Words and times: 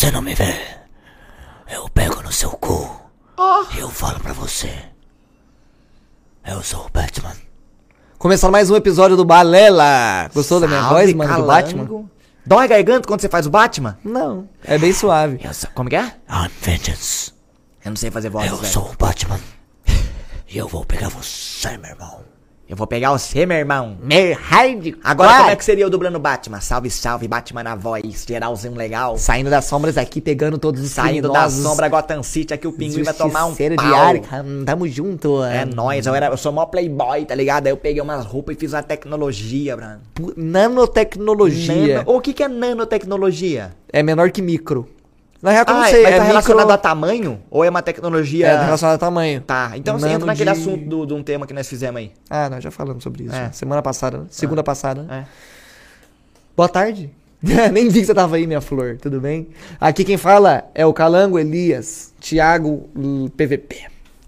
Você 0.00 0.10
não 0.10 0.22
me 0.22 0.34
vê. 0.34 0.54
Eu 1.70 1.86
pego 1.90 2.22
no 2.22 2.32
seu 2.32 2.48
cu. 2.52 2.90
E 3.74 3.80
eu 3.80 3.90
falo 3.90 4.18
pra 4.18 4.32
você. 4.32 4.72
Eu 6.42 6.62
sou 6.62 6.86
o 6.86 6.88
Batman. 6.88 7.36
Começando 8.18 8.50
mais 8.50 8.70
um 8.70 8.76
episódio 8.76 9.14
do 9.14 9.26
Balela. 9.26 10.30
Gostou 10.32 10.58
da 10.58 10.66
minha 10.66 10.80
Salve, 10.80 10.94
voz, 10.94 11.14
mano, 11.14 11.28
do 11.30 11.36
calango. 11.36 11.52
Batman? 11.52 12.10
Dói 12.46 12.64
a 12.64 12.68
garganta 12.68 13.06
quando 13.06 13.20
você 13.20 13.28
faz 13.28 13.44
o 13.44 13.50
Batman? 13.50 13.98
Não, 14.02 14.48
é 14.64 14.78
bem 14.78 14.90
suave. 14.94 15.38
Eu 15.44 15.52
sou- 15.52 15.68
Como 15.74 15.90
que 15.90 15.96
é? 15.96 16.04
I'm 16.30 16.50
Vengeance. 16.62 17.34
Eu 17.84 17.90
não 17.90 17.96
sei 17.96 18.10
fazer 18.10 18.30
voz, 18.30 18.50
Eu 18.50 18.56
velho. 18.56 18.72
sou 18.72 18.90
o 18.90 18.96
Batman. 18.96 19.38
E 20.48 20.56
eu 20.56 20.66
vou 20.66 20.82
pegar 20.86 21.10
você, 21.10 21.76
meu 21.76 21.90
irmão. 21.90 22.24
Eu 22.70 22.76
vou 22.76 22.86
pegar 22.86 23.10
você, 23.10 23.44
meu 23.44 23.56
irmão. 23.56 23.96
Mer 24.00 24.38
hard. 24.40 24.94
Agora, 25.02 25.38
como 25.38 25.50
é 25.50 25.56
que 25.56 25.64
seria 25.64 25.82
eu 25.84 25.90
dublando 25.90 26.20
Batman? 26.20 26.60
Salve, 26.60 26.88
salve, 26.88 27.26
Batman 27.26 27.64
na 27.64 27.74
voz. 27.74 28.24
Geralzinho 28.28 28.76
legal. 28.76 29.18
Saindo 29.18 29.50
das 29.50 29.64
sombras 29.64 29.98
aqui, 29.98 30.20
pegando 30.20 30.56
todos 30.56 30.80
os 30.80 30.88
Saindo 30.90 31.32
da 31.32 31.50
sombra 31.50 31.88
Gotham 31.88 32.22
City, 32.22 32.54
aqui 32.54 32.68
o 32.68 32.72
pinguim 32.72 33.02
vai 33.02 33.12
tomar 33.12 33.46
um 33.46 33.54
pau. 33.76 33.84
de 33.86 33.92
Arkham. 33.92 34.64
Tamo 34.64 34.86
junto. 34.86 35.42
É 35.42 35.64
nóis, 35.64 36.06
eu, 36.06 36.14
era, 36.14 36.26
eu 36.26 36.36
sou 36.36 36.52
mó 36.52 36.64
playboy, 36.66 37.24
tá 37.24 37.34
ligado? 37.34 37.66
Aí 37.66 37.72
eu 37.72 37.76
peguei 37.76 38.00
umas 38.00 38.24
roupas 38.24 38.54
e 38.54 38.58
fiz 38.60 38.72
uma 38.72 38.84
tecnologia. 38.84 39.76
Pu- 40.14 40.32
Nanotecnologia. 40.36 41.98
Nano- 42.04 42.10
O 42.16 42.20
que, 42.20 42.32
que 42.32 42.44
é 42.44 42.48
nanotecnologia? 42.48 43.72
É 43.92 44.00
menor 44.02 44.30
que 44.30 44.40
micro. 44.40 44.86
Na 45.42 45.50
real, 45.52 45.64
eu 45.66 45.74
não 45.74 45.80
Ah, 45.82 45.86
sei. 45.88 46.02
mas 46.02 46.12
é 46.12 46.16
tá 46.18 46.24
relacionado 46.24 46.66
micro... 46.66 46.74
a 46.74 46.78
tamanho? 46.78 47.40
Ou 47.50 47.64
é 47.64 47.70
uma 47.70 47.80
tecnologia... 47.80 48.46
É 48.46 48.64
relacionado 48.64 48.96
a 48.96 48.98
tamanho. 48.98 49.40
Tá, 49.40 49.72
então 49.74 49.98
você 49.98 50.08
entra 50.08 50.26
naquele 50.26 50.52
de- 50.52 50.58
assunto 50.60 50.84
do- 50.84 51.06
de 51.06 51.14
um 51.14 51.22
tema 51.22 51.46
que 51.46 51.54
nós 51.54 51.66
fizemos 51.66 51.98
aí. 51.98 52.12
Ah, 52.28 52.50
nós 52.50 52.62
já 52.62 52.70
falamos 52.70 53.02
sobre 53.02 53.24
isso. 53.24 53.34
É. 53.34 53.50
Semana 53.52 53.80
passada, 53.82 54.18
né? 54.18 54.24
Segunda 54.30 54.62
passada. 54.62 55.02
né? 55.04 55.26
É. 55.26 55.60
Boa 56.56 56.68
tarde. 56.68 57.10
Nem 57.72 57.88
vi 57.88 58.00
que 58.00 58.06
você 58.06 58.14
tava 58.14 58.36
aí, 58.36 58.46
minha 58.46 58.60
flor. 58.60 58.98
Tudo 59.00 59.18
bem? 59.18 59.48
Aqui 59.80 60.04
quem 60.04 60.18
fala 60.18 60.64
é 60.74 60.84
o 60.84 60.92
Calango 60.92 61.38
Elias, 61.38 62.12
Thiago 62.20 62.90
PVP. 63.34 63.76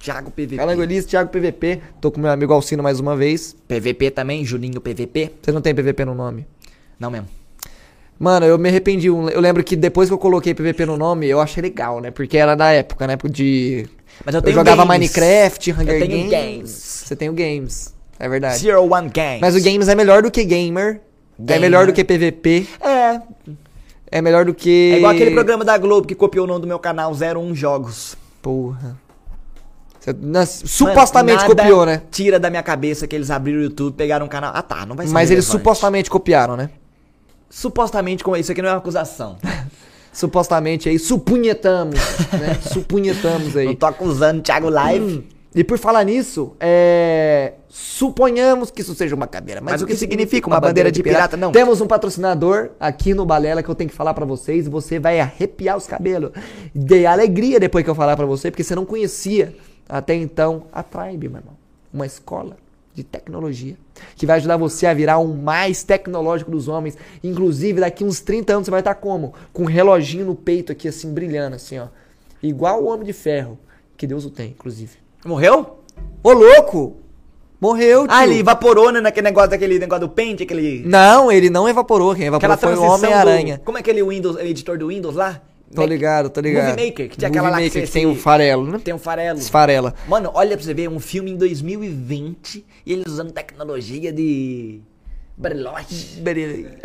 Thiago 0.01 0.31
PVP. 0.31 0.57
Calango 0.57 0.83
Elias, 0.83 1.05
Thiago 1.05 1.29
PVP. 1.31 1.81
Tô 2.01 2.11
com 2.11 2.21
meu 2.21 2.31
amigo 2.31 2.55
Alcino 2.55 2.83
mais 2.83 2.99
uma 3.01 3.15
vez. 3.15 3.55
PVP 3.69 4.11
também, 4.11 4.45
Juninho 4.47 4.81
PVP? 4.81 5.31
Você 5.43 5.53
não 5.53 5.61
tem 5.61 5.75
PVP 5.75 6.07
no 6.07 6.15
nome? 6.15 6.47
Não 6.99 7.11
mesmo. 7.11 7.29
Mano, 8.23 8.47
eu 8.47 8.57
me 8.57 8.69
arrependi. 8.69 9.09
Eu 9.09 9.41
lembro 9.41 9.65
que 9.65 9.75
depois 9.75 10.09
que 10.09 10.15
eu 10.15 10.19
coloquei 10.19 10.55
PVP 10.55 10.87
no 10.87 10.97
nome, 10.97 11.27
eu 11.29 11.41
achei 11.41 11.61
legal, 11.61 12.01
né? 12.01 12.13
Porque 12.13 12.39
era 12.39 12.55
da 12.55 12.71
época, 12.71 13.05
né? 13.05 13.17
De. 13.29 13.85
Mas 14.25 14.33
eu 14.37 14.41
Eu 14.45 14.53
jogava 14.53 14.85
games. 14.87 15.11
Minecraft, 15.17 15.73
Hunger 15.73 15.95
Eu 15.95 16.07
tenho 16.07 16.31
Games. 16.31 16.31
games. 16.31 16.71
Você 17.05 17.17
tem 17.17 17.29
o 17.29 17.33
Games. 17.33 17.93
É 18.21 18.29
verdade. 18.29 18.59
Zero 18.59 18.83
One 18.85 19.09
Games. 19.09 19.41
Mas 19.41 19.57
o 19.57 19.61
Games 19.61 19.89
é 19.89 19.97
melhor 19.97 20.23
do 20.23 20.31
que 20.31 20.45
Gamer. 20.45 21.01
É 21.37 21.43
Gamer. 21.43 21.61
melhor 21.63 21.87
do 21.89 21.93
que 21.93 22.05
PVP. 22.05 22.69
É, 22.81 23.21
É 24.13 24.23
melhor 24.23 24.45
do 24.45 24.55
que. 24.55 24.93
é 24.95 24.97
igual 24.99 25.13
aquele 25.13 25.33
programa 25.33 25.65
da 25.65 25.77
Globo 25.77 26.07
que 26.07 26.15
copiou 26.15 26.45
o 26.45 26.49
nome 26.49 26.61
do 26.61 26.67
meu 26.69 26.79
canal 26.79 27.13
01 27.13 27.57
Jogos. 27.57 28.17
Porra. 28.41 28.97
Você- 29.99 30.15
na- 30.21 30.47
supostamente 30.47 31.43
Mano, 31.43 31.57
copiou, 31.57 31.85
né? 31.87 32.03
Tira 32.11 32.39
da 32.39 32.51
minha 32.51 32.63
cabeça 32.63 33.07
que 33.09 33.17
eles 33.17 33.31
abriram 33.33 33.59
o 33.59 33.63
YouTube, 33.63 33.95
pegaram 33.97 34.27
um 34.27 34.29
canal. 34.29 34.53
Ah 34.55 34.63
tá, 34.63 34.87
não 34.87 34.95
vai 34.95 35.07
ser 35.09 35.13
Mas 35.13 35.31
eles 35.31 35.45
relevante. 35.47 35.61
supostamente 35.65 36.11
copiaram, 36.11 36.57
né? 36.57 36.71
Supostamente, 37.53 38.25
como 38.25 38.35
isso 38.35 38.51
aqui 38.51 38.63
não 38.63 38.71
é 38.71 38.73
uma 38.73 38.79
acusação. 38.79 39.37
Supostamente 40.11 40.89
aí, 40.89 40.99
supunhetamos, 40.99 42.01
né? 42.33 42.59
Supunhetamos 42.73 43.55
aí. 43.55 43.67
Não 43.67 43.75
tô 43.75 43.85
acusando 43.85 44.41
o 44.41 44.43
Thiago 44.43 44.71
Live. 44.71 45.19
Hum, 45.19 45.23
E 45.55 45.63
por 45.63 45.77
falar 45.77 46.03
nisso, 46.03 46.57
é... 46.59 47.53
suponhamos 47.69 48.71
que 48.71 48.81
isso 48.81 48.95
seja 48.95 49.15
uma 49.15 49.27
cadeira. 49.27 49.61
Mas, 49.61 49.73
Mas 49.73 49.83
o 49.83 49.87
que 49.87 49.95
significa 49.95 50.47
uma 50.47 50.59
bandeira 50.59 50.91
de 50.91 51.03
pirata? 51.03 51.37
Não. 51.37 51.53
Temos 51.53 51.83
um 51.83 51.87
patrocinador 51.87 52.71
aqui 52.81 53.13
no 53.13 53.27
Balela 53.27 53.63
que 53.63 53.69
eu 53.69 53.75
tenho 53.75 53.91
que 53.91 53.97
falar 53.97 54.15
pra 54.15 54.25
vocês 54.25 54.67
e 54.67 54.71
você 54.71 54.99
vai 54.99 55.21
arrepiar 55.21 55.77
os 55.77 55.87
cabelos 55.87 56.33
de 56.75 57.05
alegria 57.05 57.61
depois 57.61 57.85
que 57.85 57.91
eu 57.91 57.95
falar 57.95 58.17
pra 58.17 58.25
você, 58.25 58.51
porque 58.51 58.65
você 58.65 58.75
não 58.75 58.87
conhecia 58.87 59.55
até 59.87 60.15
então 60.15 60.65
a 60.73 60.83
Tribe, 60.83 61.29
meu 61.29 61.41
irmão. 61.41 61.55
Uma 61.93 62.07
escola 62.07 62.57
de 62.95 63.05
tecnologia 63.05 63.77
que 64.17 64.27
vai 64.27 64.37
ajudar 64.37 64.57
você 64.57 64.87
a 64.87 64.95
virar 64.95 65.19
o 65.19 65.29
mais 65.29 65.83
tecnológico 65.83 66.51
dos 66.51 66.69
homens. 66.69 66.97
Inclusive, 67.23 67.81
daqui 67.81 68.05
uns 68.05 68.21
30 68.21 68.53
anos 68.55 68.65
você 68.67 68.71
vai 68.71 68.81
estar 68.81 68.95
como? 68.95 69.35
Com 69.53 69.63
um 69.63 69.67
reloginho 69.67 70.27
no 70.27 70.35
peito 70.35 70.73
aqui, 70.73 70.89
assim, 70.89 71.13
brilhando, 71.13 71.57
assim, 71.57 71.79
ó. 71.79 71.87
Igual 72.43 72.83
o 72.83 72.87
Homem 72.89 73.07
de 73.07 73.13
Ferro. 73.13 73.59
Que 73.97 74.07
Deus 74.07 74.25
o 74.25 74.31
tem, 74.31 74.51
inclusive. 74.51 74.97
Morreu? 75.25 75.79
Ô, 76.23 76.33
louco! 76.33 76.97
Morreu, 77.61 78.09
tio. 78.09 78.17
Ah, 78.17 78.25
ele 78.25 78.41
evaporou, 78.41 78.91
né, 78.91 79.01
naquele 79.01 79.25
negócio, 79.29 79.51
daquele 79.51 79.79
negócio 79.79 80.09
do 80.09 80.13
pente, 80.13 80.43
aquele... 80.43 80.83
Não, 80.85 81.31
ele 81.31 81.49
não 81.49 81.69
evaporou. 81.69 82.13
Quem 82.13 82.27
evaporou 82.27 82.55
Aquela 82.55 82.75
foi 82.77 82.85
o 82.85 82.91
Homem-Aranha. 82.91 83.59
do- 83.59 83.63
Como 83.63 83.79
é 83.79 83.81
aquele 83.81 84.03
Windows, 84.03 84.37
editor 84.41 84.77
do 84.77 84.89
Windows 84.89 85.15
lá? 85.15 85.41
Tô 85.75 85.85
ligado, 85.87 86.29
tô 86.31 86.41
ligado. 86.41 86.71
Movie 86.71 86.87
Maker, 86.91 87.09
que 87.09 87.17
tinha 87.17 87.29
aquela 87.29 87.51
lá 87.51 87.57
que 87.59 87.65
Maker 87.65 87.87
você- 87.87 87.93
tem 87.93 88.07
o 88.07 88.15
se- 88.15 88.21
farelo, 88.21 88.67
né? 88.71 88.81
Tem 88.83 88.93
um 88.95 88.99
farelo. 88.99 89.39
Esfarela. 89.39 89.95
Mano, 90.07 90.31
olha 90.35 90.57
pra 90.57 90.65
você 90.65 90.75
ver, 90.75 90.89
um 90.89 91.01
filme 91.01 91.31
em 91.31 91.37
2020 91.37 92.65
e 92.85 92.93
eles 92.93 93.07
usando 93.07 93.33
tecnologia 93.33 94.13
de... 94.13 94.81
Bariloche. 95.37 96.21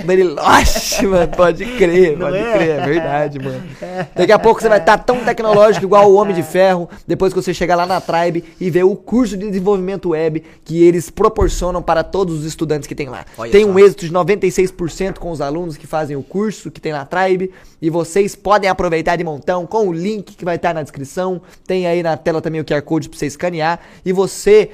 Bariloche, 0.05 1.05
mano, 1.05 1.27
pode 1.35 1.65
crer, 1.77 2.17
Não 2.17 2.27
pode 2.27 2.37
é? 2.37 2.53
crer, 2.53 2.69
é 2.69 2.85
verdade, 2.85 3.39
mano. 3.39 3.61
Daqui 4.15 4.31
a 4.31 4.39
pouco 4.39 4.61
você 4.61 4.69
vai 4.69 4.79
estar 4.79 4.97
tão 4.99 5.23
tecnológico 5.23 5.85
igual 5.85 6.09
o 6.09 6.15
Homem 6.15 6.33
de 6.33 6.41
Ferro, 6.43 6.89
depois 7.05 7.33
que 7.33 7.41
você 7.41 7.53
chegar 7.53 7.75
lá 7.75 7.85
na 7.85 7.99
Tribe 7.99 8.43
e 8.59 8.69
ver 8.69 8.83
o 8.83 8.95
curso 8.95 9.35
de 9.35 9.47
desenvolvimento 9.47 10.09
web 10.09 10.43
que 10.63 10.81
eles 10.81 11.09
proporcionam 11.09 11.81
para 11.81 12.03
todos 12.03 12.39
os 12.39 12.45
estudantes 12.45 12.87
que 12.87 12.95
tem 12.95 13.09
lá. 13.09 13.25
Olha 13.37 13.51
tem 13.51 13.65
só. 13.65 13.69
um 13.69 13.77
êxito 13.77 14.05
de 14.05 14.13
96% 14.13 15.17
com 15.19 15.29
os 15.29 15.41
alunos 15.41 15.75
que 15.75 15.85
fazem 15.85 16.15
o 16.15 16.23
curso 16.23 16.71
que 16.71 16.79
tem 16.79 16.93
na 16.93 17.05
Tribe 17.05 17.51
e 17.81 17.89
vocês 17.89 18.33
podem 18.35 18.69
aproveitar 18.69 19.17
de 19.17 19.23
montão 19.23 19.67
com 19.67 19.87
o 19.87 19.93
link 19.93 20.35
que 20.35 20.45
vai 20.45 20.55
estar 20.55 20.73
na 20.73 20.81
descrição. 20.81 21.41
Tem 21.65 21.85
aí 21.85 22.01
na 22.01 22.15
tela 22.15 22.41
também 22.41 22.61
o 22.61 22.65
QR 22.65 22.81
Code 22.81 23.09
para 23.09 23.19
você 23.19 23.25
escanear 23.27 23.79
e 24.05 24.13
você 24.13 24.71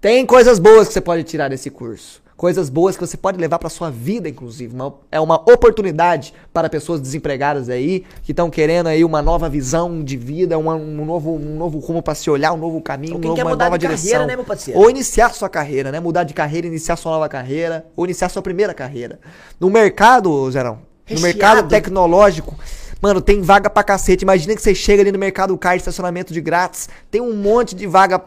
tem 0.00 0.24
coisas 0.26 0.58
boas 0.58 0.86
que 0.88 0.94
você 0.94 1.00
pode 1.00 1.22
tirar 1.24 1.48
desse 1.48 1.70
curso. 1.70 2.24
Coisas 2.36 2.68
boas 2.68 2.96
que 2.98 3.06
você 3.06 3.16
pode 3.16 3.38
levar 3.38 3.58
para 3.58 3.70
sua 3.70 3.90
vida, 3.90 4.28
inclusive. 4.28 4.74
Uma- 4.74 4.94
é 5.10 5.18
uma 5.18 5.36
oportunidade 5.50 6.34
para 6.52 6.68
pessoas 6.68 7.00
desempregadas 7.00 7.70
aí, 7.70 8.04
que 8.22 8.32
estão 8.32 8.50
querendo 8.50 8.88
aí 8.88 9.02
uma 9.06 9.22
nova 9.22 9.48
visão 9.48 10.04
de 10.04 10.18
vida, 10.18 10.58
uma- 10.58 10.74
um, 10.74 11.02
novo, 11.06 11.34
um 11.34 11.56
novo 11.56 11.78
rumo 11.78 12.02
para 12.02 12.14
se 12.14 12.28
olhar, 12.28 12.52
um 12.52 12.58
novo 12.58 12.78
caminho, 12.82 13.18
quer 13.18 13.42
uma 13.42 13.52
mudar 13.52 13.64
nova 13.64 13.78
de 13.78 13.86
direção. 13.86 14.04
carreira, 14.10 14.26
né, 14.26 14.36
meu 14.36 14.44
parceiro? 14.44 14.78
Ou 14.78 14.90
iniciar 14.90 15.32
sua 15.32 15.48
carreira, 15.48 15.90
né? 15.90 15.98
Mudar 15.98 16.24
de 16.24 16.34
carreira, 16.34 16.66
iniciar 16.66 16.96
sua 16.96 17.12
nova 17.12 17.26
carreira, 17.26 17.86
ou 17.96 18.04
iniciar 18.04 18.28
sua 18.28 18.42
primeira 18.42 18.74
carreira. 18.74 19.18
No 19.58 19.70
mercado, 19.70 20.50
Zerão, 20.50 20.74
no 20.74 20.80
Recheado. 21.06 21.22
mercado 21.22 21.68
tecnológico, 21.70 22.54
mano, 23.00 23.20
tem 23.20 23.42
vaga 23.42 23.68
pra 23.70 23.82
cacete. 23.82 24.24
Imagina 24.24 24.54
que 24.54 24.62
você 24.62 24.74
chega 24.74 25.02
ali 25.02 25.12
no 25.12 25.18
mercado 25.18 25.56
car, 25.56 25.76
estacionamento 25.76 26.32
de 26.32 26.40
grátis, 26.40 26.88
tem 27.10 27.20
um 27.20 27.34
monte 27.34 27.74
de 27.74 27.86
vaga, 27.86 28.22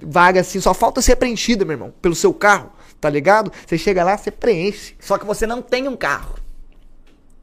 vaga 0.00 0.40
assim, 0.40 0.60
só 0.60 0.74
falta 0.74 1.02
ser 1.02 1.16
preenchida, 1.16 1.64
meu 1.64 1.74
irmão, 1.74 1.94
pelo 2.00 2.14
seu 2.14 2.32
carro, 2.32 2.70
tá 3.00 3.08
ligado? 3.08 3.52
Você 3.66 3.78
chega 3.78 4.04
lá, 4.04 4.16
você 4.16 4.30
preenche. 4.30 4.96
Só 5.00 5.18
que 5.18 5.26
você 5.26 5.46
não 5.46 5.62
tem 5.62 5.88
um 5.88 5.96
carro. 5.96 6.36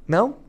Não? 0.08 0.41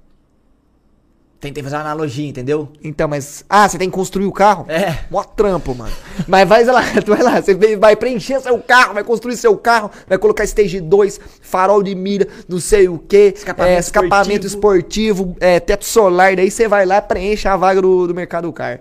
Tentei 1.43 1.61
fazer 1.61 1.75
uma 1.75 1.83
analogia, 1.83 2.29
entendeu? 2.29 2.69
Então, 2.85 3.09
mas. 3.09 3.45
Ah, 3.51 3.69
você 3.69 3.77
tem 3.77 3.91
que 3.91 3.95
construir 3.97 4.27
o 4.27 4.33
carro? 4.33 4.65
É. 4.69 5.07
Mó 5.11 5.25
trampo, 5.25 5.75
mano. 5.75 5.91
Mas 6.29 6.49
vai 6.49 6.63
lá, 6.63 6.85
tu 7.05 7.11
vai 7.17 7.21
lá, 7.21 7.43
você 7.43 7.77
vai 7.77 7.97
preencher 7.97 8.41
seu 8.41 8.61
carro, 8.61 8.95
vai 8.95 9.03
construir 9.03 9.37
seu 9.37 9.57
carro, 9.57 9.91
vai 10.07 10.17
colocar 10.19 10.45
stage 10.45 10.81
2, 10.81 11.19
farol 11.41 11.83
de 11.83 11.97
mira, 11.97 12.29
não 12.49 12.61
sei 12.61 12.89
o 12.89 12.97
que, 12.97 13.35
Escapamento 13.35 13.81
escapamento 13.81 14.47
esportivo, 14.47 15.37
é, 15.41 15.59
teto 15.59 15.85
solar, 15.85 16.37
daí 16.37 16.49
você 16.49 16.69
vai 16.69 16.87
lá 16.87 16.99
e 16.99 17.03
preenche 17.03 17.49
a 17.49 17.57
vaga 17.57 17.83
do, 17.83 18.07
do 18.07 18.15
mercado 18.15 18.53
car. 18.53 18.79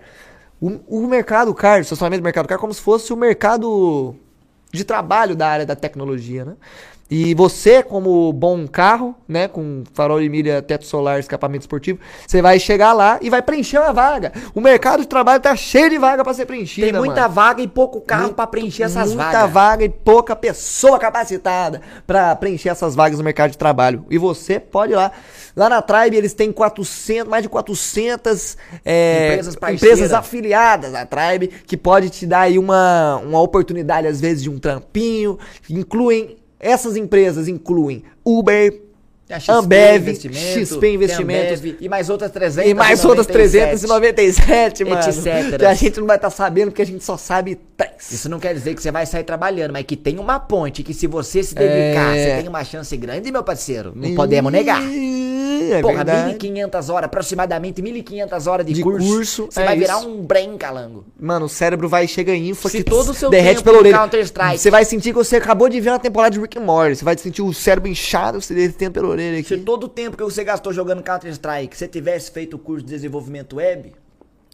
O, 0.61 0.69
o 0.87 1.07
mercado 1.07 1.55
car, 1.55 1.79
o 1.79 1.81
estacionamento 1.81 2.21
do 2.21 2.25
mercado 2.25 2.47
car, 2.47 2.59
é 2.59 2.61
como 2.61 2.75
se 2.75 2.81
fosse 2.81 3.11
o 3.11 3.17
mercado 3.17 4.15
de 4.71 4.83
trabalho 4.83 5.35
da 5.35 5.47
área 5.47 5.65
da 5.65 5.75
tecnologia, 5.75 6.45
né? 6.45 6.53
E 7.11 7.35
você, 7.35 7.83
como 7.83 8.31
bom 8.31 8.65
carro, 8.65 9.13
né, 9.27 9.45
com 9.45 9.83
farol 9.93 10.21
de 10.21 10.29
milha, 10.29 10.61
teto 10.61 10.85
solar, 10.85 11.19
escapamento 11.19 11.63
esportivo, 11.63 11.99
você 12.25 12.41
vai 12.41 12.57
chegar 12.57 12.93
lá 12.93 13.19
e 13.21 13.29
vai 13.29 13.41
preencher 13.41 13.79
uma 13.79 13.91
vaga. 13.91 14.31
O 14.55 14.61
mercado 14.61 15.01
de 15.01 15.07
trabalho 15.09 15.41
tá 15.41 15.53
cheio 15.53 15.89
de 15.89 15.97
vaga 15.97 16.23
pra 16.23 16.33
ser 16.33 16.45
preenchida, 16.45 16.87
Tem 16.87 16.95
muita 16.97 17.23
mano. 17.23 17.33
vaga 17.33 17.61
e 17.61 17.67
pouco 17.67 17.99
carro 17.99 18.33
pra 18.33 18.47
preencher 18.47 18.83
essas 18.83 19.09
muita 19.09 19.29
vagas. 19.29 19.51
vaga 19.51 19.83
e 19.83 19.89
pouca 19.89 20.37
pessoa 20.37 20.97
capacitada 20.97 21.81
pra 22.07 22.33
preencher 22.33 22.69
essas 22.69 22.95
vagas 22.95 23.17
no 23.17 23.25
mercado 23.25 23.51
de 23.51 23.57
trabalho. 23.57 24.05
E 24.09 24.17
você 24.17 24.57
pode 24.57 24.93
ir 24.93 24.95
lá. 24.95 25.11
Lá 25.53 25.67
na 25.67 25.81
Tribe 25.81 26.15
eles 26.15 26.33
têm 26.33 26.49
400, 26.49 27.29
mais 27.29 27.43
de 27.43 27.49
400 27.49 28.57
é, 28.85 29.31
Empresas 29.33 29.55
empresas 29.55 30.13
afiliadas 30.13 30.95
à 30.95 31.05
Tribe 31.05 31.49
que 31.67 31.75
pode 31.75 32.09
te 32.09 32.25
dar 32.25 32.41
aí 32.41 32.57
uma, 32.57 33.17
uma 33.17 33.41
oportunidade 33.41 34.07
às 34.07 34.21
vezes 34.21 34.43
de 34.43 34.49
um 34.49 34.57
trampinho. 34.57 35.37
Incluem 35.69 36.37
essas 36.61 36.95
empresas 36.95 37.47
incluem 37.47 38.03
Uber, 38.23 38.79
a 39.29 39.39
XP 39.39 39.51
Ambev, 39.51 40.01
Investimento, 40.09 40.59
XP 40.65 40.93
Investimentos. 40.93 41.59
Ambev, 41.59 41.77
e 41.79 41.89
mais 41.89 42.09
outras 42.09 42.31
300. 42.31 42.69
E 42.69 42.73
mais 42.73 43.05
outras 43.05 43.25
397, 43.27 44.83
mano. 44.83 45.01
Etc. 45.01 45.57
Que 45.57 45.65
a 45.65 45.73
gente 45.73 45.99
não 45.99 46.07
vai 46.07 46.17
estar 46.17 46.29
sabendo 46.29 46.69
porque 46.69 46.81
a 46.81 46.85
gente 46.85 47.03
só 47.03 47.15
sabe 47.17 47.57
três. 47.77 48.11
Isso 48.11 48.27
não 48.29 48.39
quer 48.39 48.53
dizer 48.53 48.75
que 48.75 48.81
você 48.81 48.91
vai 48.91 49.05
sair 49.05 49.23
trabalhando, 49.23 49.71
mas 49.71 49.85
que 49.85 49.95
tem 49.95 50.19
uma 50.19 50.39
ponte 50.39 50.83
que 50.83 50.93
se 50.93 51.07
você 51.07 51.41
se 51.43 51.55
dedicar, 51.55 52.15
É. 52.15 52.35
você 52.35 52.41
tem 52.41 52.49
uma 52.49 52.63
chance 52.63 52.95
grande, 52.97 53.31
meu 53.31 53.43
parceiro. 53.43 53.93
Não 53.95 54.13
podemos 54.15 54.51
negar. 54.51 54.81
É 55.73 55.81
Porra, 55.81 55.95
verdade. 56.03 56.37
1.500 56.37 56.89
horas, 56.93 57.05
aproximadamente 57.05 57.81
1.500 57.81 58.47
horas 58.51 58.65
de, 58.65 58.73
De 58.73 58.81
curso. 58.81 59.07
curso, 59.07 59.47
Você 59.49 59.61
é 59.61 59.65
vai 59.65 59.77
virar 59.77 59.99
isso. 59.99 60.07
um 60.09 60.21
brain 60.21 60.57
calango. 60.57 61.05
Mano, 61.19 61.45
o 61.45 61.49
cérebro 61.49 61.87
vai, 61.89 62.07
chega 62.07 62.33
em 62.33 62.49
infla 62.49 62.69
Se 62.69 62.77
que 62.77 62.83
todo 62.83 63.09
o 63.09 63.13
seu 63.13 63.29
derrete 63.29 63.63
pela 63.63 63.73
no 63.75 63.79
orelha. 63.79 63.97
Counter-Strike- 63.97 64.57
Você 64.57 64.71
vai 64.71 64.85
sentir 64.85 65.09
que 65.09 65.15
você 65.17 65.37
acabou 65.37 65.69
de 65.69 65.79
ver 65.79 65.89
uma 65.89 65.99
temporada 65.99 66.31
de 66.33 66.39
Rick 66.39 66.57
and 66.57 66.63
Morty. 66.63 66.95
Você 66.97 67.05
vai 67.05 67.17
sentir 67.17 67.41
o 67.41 67.53
cérebro 67.53 67.89
inchado, 67.89 68.41
você 68.41 68.53
derretendo 68.53 68.91
pela 68.91 69.07
orelha 69.07 69.43
Se 69.43 69.53
aqui. 69.53 69.63
todo 69.63 69.85
o 69.85 69.89
tempo 69.89 70.17
que 70.17 70.23
você 70.23 70.43
gastou 70.43 70.71
jogando 70.73 71.03
Counter-Strike, 71.03 71.75
você 71.77 71.87
tivesse 71.87 72.31
feito 72.31 72.55
o 72.55 72.59
curso 72.59 72.85
de 72.85 72.91
desenvolvimento 72.91 73.57
web, 73.57 73.93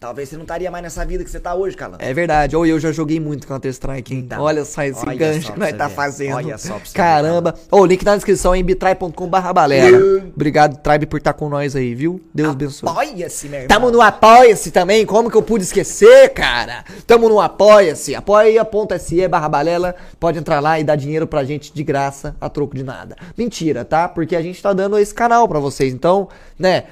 talvez 0.00 0.28
você 0.28 0.36
não 0.36 0.42
estaria 0.42 0.70
mais 0.70 0.82
nessa 0.82 1.04
vida 1.04 1.24
que 1.24 1.30
você 1.30 1.40
tá 1.40 1.54
hoje, 1.54 1.76
calango. 1.76 2.02
É 2.02 2.14
verdade. 2.14 2.56
Ou 2.56 2.64
eu 2.64 2.78
já 2.78 2.92
joguei 2.92 3.18
muito 3.18 3.46
Counter-Strike, 3.46 4.14
hein? 4.14 4.20
Então, 4.20 4.42
olha 4.42 4.64
só 4.64 4.82
esse 4.84 5.06
olha 5.06 5.16
gancho 5.16 5.52
que 5.52 5.58
nós 5.58 5.72
tá 5.72 5.88
ver. 5.88 5.94
fazendo. 5.94 6.36
Olha 6.36 6.56
só 6.58 6.74
pra 6.74 6.84
você 6.84 6.94
Caramba. 6.94 7.54
Ô, 7.70 7.80
o 7.80 7.86
link 7.86 8.04
tá 8.04 8.12
na 8.12 8.16
descrição 8.16 8.54
em 8.54 8.62
bitrai.com.br 8.62 9.52
balera. 9.52 9.98
Obrigado, 10.34 10.78
Tribe, 10.78 11.06
por 11.06 11.18
estar 11.18 11.32
com 11.32 11.48
nós 11.48 11.74
aí, 11.74 11.94
viu? 11.94 12.20
Deus 12.32 12.50
abençoe. 12.50 12.88
Apoia-se, 12.88 13.48
meu 13.48 13.60
irmão. 13.60 13.68
Tamo 13.68 13.90
no 13.90 14.00
Apoia-se 14.00 14.70
também, 14.70 15.04
como 15.04 15.30
que 15.30 15.36
eu 15.36 15.42
pude 15.42 15.64
esquecer, 15.64 16.30
cara? 16.30 16.84
Tamo 17.06 17.28
no 17.28 17.40
Apoia-se, 17.40 18.14
apoia.se 18.14 19.26
barra 19.28 19.48
balela, 19.48 19.94
pode 20.20 20.38
entrar 20.38 20.60
lá 20.60 20.78
e 20.78 20.84
dar 20.84 20.96
dinheiro 20.96 21.26
pra 21.26 21.44
gente 21.44 21.72
de 21.72 21.82
graça, 21.82 22.36
a 22.40 22.48
troco 22.48 22.76
de 22.76 22.84
nada. 22.84 23.16
Mentira, 23.36 23.84
tá? 23.84 24.08
Porque 24.08 24.36
a 24.36 24.42
gente 24.42 24.62
tá 24.62 24.72
dando 24.72 24.98
esse 24.98 25.12
canal 25.12 25.48
pra 25.48 25.58
vocês, 25.58 25.92
então, 25.92 26.28
né, 26.58 26.84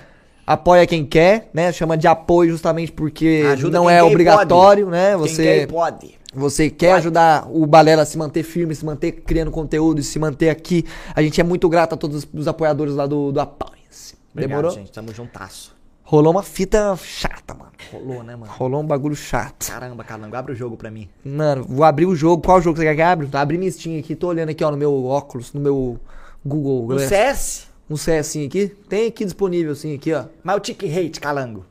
apoia 0.47 0.87
quem 0.87 1.05
quer, 1.05 1.51
né, 1.53 1.73
chama 1.73 1.97
de 1.97 2.07
apoio 2.07 2.51
justamente 2.51 2.93
porque 2.93 3.43
Ajuda 3.53 3.79
não 3.79 3.87
quem 3.87 3.95
é 3.95 3.99
quer 3.99 4.03
obrigatório, 4.05 4.85
pode. 4.87 4.97
né, 4.97 5.09
Quem 5.11 5.19
você... 5.19 5.43
quer 5.43 5.63
e 5.63 5.67
pode. 5.67 6.15
Você 6.35 6.69
quer 6.69 6.93
ajudar 6.93 7.47
o 7.51 7.65
Balela 7.67 8.03
a 8.03 8.07
se 8.07 8.19
manter 8.19 8.43
firme, 8.43 8.75
se 8.75 8.85
manter 8.85 9.11
criando 9.13 9.51
conteúdo 9.51 10.01
e 10.01 10.03
se 10.05 10.19
manter 10.19 10.51
aqui. 10.51 10.85
A 11.15 11.23
gente 11.23 11.41
é 11.41 11.45
muito 11.45 11.67
grato 11.67 11.95
a 11.95 11.97
todos 11.97 12.29
os 12.35 12.47
apoiadores 12.47 12.95
lá 12.95 13.07
do, 13.07 13.33
do 13.33 13.41
Apoia-se. 13.41 14.15
Obrigado, 14.33 14.51
Demorou? 14.59 14.71
gente. 14.71 14.93
Tamo 14.93 15.15
juntasso. 15.15 15.75
Rolou 16.03 16.31
uma 16.33 16.43
fita 16.43 16.95
chata, 17.03 17.55
mano. 17.55 17.71
Rolou, 17.91 18.23
né, 18.23 18.37
mano? 18.37 18.53
Rolou 18.53 18.83
um 18.83 18.87
bagulho 18.87 19.17
chato. 19.17 19.67
Caramba, 19.67 20.05
calango, 20.05 20.37
abre 20.37 20.53
o 20.53 20.55
jogo 20.55 20.77
pra 20.77 20.91
mim. 20.91 21.09
Mano, 21.25 21.65
vou 21.67 21.85
abrir 21.85 22.05
o 22.05 22.15
jogo. 22.15 22.43
Qual 22.43 22.61
jogo 22.61 22.77
você 22.79 22.85
quer 22.85 22.95
que 22.95 23.03
abra? 23.03 23.27
Abri 23.33 23.57
minha 23.57 23.73
Steam 23.73 23.99
aqui. 23.99 24.15
Tô 24.15 24.29
olhando 24.29 24.51
aqui, 24.51 24.63
ó, 24.63 24.71
no 24.71 24.77
meu 24.77 25.07
óculos, 25.07 25.55
no 25.55 25.61
meu 25.61 25.99
Google 26.45 26.83
No 26.83 26.87
Glass. 26.89 27.09
CS, 27.09 27.66
Um 27.89 27.97
CS 27.97 28.37
aqui. 28.47 28.75
Tem 28.89 29.07
aqui 29.07 29.25
disponível, 29.25 29.75
sim, 29.75 29.95
aqui, 29.95 30.13
ó. 30.13 30.25
mas 30.43 30.57
o 30.57 30.61
tick 30.61 30.83
hate, 30.85 31.21
calango. 31.21 31.65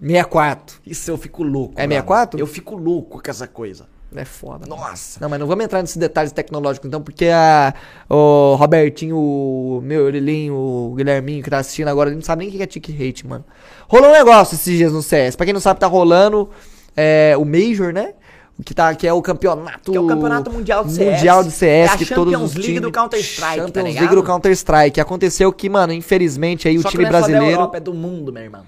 64. 0.00 0.80
Isso 0.86 1.10
eu 1.10 1.16
fico 1.16 1.42
louco. 1.42 1.74
É 1.76 1.82
mano. 1.82 1.92
64? 1.92 2.40
Eu 2.40 2.46
fico 2.46 2.76
louco 2.76 3.22
com 3.22 3.30
essa 3.30 3.46
coisa. 3.46 3.86
É 4.14 4.24
foda. 4.24 4.66
mano. 4.66 4.80
Nossa. 4.80 5.18
Não, 5.20 5.28
mas 5.28 5.40
não 5.40 5.46
vamos 5.46 5.64
entrar 5.64 5.82
nesses 5.82 5.96
detalhes 5.96 6.32
tecnológicos, 6.32 6.86
então, 6.86 7.02
porque 7.02 7.26
a, 7.26 7.74
o 8.08 8.54
Robertinho, 8.54 9.16
o 9.16 9.80
meu 9.82 10.04
Orilinho, 10.04 10.54
o 10.54 10.94
Guilherminho 10.94 11.42
que 11.42 11.50
tá 11.50 11.58
assistindo 11.58 11.88
agora, 11.88 12.10
ele 12.10 12.16
não 12.16 12.22
sabe 12.22 12.44
nem 12.44 12.48
o 12.48 12.56
que 12.56 12.62
é 12.62 12.66
tick 12.66 12.88
hate, 12.90 13.26
mano. 13.26 13.44
Rolou 13.88 14.10
um 14.10 14.12
negócio 14.12 14.54
esses 14.54 14.76
dias 14.76 14.92
no 14.92 15.02
CS. 15.02 15.36
Pra 15.36 15.44
quem 15.44 15.52
não 15.52 15.60
sabe, 15.60 15.80
tá 15.80 15.86
rolando 15.86 16.48
é, 16.96 17.34
o 17.36 17.44
Major, 17.44 17.92
né? 17.92 18.14
Que, 18.62 18.72
tá, 18.72 18.94
que 18.94 19.06
é 19.06 19.12
o 19.12 19.20
campeonato. 19.20 19.90
Que 19.90 19.96
é 19.96 20.00
o 20.00 20.06
campeonato 20.06 20.50
mundial 20.50 20.84
de 20.84 20.92
CS. 20.92 21.16
Mundial 21.16 21.42
de 21.42 21.50
CS, 21.50 21.90
É 21.90 21.94
a 21.94 21.98
que 21.98 22.06
todos 22.06 22.32
Champions 22.32 22.50
os 22.50 22.56
League 22.56 22.80
do 22.80 22.92
Counter-Strike, 22.92 23.56
tá 23.56 23.62
Champions 23.62 23.84
ligado? 23.84 24.00
League 24.02 24.14
do 24.14 24.22
Counter-Strike. 24.22 25.00
Aconteceu 25.00 25.52
que, 25.52 25.68
mano, 25.68 25.92
infelizmente 25.92 26.68
aí 26.68 26.78
o 26.78 26.82
Só 26.82 26.88
que 26.88 26.92
time 26.96 27.02
não 27.02 27.10
é 27.10 27.12
só 27.12 27.20
da 27.20 27.26
brasileiro. 27.26 27.56
Europa, 27.56 27.76
é 27.76 27.80
do 27.80 27.94
mundo, 27.94 28.32
meu 28.32 28.42
irmão. 28.42 28.62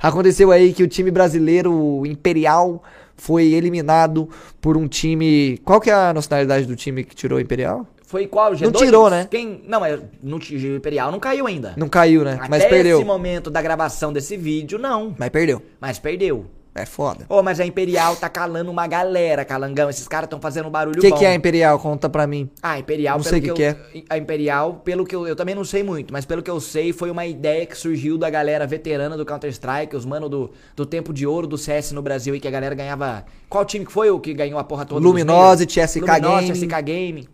Aconteceu 0.00 0.52
aí 0.52 0.72
que 0.72 0.82
o 0.82 0.88
time 0.88 1.10
brasileiro, 1.10 1.72
o 1.72 2.06
Imperial, 2.06 2.82
foi 3.16 3.52
eliminado 3.52 4.28
por 4.60 4.76
um 4.76 4.86
time. 4.86 5.58
Qual 5.64 5.80
que 5.80 5.90
é 5.90 5.94
a 5.94 6.12
nacionalidade 6.12 6.66
do 6.66 6.76
time 6.76 7.02
que 7.02 7.16
tirou 7.16 7.38
o 7.38 7.40
Imperial? 7.40 7.84
Foi 8.06 8.28
qual, 8.28 8.52
G2? 8.52 8.60
Não 8.60 8.72
tirou, 8.72 9.10
né? 9.10 9.26
Quem... 9.28 9.62
Não, 9.66 9.84
é 9.84 9.98
no 10.22 10.36
o 10.36 10.76
Imperial 10.76 11.10
não 11.10 11.18
caiu 11.18 11.48
ainda. 11.48 11.74
Não 11.76 11.88
caiu, 11.88 12.22
né? 12.22 12.34
Até 12.34 12.48
Mas 12.48 12.64
perdeu. 12.64 12.98
esse 12.98 13.04
momento 13.04 13.50
da 13.50 13.60
gravação 13.60 14.12
desse 14.12 14.36
vídeo, 14.36 14.78
não. 14.78 15.12
Mas 15.18 15.28
perdeu. 15.30 15.60
Mas 15.80 15.98
perdeu. 15.98 16.46
É 16.76 16.84
foda. 16.84 17.24
Ô, 17.28 17.42
mas 17.42 17.58
a 17.58 17.64
Imperial 17.64 18.14
tá 18.16 18.28
calando 18.28 18.70
uma 18.70 18.86
galera, 18.86 19.44
calangão. 19.44 19.88
Esses 19.88 20.06
caras 20.06 20.28
tão 20.28 20.38
fazendo 20.38 20.68
um 20.68 20.70
barulho 20.70 20.98
O 20.98 21.00
que, 21.00 21.08
bom. 21.08 21.16
que 21.16 21.24
é 21.24 21.28
a 21.28 21.34
Imperial? 21.34 21.78
Conta 21.78 22.08
pra 22.08 22.26
mim. 22.26 22.50
Ah, 22.62 22.78
Imperial, 22.78 23.16
Não 23.16 23.24
sei 23.24 23.40
que, 23.40 23.50
o 23.50 23.54
que 23.54 23.62
eu, 23.62 23.74
que 23.74 24.04
A 24.10 24.18
Imperial, 24.18 24.82
pelo 24.84 25.06
que 25.06 25.16
eu, 25.16 25.26
eu 25.26 25.34
também 25.34 25.54
não 25.54 25.64
sei 25.64 25.82
muito, 25.82 26.12
mas 26.12 26.26
pelo 26.26 26.42
que 26.42 26.50
eu 26.50 26.60
sei, 26.60 26.92
foi 26.92 27.10
uma 27.10 27.24
ideia 27.24 27.64
que 27.64 27.76
surgiu 27.76 28.18
da 28.18 28.28
galera 28.28 28.66
veterana 28.66 29.16
do 29.16 29.24
Counter-Strike, 29.24 29.96
os 29.96 30.04
mano 30.04 30.28
do, 30.28 30.50
do 30.76 30.84
tempo 30.84 31.12
de 31.12 31.26
ouro 31.26 31.46
do 31.46 31.56
CS 31.56 31.92
no 31.92 32.02
Brasil 32.02 32.34
e 32.34 32.40
que 32.40 32.46
a 32.46 32.50
galera 32.50 32.74
ganhava. 32.74 33.24
Qual 33.48 33.64
time 33.64 33.86
que 33.86 33.92
foi 33.92 34.10
o 34.10 34.20
que 34.20 34.34
ganhou 34.34 34.58
a 34.58 34.64
porra 34.64 34.84
toda? 34.84 35.00
Luminosity? 35.00 35.80
SK 35.80 36.00
Luminosity, 36.02 36.66
Game. 36.66 36.66
SK 36.66 36.82
Game. 36.82 37.28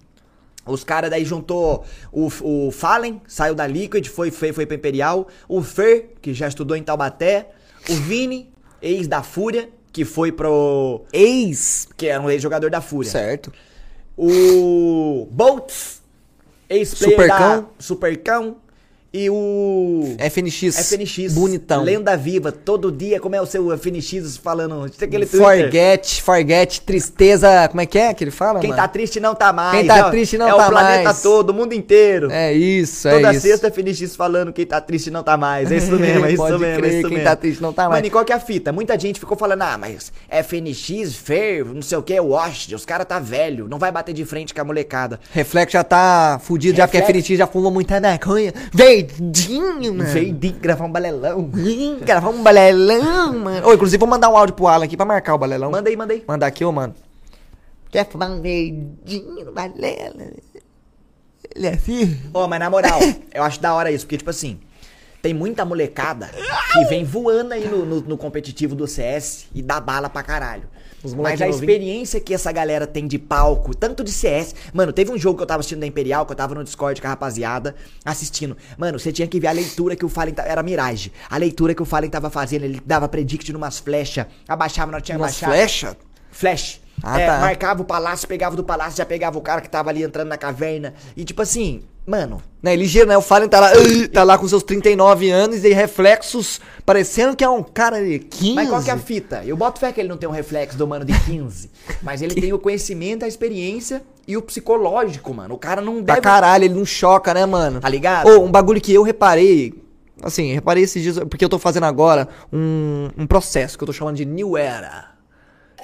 Os 0.64 0.84
caras 0.84 1.10
daí 1.10 1.24
juntou 1.24 1.84
o, 2.12 2.30
o 2.40 2.70
Fallen, 2.70 3.20
saiu 3.26 3.54
da 3.54 3.66
Liquid, 3.66 4.06
foi, 4.06 4.30
foi, 4.30 4.52
foi 4.52 4.64
pra 4.64 4.76
Imperial. 4.76 5.26
O 5.48 5.60
Fer, 5.60 6.10
que 6.22 6.32
já 6.32 6.46
estudou 6.46 6.76
em 6.76 6.82
Taubaté. 6.82 7.50
O 7.90 7.94
Vini, 7.94 8.51
ex 8.82 9.06
da 9.06 9.22
Fúria, 9.22 9.68
que 9.92 10.04
foi 10.04 10.32
pro. 10.32 11.02
Ex. 11.12 11.88
que 11.96 12.06
era 12.06 12.20
um 12.20 12.28
ex-jogador 12.28 12.70
da 12.70 12.80
Fúria. 12.80 13.10
Certo. 13.10 13.52
O 14.16 15.26
Boltz, 15.30 16.02
ex-player 16.68 17.16
Supercão. 17.16 17.60
da 17.60 17.68
Supercão. 17.78 18.56
E 19.14 19.28
o 19.28 20.16
FNX. 20.18 20.90
FNX. 20.90 21.34
Bonitão. 21.34 21.82
Lenda 21.84 22.16
viva. 22.16 22.50
Todo 22.50 22.90
dia, 22.90 23.20
como 23.20 23.36
é 23.36 23.42
o 23.42 23.44
seu 23.44 23.70
FNX 23.76 24.38
falando? 24.38 24.84
Aquele 24.84 25.26
Twitter. 25.26 25.38
Forget, 25.40 26.22
forget, 26.22 26.80
tristeza. 26.80 27.68
Como 27.68 27.82
é 27.82 27.84
que 27.86 27.98
é 27.98 28.14
que 28.14 28.24
ele 28.24 28.30
fala? 28.30 28.58
Quem 28.60 28.70
mano? 28.70 28.80
tá 28.80 28.88
triste 28.88 29.20
não 29.20 29.34
tá 29.34 29.52
mais. 29.52 29.76
Quem 29.78 29.86
tá 29.86 29.98
É 29.98 30.10
triste 30.10 30.38
não 30.38 30.48
é 30.48 30.54
tá 30.54 30.66
o 30.66 30.70
planeta 30.70 31.04
mais. 31.04 31.22
todo, 31.22 31.50
o 31.50 31.54
mundo 31.54 31.74
inteiro. 31.74 32.30
É 32.30 32.54
isso, 32.54 33.06
é 33.06 33.12
Toda 33.16 33.32
isso. 33.32 33.40
sexta 33.42 33.70
FNX 33.70 34.16
falando 34.16 34.50
quem 34.50 34.64
tá 34.64 34.80
triste 34.80 35.10
não 35.10 35.22
tá 35.22 35.36
mais. 35.36 35.70
É 35.70 35.76
isso 35.76 35.92
mesmo, 35.98 36.24
é 36.24 36.28
isso 36.30 36.36
Pode 36.38 36.58
mesmo. 36.58 36.64
é 36.64 36.76
crer, 36.78 36.92
isso 36.94 37.08
quem 37.08 37.18
mesmo. 37.18 37.24
tá 37.30 37.36
triste 37.36 37.60
não 37.62 37.72
tá 37.74 37.82
mais. 37.82 37.96
Mano, 37.96 38.06
e 38.06 38.10
qual 38.10 38.24
que 38.24 38.32
é 38.32 38.36
a 38.36 38.40
fita? 38.40 38.72
Muita 38.72 38.98
gente 38.98 39.20
ficou 39.20 39.36
falando, 39.36 39.60
ah, 39.60 39.76
mas 39.76 40.10
FNX, 40.30 41.14
Fer, 41.16 41.66
não 41.66 41.82
sei 41.82 41.98
o 41.98 42.02
que, 42.02 42.18
Wash, 42.18 42.68
os 42.74 42.86
caras 42.86 43.06
tá 43.06 43.18
velho, 43.18 43.68
não 43.68 43.78
vai 43.78 43.92
bater 43.92 44.14
de 44.14 44.24
frente 44.24 44.54
com 44.54 44.60
a 44.62 44.64
molecada. 44.64 45.20
Reflexo 45.32 45.74
já 45.74 45.84
tá 45.84 46.40
fudido, 46.42 46.78
já 46.78 46.88
porque. 46.88 47.02
FNX 47.02 47.28
já 47.36 47.46
fumou 47.46 47.70
muita 47.70 48.00
maconha. 48.00 48.54
Verdinho, 49.02 49.94
mano. 49.94 50.32
De 50.34 50.50
gravar 50.50 50.84
um 50.84 50.92
balelão. 50.92 51.50
Gravar 52.04 52.28
um 52.30 52.42
balelão, 52.42 53.38
mano. 53.38 53.68
Ô, 53.68 53.74
inclusive, 53.74 53.98
vou 53.98 54.08
mandar 54.08 54.28
um 54.28 54.36
áudio 54.36 54.54
pro 54.54 54.66
Alan 54.66 54.84
aqui 54.84 54.96
pra 54.96 55.06
marcar 55.06 55.34
o 55.34 55.38
balelão. 55.38 55.70
Manda 55.70 55.88
aí, 55.88 55.96
manda 55.96 56.12
aí. 56.12 56.24
Mandar 56.26 56.46
aqui, 56.46 56.64
ô, 56.64 56.72
mano. 56.72 56.94
Quer 57.90 58.08
fumar 58.08 58.30
um 58.30 58.40
verdinho 58.40 59.44
no 59.44 59.52
balela? 59.52 60.32
Ele 61.54 61.66
é 61.66 61.74
assim? 61.74 62.18
Ó, 62.32 62.48
mas 62.48 62.58
na 62.58 62.70
moral, 62.70 62.98
eu 63.32 63.42
acho 63.42 63.60
da 63.60 63.74
hora 63.74 63.90
isso, 63.92 64.06
porque, 64.06 64.16
tipo 64.16 64.30
assim, 64.30 64.58
tem 65.22 65.32
muita 65.32 65.64
molecada 65.64 66.28
que 66.72 66.84
vem 66.86 67.04
voando 67.04 67.54
aí 67.54 67.66
no, 67.68 67.86
no- 67.86 68.00
no 68.00 68.18
competitivo 68.18 68.74
do 68.74 68.86
CS 68.88 69.46
e 69.54 69.62
dá 69.62 69.80
bala 69.80 70.10
pra 70.10 70.22
caralho. 70.22 70.64
Mas 71.22 71.40
a 71.42 71.46
experiência 71.48 72.20
que 72.20 72.32
essa 72.34 72.52
galera 72.52 72.86
tem 72.86 73.06
de 73.08 73.18
palco, 73.18 73.74
tanto 73.74 74.04
de 74.04 74.12
CS. 74.12 74.54
Mano, 74.72 74.92
teve 74.92 75.10
um 75.10 75.18
jogo 75.18 75.36
que 75.38 75.42
eu 75.42 75.46
tava 75.46 75.58
assistindo 75.60 75.80
da 75.80 75.86
Imperial, 75.86 76.24
que 76.26 76.32
eu 76.32 76.36
tava 76.36 76.54
no 76.54 76.62
Discord 76.62 77.00
com 77.00 77.06
a 77.08 77.10
rapaziada, 77.10 77.74
assistindo. 78.04 78.56
Mano, 78.78 78.98
você 79.00 79.10
tinha 79.10 79.26
que 79.26 79.40
ver 79.40 79.48
a 79.48 79.52
leitura 79.52 79.96
que 79.96 80.04
o 80.04 80.08
Fallen. 80.08 80.34
Era 80.38 80.62
Mirage. 80.62 81.10
A 81.28 81.36
leitura 81.38 81.74
que 81.74 81.82
o 81.82 81.84
Fallen 81.84 82.08
tava 82.10 82.30
fazendo. 82.30 82.64
Ele 82.64 82.80
dava 82.86 83.08
predict 83.08 83.52
numas 83.52 83.78
flechas, 83.80 84.26
abaixava, 84.46 84.92
nós 84.92 85.02
tinha 85.02 85.16
abaixado. 85.16 85.52
flechas? 85.52 85.96
Flash. 86.30 86.80
Ah, 87.02 87.20
É, 87.20 87.26
tá. 87.26 87.38
Marcava 87.40 87.82
o 87.82 87.84
palácio, 87.84 88.28
pegava 88.28 88.54
do 88.56 88.62
palácio, 88.64 88.96
já 88.98 89.04
pegava 89.06 89.36
o 89.38 89.40
cara 89.42 89.60
que 89.60 89.68
tava 89.68 89.90
ali 89.90 90.02
entrando 90.02 90.28
na 90.28 90.38
caverna. 90.38 90.94
E 91.16 91.24
tipo 91.24 91.42
assim, 91.42 91.82
mano, 92.06 92.40
Né, 92.62 92.76
ligeiro, 92.76 93.08
né? 93.08 93.16
O 93.16 93.20
Fallen 93.22 93.48
tá 93.48 93.58
lá, 93.58 93.74
"Ih", 93.76 94.06
tá 94.06 94.22
lá 94.22 94.38
com 94.38 94.46
seus 94.46 94.62
39 94.62 95.28
anos 95.30 95.64
e 95.64 95.72
reflexos 95.72 96.60
parecendo 96.86 97.34
que 97.36 97.42
é 97.42 97.48
um 97.48 97.60
cara 97.62 98.00
de 98.04 98.20
15. 98.20 98.54
Mas 98.54 98.68
qual 98.68 98.80
que 98.82 98.90
é 98.90 98.92
a 98.92 98.98
fita? 98.98 99.42
Eu 99.44 99.56
boto 99.56 99.80
fé 99.80 99.90
que 99.92 100.00
ele 100.00 100.08
não 100.08 100.16
tem 100.16 100.28
um 100.28 100.32
reflexo 100.32 100.78
do 100.78 100.86
mano 100.86 101.04
de 101.04 101.12
15. 101.24 101.68
mas 102.02 102.22
ele 102.22 102.34
tem 102.40 102.52
o 102.52 102.58
conhecimento, 102.58 103.24
a 103.24 103.28
experiência 103.28 104.00
e 104.28 104.36
o 104.36 104.42
psicológico, 104.42 105.34
mano. 105.34 105.54
O 105.54 105.58
cara 105.58 105.80
não 105.80 106.04
Pra 106.04 106.14
deve. 106.14 106.20
caralho, 106.24 106.64
ele 106.64 106.74
não 106.74 106.84
choca, 106.84 107.34
né, 107.34 107.44
mano? 107.46 107.80
Tá 107.80 107.88
ligado? 107.88 108.28
Ô, 108.28 108.44
um 108.44 108.50
bagulho 108.50 108.80
que 108.80 108.94
eu 108.94 109.02
reparei. 109.02 109.74
Assim, 110.22 110.52
reparei 110.52 110.84
esses 110.84 111.02
dias, 111.02 111.18
porque 111.18 111.44
eu 111.44 111.48
tô 111.48 111.58
fazendo 111.58 111.84
agora 111.84 112.28
um, 112.52 113.10
um 113.18 113.26
processo 113.26 113.76
que 113.76 113.82
eu 113.82 113.86
tô 113.86 113.92
chamando 113.92 114.14
de 114.16 114.24
New 114.24 114.56
Era. 114.56 115.10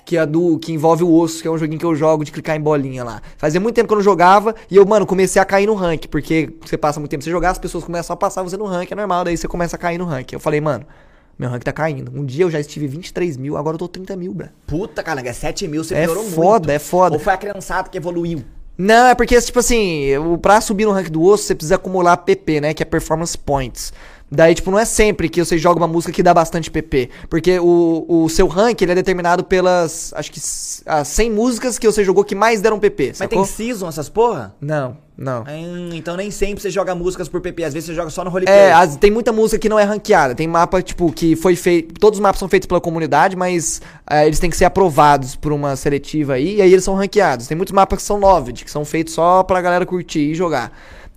Que 0.09 0.17
é 0.17 0.25
do. 0.25 0.59
que 0.59 0.73
envolve 0.73 1.05
o 1.05 1.13
osso, 1.13 1.43
que 1.43 1.47
é 1.47 1.51
um 1.51 1.59
joguinho 1.59 1.79
que 1.79 1.85
eu 1.85 1.95
jogo 1.95 2.25
de 2.25 2.33
clicar 2.33 2.57
em 2.57 2.61
bolinha 2.63 3.05
lá. 3.05 3.21
Fazia 3.37 3.61
muito 3.61 3.75
tempo 3.75 3.87
que 3.89 3.93
eu 3.93 3.99
não 3.99 4.03
jogava 4.03 4.55
e 4.71 4.77
eu, 4.77 4.87
mano, 4.87 5.05
comecei 5.05 5.41
a 5.41 5.45
cair 5.45 5.67
no 5.67 5.75
rank. 5.75 6.07
Porque 6.07 6.49
você 6.65 6.79
passa 6.79 6.99
muito 6.99 7.11
tempo 7.11 7.23
sem 7.23 7.31
jogar, 7.31 7.51
as 7.51 7.59
pessoas 7.59 7.85
começam 7.85 8.15
a 8.15 8.17
passar 8.17 8.43
você 8.43 8.57
no 8.57 8.65
rank, 8.65 8.91
é 8.91 8.95
normal, 8.95 9.23
daí 9.25 9.37
você 9.37 9.47
começa 9.47 9.77
a 9.77 9.79
cair 9.79 9.99
no 9.99 10.07
rank. 10.07 10.33
Eu 10.33 10.41
falei, 10.41 10.63
mano, 10.63 10.87
meu 11.39 11.51
rank 11.51 11.63
tá 11.63 11.73
caindo. 11.75 12.11
Um 12.19 12.25
dia 12.25 12.47
eu 12.47 12.51
já 12.51 12.59
estive 12.59 12.87
23 12.87 13.37
mil, 13.37 13.59
agora 13.59 13.75
eu 13.75 13.79
tô 13.79 13.87
30 13.87 14.17
mil, 14.17 14.33
bro. 14.33 14.49
Puta, 14.67 15.03
cara, 15.03 15.21
é 15.21 15.31
7 15.31 15.69
mil, 15.69 15.85
você 15.85 15.95
É 15.95 16.05
piorou 16.07 16.23
muito. 16.23 16.35
foda, 16.35 16.73
é 16.73 16.79
foda. 16.79 17.15
Ou 17.15 17.21
foi 17.21 17.35
a 17.35 17.37
criançada 17.37 17.91
que 17.91 17.99
evoluiu. 17.99 18.43
Não, 18.79 19.09
é 19.09 19.15
porque, 19.15 19.39
tipo 19.43 19.59
assim, 19.59 20.13
pra 20.41 20.59
subir 20.63 20.87
no 20.87 20.93
rank 20.93 21.11
do 21.11 21.21
osso, 21.23 21.45
você 21.45 21.55
precisa 21.55 21.75
acumular 21.75 22.17
PP, 22.17 22.63
né? 22.63 22.73
Que 22.73 22.83
é 22.83 22.87
Performance 22.87 23.37
Points. 23.37 23.93
Daí, 24.31 24.55
tipo, 24.55 24.71
não 24.71 24.79
é 24.79 24.85
sempre 24.85 25.29
que 25.29 25.43
você 25.43 25.57
joga 25.57 25.81
uma 25.81 25.89
música 25.89 26.13
que 26.13 26.23
dá 26.23 26.35
bastante 26.35 26.71
PP. 26.71 27.09
Porque 27.31 27.59
o, 27.59 28.05
o 28.07 28.29
seu 28.29 28.47
rank, 28.47 28.83
ele 28.83 28.93
é 28.93 28.95
determinado 28.95 29.43
pelas, 29.43 30.13
acho 30.15 30.31
que, 30.31 30.39
as 30.87 31.09
100 31.09 31.31
músicas 31.31 31.79
que 31.79 31.87
você 31.87 32.05
jogou 32.05 32.23
que 32.23 32.35
mais 32.35 32.61
deram 32.61 32.79
PP, 32.79 33.09
Mas 33.09 33.17
sacou? 33.19 33.43
tem 33.43 33.45
season 33.47 33.89
essas 33.89 34.09
porra? 34.11 34.55
Não, 34.61 34.99
não. 35.17 35.45
Hum, 35.49 35.91
então 35.95 36.15
nem 36.15 36.31
sempre 36.31 36.61
você 36.61 36.69
joga 36.69 36.95
músicas 36.95 37.27
por 37.27 37.41
PP, 37.41 37.65
às 37.65 37.73
vezes 37.73 37.87
você 37.87 37.95
joga 37.95 38.11
só 38.11 38.23
no 38.23 38.29
roleplay. 38.31 38.55
É, 38.55 38.73
as- 38.73 38.97
tem 38.97 39.11
muita 39.11 39.33
música 39.33 39.59
que 39.59 39.69
não 39.69 39.79
é 39.79 39.85
ranqueada. 39.85 40.35
Tem 40.35 40.47
mapa, 40.47 40.83
tipo, 40.83 41.11
que 41.11 41.35
foi 41.35 41.57
feito. 41.57 41.95
Todos 41.99 42.19
os 42.19 42.23
mapas 42.23 42.39
são 42.39 42.49
feitos 42.51 42.67
pela 42.67 42.83
comunidade, 42.83 43.35
mas 43.35 43.81
é, 44.11 44.27
eles 44.27 44.39
têm 44.39 44.51
que 44.51 44.57
ser 44.59 44.67
aprovados 44.67 45.37
por 45.37 45.53
uma 45.53 45.75
seletiva 45.75 46.35
aí, 46.35 46.57
e 46.57 46.63
aí 46.63 46.71
eles 46.71 46.85
são 46.85 46.95
ranqueados. 46.95 47.47
Tem 47.47 47.57
muitos 47.57 47.73
mapas 47.73 48.01
que 48.01 48.05
são 48.05 48.21
novid, 48.21 48.63
que 48.63 48.71
são 48.71 48.85
feitos 48.85 49.15
só 49.15 49.43
pra 49.43 49.63
galera 49.63 49.87
curtir 49.87 50.33
e 50.33 50.35
jogar. 50.35 50.71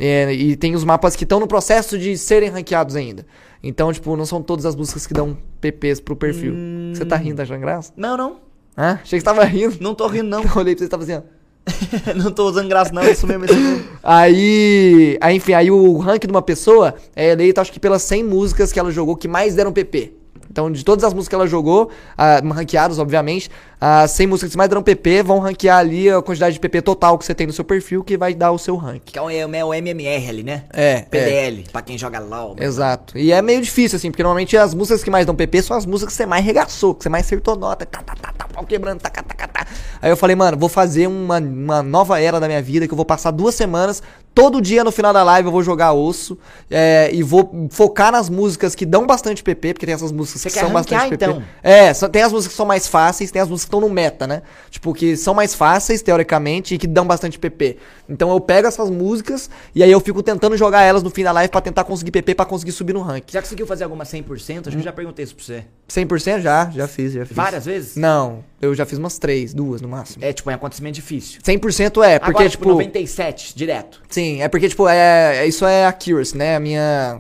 É, 0.04 0.34
e 0.34 0.56
tem 0.56 0.74
os 0.74 0.84
mapas 0.84 1.16
que 1.16 1.26
estão 1.26 1.40
no 1.40 1.46
processo 1.46 1.96
de 1.96 2.18
serem 2.18 2.50
ranqueados 2.50 2.96
ainda. 2.96 3.24
Então, 3.62 3.94
tipo, 3.94 4.18
não 4.18 4.26
são 4.26 4.42
todas 4.42 4.66
as 4.66 4.76
músicas 4.76 5.06
que 5.06 5.14
dão 5.14 5.38
PPs 5.62 6.00
pro 6.00 6.16
perfil. 6.16 6.56
Você 6.92 7.06
tá 7.06 7.16
rindo, 7.16 7.40
achando 7.40 7.60
graça? 7.60 7.94
Não, 7.96 8.18
não. 8.18 8.38
Hã? 8.76 8.94
Achei 9.04 9.20
que 9.20 9.20
você 9.20 9.22
tava 9.22 9.44
rindo. 9.44 9.78
Não 9.80 9.94
tô 9.94 10.08
rindo, 10.08 10.28
não. 10.28 10.42
Eu 10.44 10.50
olhei 10.56 10.74
pra 10.76 10.80
você 10.80 10.86
e 10.86 10.90
tava 10.90 11.04
assim, 11.04 11.18
ó. 11.18 11.22
não 12.18 12.32
tô 12.32 12.50
usando 12.50 12.68
graça, 12.68 12.92
não. 12.92 13.04
Isso 13.04 13.28
mesmo, 13.28 13.46
isso 13.46 13.54
mesmo. 13.54 13.86
Aí, 14.02 15.20
aí, 15.22 15.36
enfim, 15.36 15.54
aí 15.54 15.70
o 15.70 15.96
rank 16.00 16.26
de 16.26 16.32
uma 16.32 16.42
pessoa 16.42 16.96
é 17.16 17.30
eleito, 17.30 17.62
acho 17.62 17.72
que 17.72 17.80
pelas 17.80 18.02
100 18.02 18.24
músicas 18.24 18.74
que 18.74 18.80
ela 18.80 18.90
jogou 18.90 19.16
que 19.16 19.28
mais 19.28 19.54
deram 19.54 19.72
PP. 19.72 20.16
Então, 20.52 20.70
de 20.70 20.84
todas 20.84 21.06
as 21.06 21.14
músicas 21.14 21.30
que 21.30 21.36
ela 21.36 21.48
jogou, 21.48 21.90
ah, 22.18 22.42
ranqueadas, 22.44 23.00
obviamente, 23.00 23.50
as 23.80 24.12
100 24.12 24.28
músicas 24.28 24.52
que 24.52 24.58
mais 24.58 24.70
deram 24.70 24.84
PP 24.84 25.24
vão 25.24 25.40
ranquear 25.40 25.78
ali 25.78 26.10
a 26.10 26.22
quantidade 26.22 26.54
de 26.54 26.60
PP 26.60 26.82
total 26.82 27.18
que 27.18 27.26
você 27.26 27.34
tem 27.34 27.48
no 27.48 27.54
seu 27.54 27.64
perfil, 27.64 28.04
que 28.04 28.18
vai 28.18 28.36
dar 28.36 28.52
o 28.52 28.58
seu 28.58 28.76
rank. 28.76 29.02
Que 29.06 29.18
é 29.18 29.22
o, 29.22 29.30
é 29.30 29.66
o 29.66 29.74
MMR 29.74 30.30
ali, 30.30 30.44
né? 30.44 30.66
É, 30.72 31.02
PDL, 31.10 31.64
pra 31.72 31.82
quem 31.82 31.98
joga 31.98 32.20
LOL. 32.20 32.58
Exato. 32.60 33.18
E 33.18 33.32
é 33.32 33.42
meio 33.42 33.62
difícil, 33.62 33.96
assim, 33.96 34.12
porque 34.12 34.22
normalmente 34.22 34.58
as 34.58 34.74
músicas 34.74 35.02
que 35.02 35.10
mais 35.10 35.26
dão 35.26 35.34
PP 35.34 35.62
são 35.62 35.78
as 35.78 35.86
músicas 35.86 36.14
que 36.14 36.18
você 36.18 36.26
mais 36.26 36.44
regaçou, 36.44 36.94
que 36.94 37.04
você 37.04 37.10
mais 37.10 37.26
acertou 37.26 37.56
nota, 37.56 37.86
tá, 37.86 38.04
tá, 38.04 38.14
tá, 38.14 38.34
tá, 38.38 38.48
pau 38.52 38.66
quebrando, 38.66 39.00
tá, 39.00 39.10
tá, 39.10 39.24
tá, 39.24 39.48
tá. 39.48 39.68
Aí 40.02 40.12
eu 40.12 40.18
falei, 40.18 40.36
mano, 40.36 40.58
vou 40.58 40.70
fazer 40.70 41.08
uma, 41.08 41.40
uma 41.40 41.82
nova 41.82 42.20
era 42.20 42.40
da 42.40 42.48
minha 42.48 42.62
vida, 42.62 42.88
que 42.88 42.94
eu 42.94 42.98
vou 42.98 43.06
passar 43.06 43.32
duas 43.32 43.56
semanas, 43.56 44.04
todo 44.34 44.62
dia 44.62 44.84
no 44.84 44.92
final 44.92 45.12
da 45.14 45.24
live 45.24 45.48
eu 45.48 45.52
vou 45.52 45.62
jogar 45.64 45.94
osso, 45.94 46.38
é, 46.70 47.10
e 47.14 47.22
vou 47.22 47.68
focar 47.70 48.12
nas 48.12 48.30
músicas 48.30 48.74
que 48.76 48.86
dão 48.86 49.06
bastante 49.06 49.44
PP, 49.44 49.74
porque 49.74 49.86
tem 49.86 49.94
essas 49.94 50.12
músicas 50.12 50.42
Você 50.42 50.50
que 50.50 50.60
são 50.60 50.70
bastante 50.72 51.10
PP. 51.10 51.26
então? 51.26 51.44
É, 51.62 51.94
só- 51.94 52.08
tem 52.08 52.22
as 52.24 52.32
músicas 52.32 52.54
que 52.54 52.58
são 52.58 52.66
mais 52.66 52.88
fáceis, 52.88 53.30
tem 53.32 53.42
as 53.42 53.48
músicas 53.50 53.66
que 53.70 53.76
estão 53.76 53.82
no 53.88 53.94
meta, 53.94 54.26
né? 54.26 54.42
Tipo, 54.70 54.94
que 54.94 55.16
são 55.18 55.34
mais 55.34 55.54
fáceis, 55.54 56.02
teoricamente, 56.02 56.76
e 56.76 56.78
que 56.78 56.88
dão 56.88 57.06
bastante 57.06 57.38
PP. 57.38 57.78
Então 58.10 58.30
eu 58.32 58.40
pego 58.40 58.68
essas 58.68 58.90
músicas, 58.90 59.50
e 59.76 59.84
aí 59.84 59.92
eu 59.92 60.00
fico 60.00 60.24
tentando 60.24 60.56
jogar 60.58 60.82
elas 60.84 61.04
no 61.04 61.10
fim 61.10 61.24
da 61.24 61.32
live 61.32 61.50
pra 61.52 61.62
tentar 61.62 61.84
conseguir 61.84 62.12
PP 62.12 62.36
pra 62.36 62.46
conseguir 62.46 62.72
subir 62.72 62.94
no 62.94 63.02
rank. 63.02 63.26
Já 63.32 63.42
conseguiu 63.42 63.68
fazer 63.68 63.84
alguma 63.84 64.06
100%? 64.06 64.68
Acho 64.68 64.70
que 64.72 64.78
eu 64.78 64.82
já 64.86 64.94
perguntei 64.94 65.24
isso 65.24 65.36
pra 65.36 65.44
você. 65.46 65.66
100% 65.90 66.40
já, 66.42 66.70
já 66.74 66.88
fiz, 66.88 67.12
já 67.14 67.26
fiz. 67.26 67.36
Várias 67.36 67.66
vezes? 67.66 67.96
Não, 67.96 68.44
eu 68.62 68.74
já 68.76 68.86
fiz 68.86 68.98
umas 68.98 69.18
três, 69.18 69.54
duas 69.54 69.82
no 69.82 69.88
máximo. 69.90 70.24
É, 70.24 70.32
tipo, 70.32 70.50
é 70.50 70.54
um 70.54 70.56
acontecimento 70.56 70.96
difícil. 70.96 71.42
100% 71.42 72.04
é, 72.04 72.20
porque 72.20 72.32
Agora, 72.32 72.50
tipo, 72.50 72.64
tipo, 72.64 72.70
97, 72.74 73.56
direto. 73.56 74.02
sim, 74.10 74.42
é 74.42 74.48
porque 74.48 74.70
tipo, 74.70 74.88
é, 74.88 75.38
é- 75.38 75.48
isso 75.48 75.66
é 75.66 75.86
accuracy, 75.86 76.38
né? 76.38 76.56
A 76.56 76.60
minha 76.60 77.20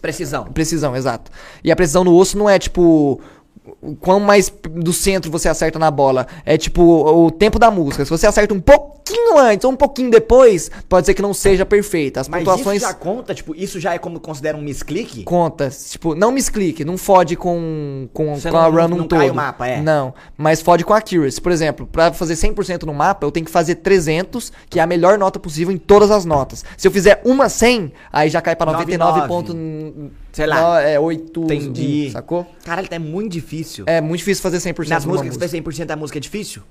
Precisão. 0.00 0.44
precisão, 0.44 0.96
exato. 0.96 1.30
E 1.62 1.70
a 1.70 1.76
precisão 1.76 2.02
no 2.04 2.14
osso 2.16 2.36
não 2.36 2.48
é 2.50 2.58
tipo 2.58 3.20
o 3.80 3.94
quão 3.96 4.20
mais 4.20 4.52
do 4.70 4.92
centro 4.92 5.30
você 5.30 5.48
acerta 5.48 5.78
na 5.78 5.90
bola. 5.90 6.26
É 6.44 6.56
tipo 6.56 6.82
o 6.82 7.30
tempo 7.30 7.58
da 7.58 7.70
música. 7.70 8.04
Se 8.04 8.10
você 8.10 8.26
acerta 8.26 8.52
um 8.54 8.60
pouquinho 8.60 9.38
antes 9.38 9.64
ou 9.64 9.72
um 9.72 9.76
pouquinho 9.76 10.10
depois, 10.10 10.70
pode 10.88 11.06
ser 11.06 11.14
que 11.14 11.22
não 11.22 11.34
seja 11.34 11.64
perfeita. 11.66 12.20
As 12.20 12.28
Mas 12.28 12.44
pontuações 12.44 12.78
isso 12.82 12.86
já 12.86 12.94
conta? 12.94 13.34
Tipo, 13.34 13.54
isso 13.54 13.80
já 13.80 13.94
é 13.94 13.98
como 13.98 14.20
considera 14.20 14.56
um 14.56 14.60
misclick? 14.62 15.24
conta. 15.24 15.68
Tipo, 15.70 16.14
não 16.14 16.30
misclick, 16.30 16.84
não 16.84 16.96
fode 16.98 17.36
com, 17.36 18.08
com, 18.12 18.34
Você 18.36 18.50
com 18.50 18.56
a 18.56 18.62
não- 18.62 18.70
run 18.70 18.88
não- 18.88 18.96
não 18.98 19.08
todo. 19.08 19.18
cai 19.18 19.30
o 19.30 19.34
mapa, 19.34 19.66
é. 19.68 19.80
Não, 19.80 20.14
mas 20.36 20.60
fode 20.60 20.84
com 20.84 20.92
a 20.94 20.98
accuracy. 20.98 21.40
Por 21.40 21.50
exemplo, 21.52 21.86
pra 21.86 22.12
fazer 22.12 22.34
100% 22.36 22.84
no 22.84 22.94
mapa, 22.94 23.26
eu 23.26 23.30
tenho 23.32 23.44
que 23.46 23.52
fazer 23.52 23.76
300, 23.76 24.52
que 24.68 24.78
é 24.78 24.82
a 24.82 24.86
melhor 24.86 25.18
nota 25.18 25.38
possível 25.38 25.74
em 25.74 25.78
todas 25.78 26.10
as 26.10 26.24
notas. 26.24 26.64
Se 26.76 26.86
eu 26.86 26.92
fizer 26.92 27.20
uma 27.24 27.48
100, 27.48 27.92
aí 28.12 28.28
já 28.30 28.40
cai 28.40 28.54
pra 28.54 28.66
99 28.66 29.26
ponto... 29.26 29.56
Sei 30.32 30.46
lá. 30.46 30.80
É, 30.80 30.98
8... 30.98 31.42
Entendi. 31.42 32.08
Sacou? 32.12 32.46
Caralho, 32.64 32.86
tá 32.88 33.00
muito 33.00 33.32
difícil. 33.32 33.59
É 33.86 34.00
muito 34.00 34.18
difícil 34.18 34.42
fazer 34.42 34.58
100% 34.58 34.88
Nas 34.88 35.04
músicas, 35.04 35.26
música. 35.36 35.48
você 35.48 35.60
fez 35.62 35.64
100% 35.64 35.84
da 35.86 35.96
música 35.96 36.18
é 36.18 36.20
difícil? 36.20 36.62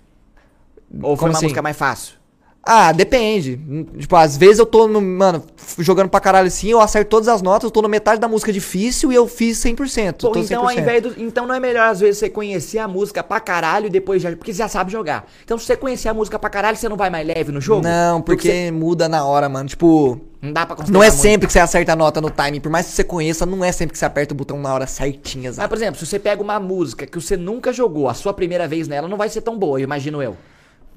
Ou 1.01 1.15
foi 1.15 1.17
Como 1.17 1.31
uma 1.31 1.37
assim? 1.37 1.45
música 1.45 1.61
mais 1.61 1.77
fácil? 1.77 2.15
Ah, 2.61 2.91
depende. 2.91 3.59
Tipo, 3.97 4.15
às 4.15 4.37
vezes 4.37 4.59
eu 4.59 4.65
tô, 4.65 4.87
no, 4.87 5.01
mano, 5.01 5.43
jogando 5.79 6.09
pra 6.09 6.19
caralho 6.19 6.47
assim, 6.47 6.69
eu 6.69 6.79
acerto 6.79 7.09
todas 7.09 7.27
as 7.27 7.41
notas, 7.41 7.63
eu 7.63 7.71
tô 7.71 7.81
na 7.81 7.87
metade 7.87 8.19
da 8.21 8.27
música 8.27 8.51
difícil 8.53 9.11
e 9.11 9.15
eu 9.15 9.27
fiz 9.27 9.57
100%. 9.57 10.21
Pô, 10.21 10.29
tô 10.31 10.39
então 10.39 10.63
100%. 10.63 10.65
ao 10.65 10.71
invés 10.73 11.01
do, 11.01 11.15
Então 11.17 11.47
não 11.47 11.55
é 11.55 11.59
melhor 11.59 11.87
às 11.89 11.99
vezes 11.99 12.17
você 12.19 12.29
conhecer 12.29 12.77
a 12.77 12.87
música 12.87 13.23
pra 13.23 13.39
caralho 13.39 13.87
e 13.87 13.89
depois 13.89 14.21
já. 14.21 14.29
Porque 14.35 14.51
você 14.53 14.59
já 14.59 14.67
sabe 14.67 14.91
jogar. 14.91 15.25
Então 15.43 15.57
se 15.57 15.65
você 15.65 15.75
conhecer 15.75 16.09
a 16.09 16.13
música 16.13 16.37
pra 16.37 16.49
caralho, 16.49 16.77
você 16.77 16.87
não 16.89 16.97
vai 16.97 17.09
mais 17.09 17.25
leve 17.25 17.51
no 17.51 17.61
jogo? 17.61 17.81
Não, 17.81 18.21
porque, 18.21 18.49
você- 18.49 18.71
muda 18.71 19.07
na 19.09 19.25
hora, 19.25 19.47
mano. 19.49 19.67
Tipo, 19.67 20.19
Não 20.41 20.51
dá 20.53 20.65
pra 20.65 20.75
não 20.89 21.01
é 21.01 21.07
muito. 21.07 21.19
sempre 21.21 21.47
que 21.47 21.53
você 21.53 21.59
acerta 21.59 21.93
a 21.93 21.95
nota 21.95 22.19
no 22.21 22.29
timing. 22.29 22.59
Por 22.59 22.69
mais 22.71 22.85
que 22.87 22.91
você 22.91 23.03
conheça, 23.03 23.45
não 23.45 23.63
é 23.63 23.71
sempre 23.71 23.93
que 23.93 23.97
você 23.99 24.05
aperta 24.05 24.33
o 24.33 24.37
botão 24.37 24.59
na 24.59 24.71
hora 24.73 24.85
certinha, 24.85 25.49
Mas, 25.49 25.55
exato. 25.55 25.69
por 25.69 25.77
exemplo, 25.77 25.99
se 25.99 26.05
você 26.05 26.19
pega 26.19 26.41
uma 26.43 26.59
música 26.59 27.07
que 27.07 27.19
você 27.19 27.35
nunca 27.37 27.71
jogou, 27.73 28.09
a 28.09 28.13
sua 28.13 28.33
primeira 28.33 28.67
vez 28.67 28.87
nela 28.87 29.07
não 29.07 29.17
vai 29.17 29.29
ser 29.29 29.41
tão 29.41 29.57
boa, 29.57 29.81
imagino 29.81 30.21
eu. 30.21 30.35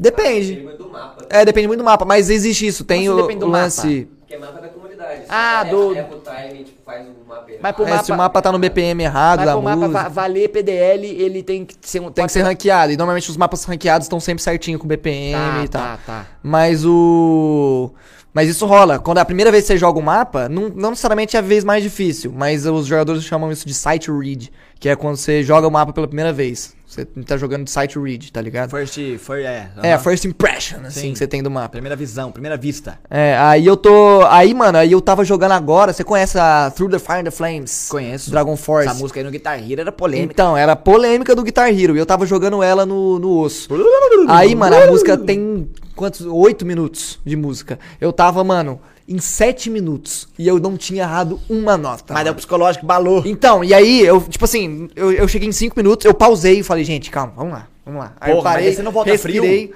Depende. 0.03 0.61
muito 0.63 0.83
do 0.83 0.91
mapa. 0.91 1.25
É, 1.31 1.45
depende 1.45 1.67
muito 1.69 1.79
do 1.81 1.85
mapa, 1.85 2.05
mas 2.05 2.29
existe 2.29 2.67
isso. 2.67 2.85
Tem 2.85 3.09
o, 3.09 3.17
depende 3.17 3.41
do 3.41 3.47
o 3.47 3.51
lance. 3.51 4.09
Porque 4.19 4.35
é 4.35 4.39
mapa 4.39 4.61
da 4.61 4.69
comunidade. 4.69 5.23
Ah, 5.29 5.63
Você 5.65 5.71
do- 5.71 5.89
o 5.91 5.95
time, 5.95 6.65
tipo, 6.65 6.83
faz 6.85 7.07
o 7.07 7.29
mapa 7.29 7.49
errado. 7.51 7.61
Mas 7.63 7.73
pro 7.77 7.87
É, 7.87 7.91
mapa, 7.91 8.05
se 8.05 8.13
o 8.13 8.17
mapa 8.17 8.43
tá 8.43 8.51
no 8.53 8.59
BPM 8.59 9.03
errado 9.05 9.39
mas 9.39 9.47
da 9.47 9.53
pro 9.53 9.63
mapa 9.63 9.77
música, 9.77 10.03
va- 10.03 10.09
valer 10.09 10.49
PDL, 10.49 11.07
ele 11.07 11.43
tem 11.43 11.65
que 11.65 11.77
ser 11.83 12.01
um. 12.01 12.11
tem 12.11 12.27
que 12.27 12.33
ser 12.33 12.43
ranqueado. 12.43 12.93
E 12.93 12.97
normalmente 12.97 13.31
os 13.31 13.37
mapas 13.37 13.65
ranqueados 13.65 14.07
estão 14.07 14.19
sempre 14.21 14.43
certinho 14.43 14.79
com 14.79 14.87
BPM 14.87 15.33
Tá, 15.59 15.65
e 15.65 15.69
tal. 15.69 15.83
tá, 15.83 15.99
tá. 16.05 16.27
Mas 16.43 16.85
o. 16.85 17.91
Mas 18.35 18.49
isso 18.49 18.65
rola. 18.65 18.99
Quando 18.99 19.19
é 19.19 19.21
a 19.21 19.25
primeira 19.27 19.51
vez 19.51 19.65
que 19.65 19.69
você 19.69 19.77
joga 19.79 19.99
o 19.99 20.03
mapa, 20.03 20.49
não, 20.49 20.71
não 20.71 20.91
necessariamente 20.91 21.37
é 21.37 21.39
a 21.39 21.43
vez 21.43 21.63
mais 21.65 21.83
difícil. 21.83 22.33
Mas 22.35 22.65
os 22.67 22.87
jogadores 22.87 23.23
chamam 23.25 23.53
isso 23.53 23.67
de 23.67 23.75
sight 23.75 24.11
read. 24.11 24.51
Que 24.81 24.89
é 24.89 24.97
quando 24.97 25.17
você 25.17 25.43
joga 25.43 25.69
o 25.69 25.71
mapa 25.71 25.93
pela 25.93 26.07
primeira 26.09 26.33
vez. 26.33 26.75
Você 26.93 27.07
tá 27.07 27.39
jogando 27.39 27.67
sight 27.69 27.99
read, 27.99 28.31
tá 28.31 28.39
ligado? 28.43 28.69
First, 28.69 28.97
first 29.19 29.47
é. 29.47 29.71
É, 29.83 29.93
a 29.93 29.97
aham. 29.97 30.03
first 30.03 30.27
impression, 30.27 30.81
assim, 30.85 31.01
Sim. 31.01 31.13
que 31.13 31.19
você 31.19 31.27
tem 31.27 31.43
do 31.43 31.51
mapa. 31.51 31.71
Primeira 31.71 31.97
visão, 31.97 32.31
primeira 32.31 32.55
vista. 32.55 32.99
É, 33.09 33.35
aí 33.39 33.65
eu 33.65 33.79
tô. 33.79 34.27
Aí, 34.27 34.53
mano, 34.53 34.77
aí 34.77 34.93
eu 34.93 35.01
tava 35.01 35.25
jogando 35.25 35.53
agora. 35.53 35.95
Você 35.95 36.05
conhece 36.05 36.39
a 36.39 36.71
Through 36.71 36.91
the 36.91 36.99
Fire 36.99 37.21
and 37.21 37.25
the 37.25 37.31
Flames? 37.31 37.89
Conheço. 37.89 38.31
Dragon 38.31 38.55
Force. 38.59 38.91
Essa 38.91 38.99
música 38.99 39.21
aí 39.21 39.25
no 39.25 39.31
Guitar 39.31 39.59
Hero 39.59 39.81
era 39.81 39.91
polêmica. 39.91 40.35
Então, 40.35 40.55
era 40.55 40.77
polêmica 40.77 41.35
do 41.35 41.43
Guitar 41.43 41.71
Hero. 41.71 41.97
E 41.97 41.99
eu 41.99 42.05
tava 42.05 42.27
jogando 42.27 42.63
ela 42.63 42.85
no, 42.85 43.19
no 43.19 43.39
osso. 43.39 43.71
Aí, 44.29 44.55
mano, 44.55 44.77
a 44.77 44.87
música 44.89 45.17
tem 45.17 45.71
quantos? 45.97 46.27
Oito 46.27 46.67
minutos 46.67 47.19
de 47.25 47.37
música. 47.37 47.79
Eu 47.99 48.13
tava, 48.13 48.45
mano, 48.45 48.79
em 49.09 49.19
sete 49.19 49.69
minutos. 49.71 50.29
E 50.39 50.47
eu 50.47 50.59
não 50.59 50.77
tinha 50.77 51.03
errado 51.03 51.41
uma 51.49 51.77
nota. 51.77 52.15
Mas 52.15 52.27
é 52.27 52.31
o 52.31 52.35
psicológico 52.35 52.87
balou. 52.87 53.23
Então, 53.27 53.63
e 53.65 53.73
aí, 53.75 54.01
eu, 54.01 54.21
tipo 54.21 54.45
assim, 54.45 54.89
eu, 54.97 55.13
eu 55.13 55.27
cheguei 55.29 55.49
em 55.49 55.53
cinco 55.53 55.75
minutos, 55.77 56.05
eu 56.05 56.15
pausei 56.15 56.61
e 56.61 56.63
falei, 56.63 56.85
gente, 56.85 57.11
calma, 57.11 57.33
vamos 57.37 57.53
lá, 57.53 57.67
vamos 57.85 58.01
lá. 58.01 58.13
Aí 58.21 58.31
eu 58.31 58.37
Porra, 58.37 58.45
mas 58.45 58.53
parei, 58.55 58.69
aí 58.69 58.75
você 58.75 58.83
não 58.83 58.93
volta 58.93 59.11
respirei. 59.11 59.73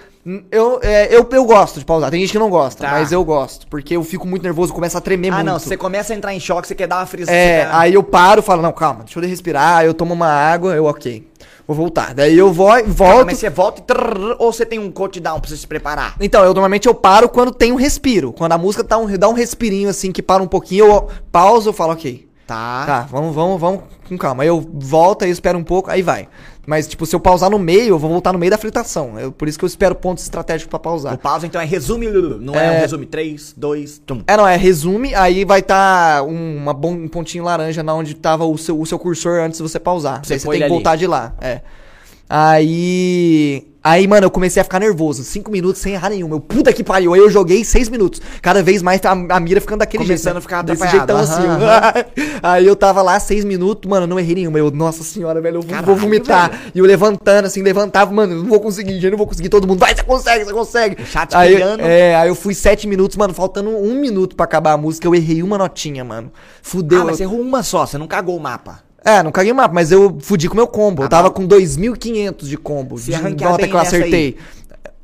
Eu, 0.50 0.80
é, 0.83 1.06
eu, 1.14 1.25
eu 1.30 1.45
gosto 1.45 1.78
de 1.78 1.85
pausar. 1.85 2.11
Tem 2.11 2.21
gente 2.21 2.33
que 2.33 2.38
não 2.38 2.50
gosta, 2.50 2.83
Tá. 2.85 2.90
mas 2.90 3.12
eu 3.12 3.25
gosto. 3.25 3.64
Porque 3.68 3.95
eu 3.97 4.02
fico 4.02 4.26
muito 4.26 4.42
nervoso, 4.42 4.73
começo 4.73 4.99
a 4.99 5.00
tremer 5.00 5.28
Ah, 5.33 5.37
muito. 5.37 5.47
não, 5.47 5.59
se 5.61 5.68
você 5.68 5.76
começa 5.76 6.12
a 6.12 6.16
entrar 6.16 6.35
em 6.35 6.40
choque, 6.40 6.66
você 6.66 6.75
quer 6.75 6.88
dar 6.88 6.97
uma. 6.97 7.04
É, 7.04 7.06
você 7.06 7.25
quer- 7.26 7.68
aí 7.71 7.95
eu 7.95 8.02
paro, 8.02 8.42
falo, 8.42 8.61
não, 8.61 8.73
calma, 8.73 9.04
deixa 9.04 9.21
eu 9.21 9.23
respirar, 9.28 9.78
aí 9.78 9.87
eu 9.87 9.95
tomo 9.95 10.12
uma 10.14 10.26
água, 10.26 10.75
eu, 10.75 10.85
ok, 10.87 11.25
vou 11.66 11.76
voltar. 11.76 12.14
Daí 12.14 12.37
eu 12.37 12.52
vou, 12.52 12.68
volto. 12.87 13.26
mas 13.26 13.38
você 13.38 13.50
volta 13.50 13.80
e. 13.80 13.85
trrr, 13.85 14.37
ou 14.38 14.52
você 14.52 14.64
tem 14.64 14.78
um 14.78 14.90
cooldown 14.90 15.40
pra 15.40 15.49
você 15.49 15.56
se 15.56 15.66
preparar? 15.66 16.14
Então, 16.20 16.44
eu 16.44 16.54
normalmente 16.54 16.87
eu 16.87 16.94
paro 16.94 17.28
quando 17.28 17.52
tem 17.52 17.73
um 17.73 17.76
respiro. 17.76 18.32
Quando 18.32 18.52
a 18.52 18.58
música 18.58 18.82
dá 18.82 18.99
um, 18.99 19.06
dá 19.18 19.28
um 19.28 19.32
respirinho 19.32 19.88
assim, 19.88 20.12
que 20.12 20.23
para 20.23 20.42
um 20.42 20.46
pouquinho, 20.46 20.87
eu 20.87 21.08
pauso, 21.32 21.70
eu 21.70 21.73
falo, 21.73 21.92
ok. 21.92 22.26
Tá. 22.46 22.85
Tá, 22.87 23.00
vamos, 23.11 23.35
vamos, 23.35 23.61
vamos 23.61 23.80
com 24.08 24.16
calma. 24.16 24.44
Aí 24.44 24.49
eu 24.49 24.64
volto, 24.73 25.23
aí 25.23 25.30
eu 25.30 25.32
espero 25.32 25.58
um 25.58 25.64
pouco, 25.64 25.90
aí 25.90 26.00
vai. 26.00 26.28
Mas, 26.66 26.88
tipo, 26.88 27.06
se 27.06 27.14
eu 27.14 27.20
pausar 27.20 27.49
no 27.49 27.58
meio, 27.61 27.90
eu 27.90 27.99
vou 27.99 28.11
voltar 28.11 28.32
no 28.32 28.38
meio 28.40 28.50
da 28.50 28.58
fritação. 28.58 29.18
Eu, 29.18 29.30
por 29.30 29.46
isso 29.46 29.56
que 29.56 29.64
eu 29.64 29.68
espero 29.68 29.94
pontos 29.94 30.25
estratégicos 30.25 30.68
pra 30.68 30.78
O 30.78 30.80
pausar. 30.80 31.16
pausa 31.16 31.46
então 31.46 31.61
é 31.61 31.64
resume, 31.64 32.08
não 32.40 32.54
é, 32.56 32.66
É. 32.66 32.70
um 32.78 32.80
resume 32.80 33.06
3, 33.06 33.54
2, 33.56 34.02
tum. 34.04 34.23
É, 34.26 34.37
não, 34.37 34.46
é 34.49 34.56
resume, 34.56 35.14
aí 35.14 35.44
vai 35.44 35.61
estar 35.61 36.25
um, 36.25 36.56
uma 36.56 36.75
bom, 36.75 36.92
um 36.92 37.06
pontinho 37.08 37.44
laranja 37.44 37.82
na 37.85 37.94
onde 37.94 38.14
tava 38.14 38.44
o 38.44 38.58
seu, 38.58 38.80
o 38.80 38.85
seu 38.85 38.99
cursor 38.99 39.40
antes 39.40 39.58
de 39.58 39.62
você 39.62 39.78
pausar. 39.78 40.25
Você 40.25 40.38
você 40.40 40.49
tem 40.49 40.58
que 40.58 40.64
ali. 40.64 40.73
voltar 40.73 40.96
de 40.96 41.06
lá, 41.06 41.35
é. 41.40 41.61
Aí. 42.28 43.66
Aí, 43.88 44.05
mano, 44.09 44.26
eu 44.26 44.31
comecei 44.33 44.61
a 44.61 44.64
ficar 44.64 44.81
nervoso. 44.81 45.23
Cinco 45.23 45.49
minutos 45.49 45.81
sem 45.81 45.95
errar 45.95 46.11
nenhuma. 46.11 46.35
Eu, 46.35 46.40
puta 46.40 46.73
que 46.73 46.83
pariu. 46.83 47.14
Aí 47.14 47.21
eu 47.21 47.31
joguei 47.31 47.64
seis 47.64 47.88
minutos. 47.88 48.21
Cada 48.43 48.61
vez 48.61 48.83
mais 48.83 49.00
a, 49.05 49.12
a 49.12 49.38
mira 49.38 49.61
ficando 49.61 49.78
daquele 49.78 50.02
Começando 50.02 50.33
jeito. 50.33 50.35
né? 50.35 50.38
a 50.38 50.40
ficar 50.40 50.62
desse 50.62 50.88
jeitão 50.88 51.16
Aham, 51.16 51.23
assim. 51.23 52.02
Aí 52.43 52.66
eu 52.66 52.75
tava 52.75 53.00
lá 53.00 53.21
seis 53.21 53.45
minutos, 53.45 53.88
mano, 53.88 54.05
não 54.05 54.19
errei 54.19 54.35
nenhuma. 54.35 54.59
Eu, 54.59 54.73
nossa 54.73 55.05
senhora, 55.05 55.40
velho, 55.40 55.59
eu 55.59 55.62
vou, 55.62 55.71
Caralho, 55.71 55.87
vou 55.87 55.95
vomitar. 55.95 56.50
velho. 56.50 56.62
E 56.75 56.78
eu 56.81 56.85
levantando, 56.85 57.45
assim, 57.45 57.62
levantava, 57.62 58.12
mano, 58.12 58.33
eu 58.33 58.38
não 58.43 58.49
vou 58.49 58.59
conseguir, 58.59 59.05
eu 59.05 59.11
não 59.12 59.19
vou 59.19 59.26
conseguir. 59.28 59.50
Todo 59.50 59.69
mundo, 59.69 59.78
vai, 59.78 59.95
você 59.95 60.02
consegue, 60.02 60.45
você 60.45 60.52
consegue. 60.52 61.07
chat 61.07 61.33
aí, 61.37 61.55
pegando. 61.55 61.81
É, 61.83 62.16
aí 62.16 62.28
eu 62.28 62.35
fui 62.35 62.55
sete 62.55 62.88
minutos, 62.88 63.16
mano, 63.16 63.33
faltando 63.35 63.71
um 63.71 63.95
minuto 64.00 64.35
pra 64.35 64.47
acabar 64.47 64.73
a 64.73 64.76
música. 64.76 65.07
Eu 65.07 65.14
errei 65.14 65.45
uma 65.45 65.57
notinha, 65.57 66.05
mano. 66.05 66.33
Fudeu. 66.61 67.02
Ah, 67.02 67.05
mas 67.05 67.19
você 67.19 67.23
errou 67.23 67.40
uma 67.40 67.62
só, 67.62 67.87
você 67.87 67.97
não 67.97 68.09
cagou 68.09 68.37
o 68.37 68.40
mapa. 68.40 68.86
É, 69.06 69.22
não 69.22 69.30
caguei 69.30 69.52
o 69.52 69.54
mapa, 69.54 69.72
mas 69.72 69.92
eu 69.92 70.18
fudi 70.20 70.48
com 70.48 70.54
o 70.54 70.56
meu 70.56 70.66
combo. 70.66 71.02
eu 71.02 71.06
Ah, 71.06 71.08
tava 71.08 71.28
mas- 71.28 71.36
com 71.36 71.46
2.500 71.46 72.48
de 72.48 72.56
combo. 72.56 72.98
Se 72.98 73.12
de 73.12 73.44
nota 73.44 73.68
que 73.68 73.72
eu 73.72 73.78
nessa 73.78 73.96
aí. 73.96 74.36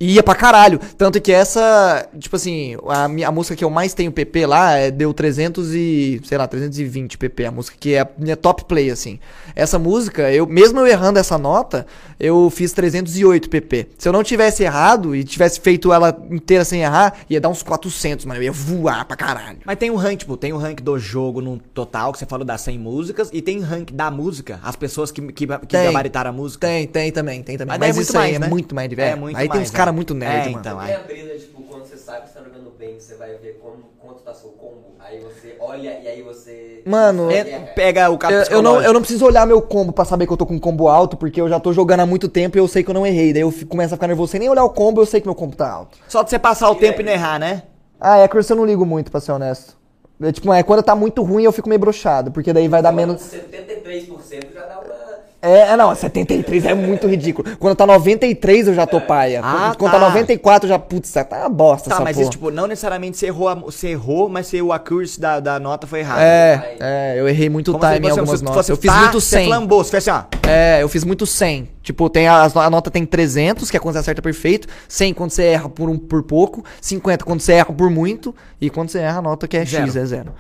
Acertei. 0.02 0.14
Ia 0.14 0.22
pra 0.22 0.34
caralho. 0.34 0.80
Tanto 0.98 1.20
que 1.20 1.32
essa, 1.32 2.08
tipo 2.18 2.36
assim, 2.36 2.76
a, 2.88 3.08
minha- 3.08 3.28
a 3.28 3.32
música 3.32 3.54
que 3.56 3.64
eu 3.64 3.70
mais 3.70 3.94
tenho 3.94 4.10
PP 4.12 4.46
lá 4.46 4.72
é, 4.76 4.90
deu 4.90 5.12
300 5.14 5.74
e, 5.74 6.20
sei 6.24 6.36
lá, 6.38 6.46
320 6.46 7.16
PP. 7.18 7.44
A 7.46 7.50
música 7.50 7.76
que 7.78 7.94
é 7.94 8.00
a 8.00 8.08
minha 8.18 8.36
top 8.36 8.64
play, 8.64 8.90
assim. 8.90 9.18
Essa 9.54 9.78
música, 9.78 10.30
eu 10.32 10.46
mesmo 10.46 10.80
eu 10.80 10.86
errando 10.86 11.18
essa 11.18 11.36
nota, 11.38 11.86
eu 12.18 12.48
fiz 12.50 12.72
308 12.72 13.48
PP. 13.50 13.88
Se 13.98 14.08
eu 14.08 14.12
não 14.12 14.22
tivesse 14.22 14.62
errado 14.62 15.14
e 15.14 15.24
tivesse 15.24 15.60
feito 15.60 15.92
ela 15.92 16.16
inteira 16.30 16.64
sem 16.64 16.82
errar, 16.82 17.14
ia 17.28 17.40
dar 17.40 17.48
uns 17.48 17.62
400, 17.62 18.24
mano. 18.24 18.40
Eu 18.40 18.44
ia 18.44 18.52
voar 18.52 19.04
pra 19.04 19.16
caralho. 19.16 19.58
Mas 19.64 19.76
tem 19.78 19.90
o 19.90 19.96
rank, 19.96 20.18
tipo, 20.20 20.36
tem 20.36 20.52
o 20.52 20.56
rank 20.56 20.80
do 20.80 20.98
jogo 20.98 21.40
no 21.40 21.58
total, 21.58 22.12
que 22.12 22.18
você 22.18 22.26
falou 22.26 22.44
das 22.44 22.60
100 22.62 22.78
músicas, 22.78 23.30
e 23.32 23.42
tem 23.42 23.60
rank 23.60 23.90
da 23.92 24.10
música, 24.10 24.58
as 24.62 24.76
pessoas 24.76 25.10
que, 25.10 25.20
que, 25.32 25.46
que 25.46 25.66
Tem. 25.66 25.84
gabaritaram 25.84 26.30
a 26.30 26.32
música. 26.32 26.66
Tem, 26.66 26.86
tem 26.86 27.12
também, 27.12 27.42
tem 27.42 27.56
também. 27.56 27.78
Mas 27.78 27.80
Mas, 27.80 27.90
é 27.90 27.94
muito 27.94 28.08
isso 28.08 28.18
aí 28.18 28.22
mais, 28.24 28.36
é 28.36 28.38
né? 28.38 28.48
muito 28.48 28.74
mais 28.74 28.88
de 28.88 29.00
É, 29.00 29.14
muito 29.16 29.36
aí 29.36 29.48
tem 29.48 29.56
mais, 29.58 29.68
uns 29.68 29.74
caras 29.74 29.91
né? 29.92 29.96
muito 29.96 30.14
nerd, 30.14 30.48
É, 30.48 30.50
mano. 30.50 30.58
então. 30.60 30.78
Tem 30.80 30.94
a 30.94 30.98
brisa, 31.00 31.38
tipo, 31.38 31.62
quando 31.62 31.84
você 31.86 31.96
sabe 31.96 32.22
que 32.22 32.28
você 32.30 32.38
tá 32.38 32.44
jogando 32.44 32.70
bem, 32.78 32.98
você 32.98 33.14
vai 33.14 33.34
ver 33.34 33.60
como, 33.62 33.84
quanto 34.00 34.22
tá 34.22 34.34
seu 34.34 34.50
combo. 34.50 34.92
Aí 34.98 35.18
você 35.20 35.56
olha 35.60 35.98
e 36.02 36.08
aí 36.08 36.22
você. 36.22 36.82
Mano, 36.84 37.30
É, 37.30 37.44
pega 37.74 38.10
o 38.10 38.18
cara 38.18 38.34
Eu, 38.34 38.56
eu 38.56 38.62
não, 38.62 38.82
eu 38.82 38.92
não 38.92 39.00
preciso 39.00 39.24
olhar 39.24 39.46
meu 39.46 39.62
combo 39.62 39.92
pra 39.92 40.04
saber 40.04 40.26
que 40.26 40.32
eu 40.32 40.36
tô 40.36 40.44
com 40.46 40.54
um 40.54 40.58
combo 40.60 40.88
alto, 40.88 41.16
porque 41.16 41.40
eu 41.40 41.48
já 41.48 41.60
tô 41.60 41.72
jogando 41.72 42.00
há 42.00 42.06
muito 42.06 42.28
tempo 42.28 42.56
e 42.56 42.60
eu 42.60 42.66
sei 42.66 42.82
que 42.82 42.90
eu 42.90 42.94
não 42.94 43.06
errei. 43.06 43.32
Daí 43.32 43.42
eu 43.42 43.50
fico- 43.50 43.70
começo 43.70 43.94
a 43.94 43.96
ficar 43.96 44.08
nervoso 44.08 44.32
sem 44.32 44.40
nem 44.40 44.48
olhar 44.48 44.64
o 44.64 44.70
combo, 44.70 45.00
eu 45.00 45.06
sei 45.06 45.20
que 45.20 45.26
meu 45.26 45.34
combo 45.34 45.54
tá 45.54 45.70
alto. 45.70 45.98
Só 46.08 46.22
de 46.22 46.30
você 46.30 46.38
passar 46.38 46.68
o 46.70 46.74
tempo 46.74 47.00
e 47.00 47.04
não 47.04 47.12
errar, 47.12 47.38
né? 47.38 47.62
Ah, 48.00 48.18
é 48.18 48.26
que 48.28 48.36
eu 48.36 48.56
não 48.56 48.64
ligo 48.64 48.84
muito, 48.84 49.10
pra 49.10 49.20
ser 49.20 49.30
honesto. 49.32 49.76
É, 50.20 50.30
tipo, 50.32 50.52
é 50.52 50.62
quando 50.62 50.82
tá 50.82 50.94
muito 50.94 51.22
ruim 51.22 51.44
eu 51.44 51.52
fico 51.52 51.68
meio 51.68 51.80
broxado, 51.80 52.30
porque 52.30 52.52
daí 52.52 52.68
vai 52.68 52.80
dar 52.82 52.90
Falando 52.92 53.08
menos. 53.08 53.22
73% 53.22 54.52
já 54.54 54.66
dá 54.66 54.80
uma. 54.80 55.01
É, 55.44 55.72
é, 55.72 55.76
não, 55.76 55.92
73 55.92 56.66
é 56.66 56.72
muito 56.72 57.08
ridículo. 57.08 57.56
Quando 57.58 57.74
tá 57.74 57.84
93 57.84 58.68
eu 58.68 58.74
já 58.74 58.86
tô 58.86 59.00
paia. 59.00 59.40
Ah, 59.42 59.74
quando 59.76 59.90
tá. 59.90 59.98
tá 59.98 60.06
94 60.06 60.66
eu 60.66 60.68
já, 60.68 60.78
putz, 60.78 61.10
tá 61.12 61.26
uma 61.32 61.48
bosta 61.48 61.90
Tá, 61.90 61.96
essa 61.96 62.04
mas 62.04 62.14
porra. 62.14 62.22
isso, 62.22 62.30
tipo, 62.30 62.50
não 62.52 62.68
necessariamente 62.68 63.16
você 63.18 63.26
errou, 63.26 63.48
a- 63.48 63.54
você 63.56 63.88
errou, 63.88 64.28
mas 64.28 64.46
você, 64.46 64.62
o 64.62 64.72
accuracy 64.72 65.20
da, 65.20 65.40
da 65.40 65.58
nota 65.58 65.84
foi 65.84 65.98
errado. 65.98 66.20
É, 66.20 66.76
é, 66.78 67.14
eu 67.18 67.28
errei 67.28 67.48
muito 67.50 67.72
Como 67.72 67.84
se 67.84 67.94
time 67.94 68.06
em 68.06 68.10
você- 68.10 68.20
algumas 68.20 68.38
se 68.38 68.44
notas. 68.44 68.68
Eu 68.68 68.76
fiz 68.76 68.90
tá, 68.92 68.98
muito 69.00 69.20
Você 69.20 69.36
100. 69.38 69.46
flambou, 69.48 69.82
você 69.82 69.90
fez 69.90 70.08
assim, 70.08 70.24
ó. 70.44 70.48
É, 70.48 70.80
eu 70.82 70.88
fiz 70.88 71.02
muito 71.02 71.26
100. 71.26 71.68
Tipo, 71.82 72.08
tem 72.08 72.28
a, 72.28 72.44
a 72.44 72.70
nota 72.70 72.88
tem 72.88 73.04
300, 73.04 73.68
que 73.68 73.76
é 73.76 73.80
quando 73.80 73.94
você 73.94 73.98
acerta 73.98 74.22
perfeito. 74.22 74.68
100 74.86 75.12
quando 75.12 75.30
você 75.32 75.42
erra 75.42 75.68
por, 75.68 75.90
um, 75.90 75.98
por 75.98 76.22
pouco. 76.22 76.64
50 76.80 77.24
quando 77.24 77.40
você 77.40 77.54
erra 77.54 77.72
por 77.72 77.90
muito. 77.90 78.32
E 78.60 78.70
quando 78.70 78.90
você 78.90 79.00
erra 79.00 79.18
a 79.18 79.22
nota 79.22 79.48
que 79.48 79.56
é 79.56 79.66
X, 79.66 79.70
Zero. 79.92 79.98
é 79.98 80.06
zero. 80.06 80.32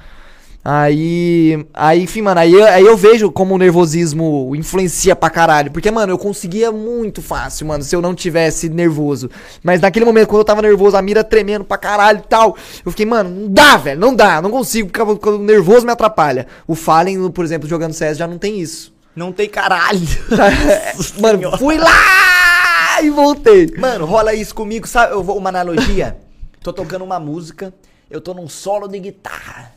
Aí, 0.64 1.66
aí, 1.74 2.02
enfim, 2.02 2.22
mano, 2.22 2.38
aí, 2.38 2.52
eu- 2.52 2.64
aí 2.64 2.84
eu 2.86 2.96
vejo 2.96 3.32
como 3.32 3.54
o 3.54 3.58
nervosismo 3.58 4.54
influencia 4.54 5.16
pra 5.16 5.28
caralho. 5.28 5.72
Porque, 5.72 5.90
mano, 5.90 6.12
eu 6.12 6.18
conseguia 6.18 6.70
muito 6.70 7.20
fácil, 7.20 7.66
mano, 7.66 7.82
se 7.82 7.96
eu 7.96 8.00
não 8.00 8.14
tivesse 8.14 8.68
nervoso. 8.68 9.28
Mas 9.62 9.80
naquele 9.80 10.04
momento, 10.04 10.28
quando 10.28 10.38
eu 10.40 10.44
tava 10.44 10.62
nervoso, 10.62 10.96
a 10.96 11.02
mira 11.02 11.24
tremendo 11.24 11.64
pra 11.64 11.76
caralho 11.76 12.20
e 12.20 12.28
tal, 12.28 12.56
eu 12.84 12.90
fiquei, 12.92 13.04
mano, 13.04 13.28
não 13.28 13.48
dá, 13.52 13.76
velho, 13.76 14.00
não 14.00 14.14
dá, 14.14 14.40
não 14.40 14.50
consigo, 14.50 14.88
porque 14.90 15.28
o- 15.28 15.38
nervoso 15.38 15.84
me 15.84 15.90
atrapalha. 15.92 16.46
O 16.66 16.74
Fallen, 16.76 17.28
por 17.30 17.44
exemplo, 17.44 17.68
jogando 17.68 17.92
CS 17.92 18.16
já 18.16 18.26
não 18.28 18.38
tem 18.38 18.60
isso. 18.60 18.94
Não 19.16 19.32
tem 19.32 19.48
caralho. 19.48 20.00
Mano, 21.20 21.38
Senhora. 21.38 21.58
fui 21.58 21.76
lá 21.76 23.02
e 23.02 23.10
voltei. 23.10 23.68
Mano, 23.76 24.06
rola 24.06 24.32
isso 24.32 24.54
comigo, 24.54 24.86
sabe? 24.86 25.12
Eu 25.12 25.22
vou 25.24 25.36
uma 25.36 25.48
analogia. 25.48 26.16
tô 26.62 26.72
tocando 26.72 27.04
uma 27.04 27.18
música, 27.18 27.74
eu 28.08 28.20
tô 28.20 28.32
num 28.32 28.48
solo 28.48 28.86
de 28.86 28.98
guitarra. 29.00 29.72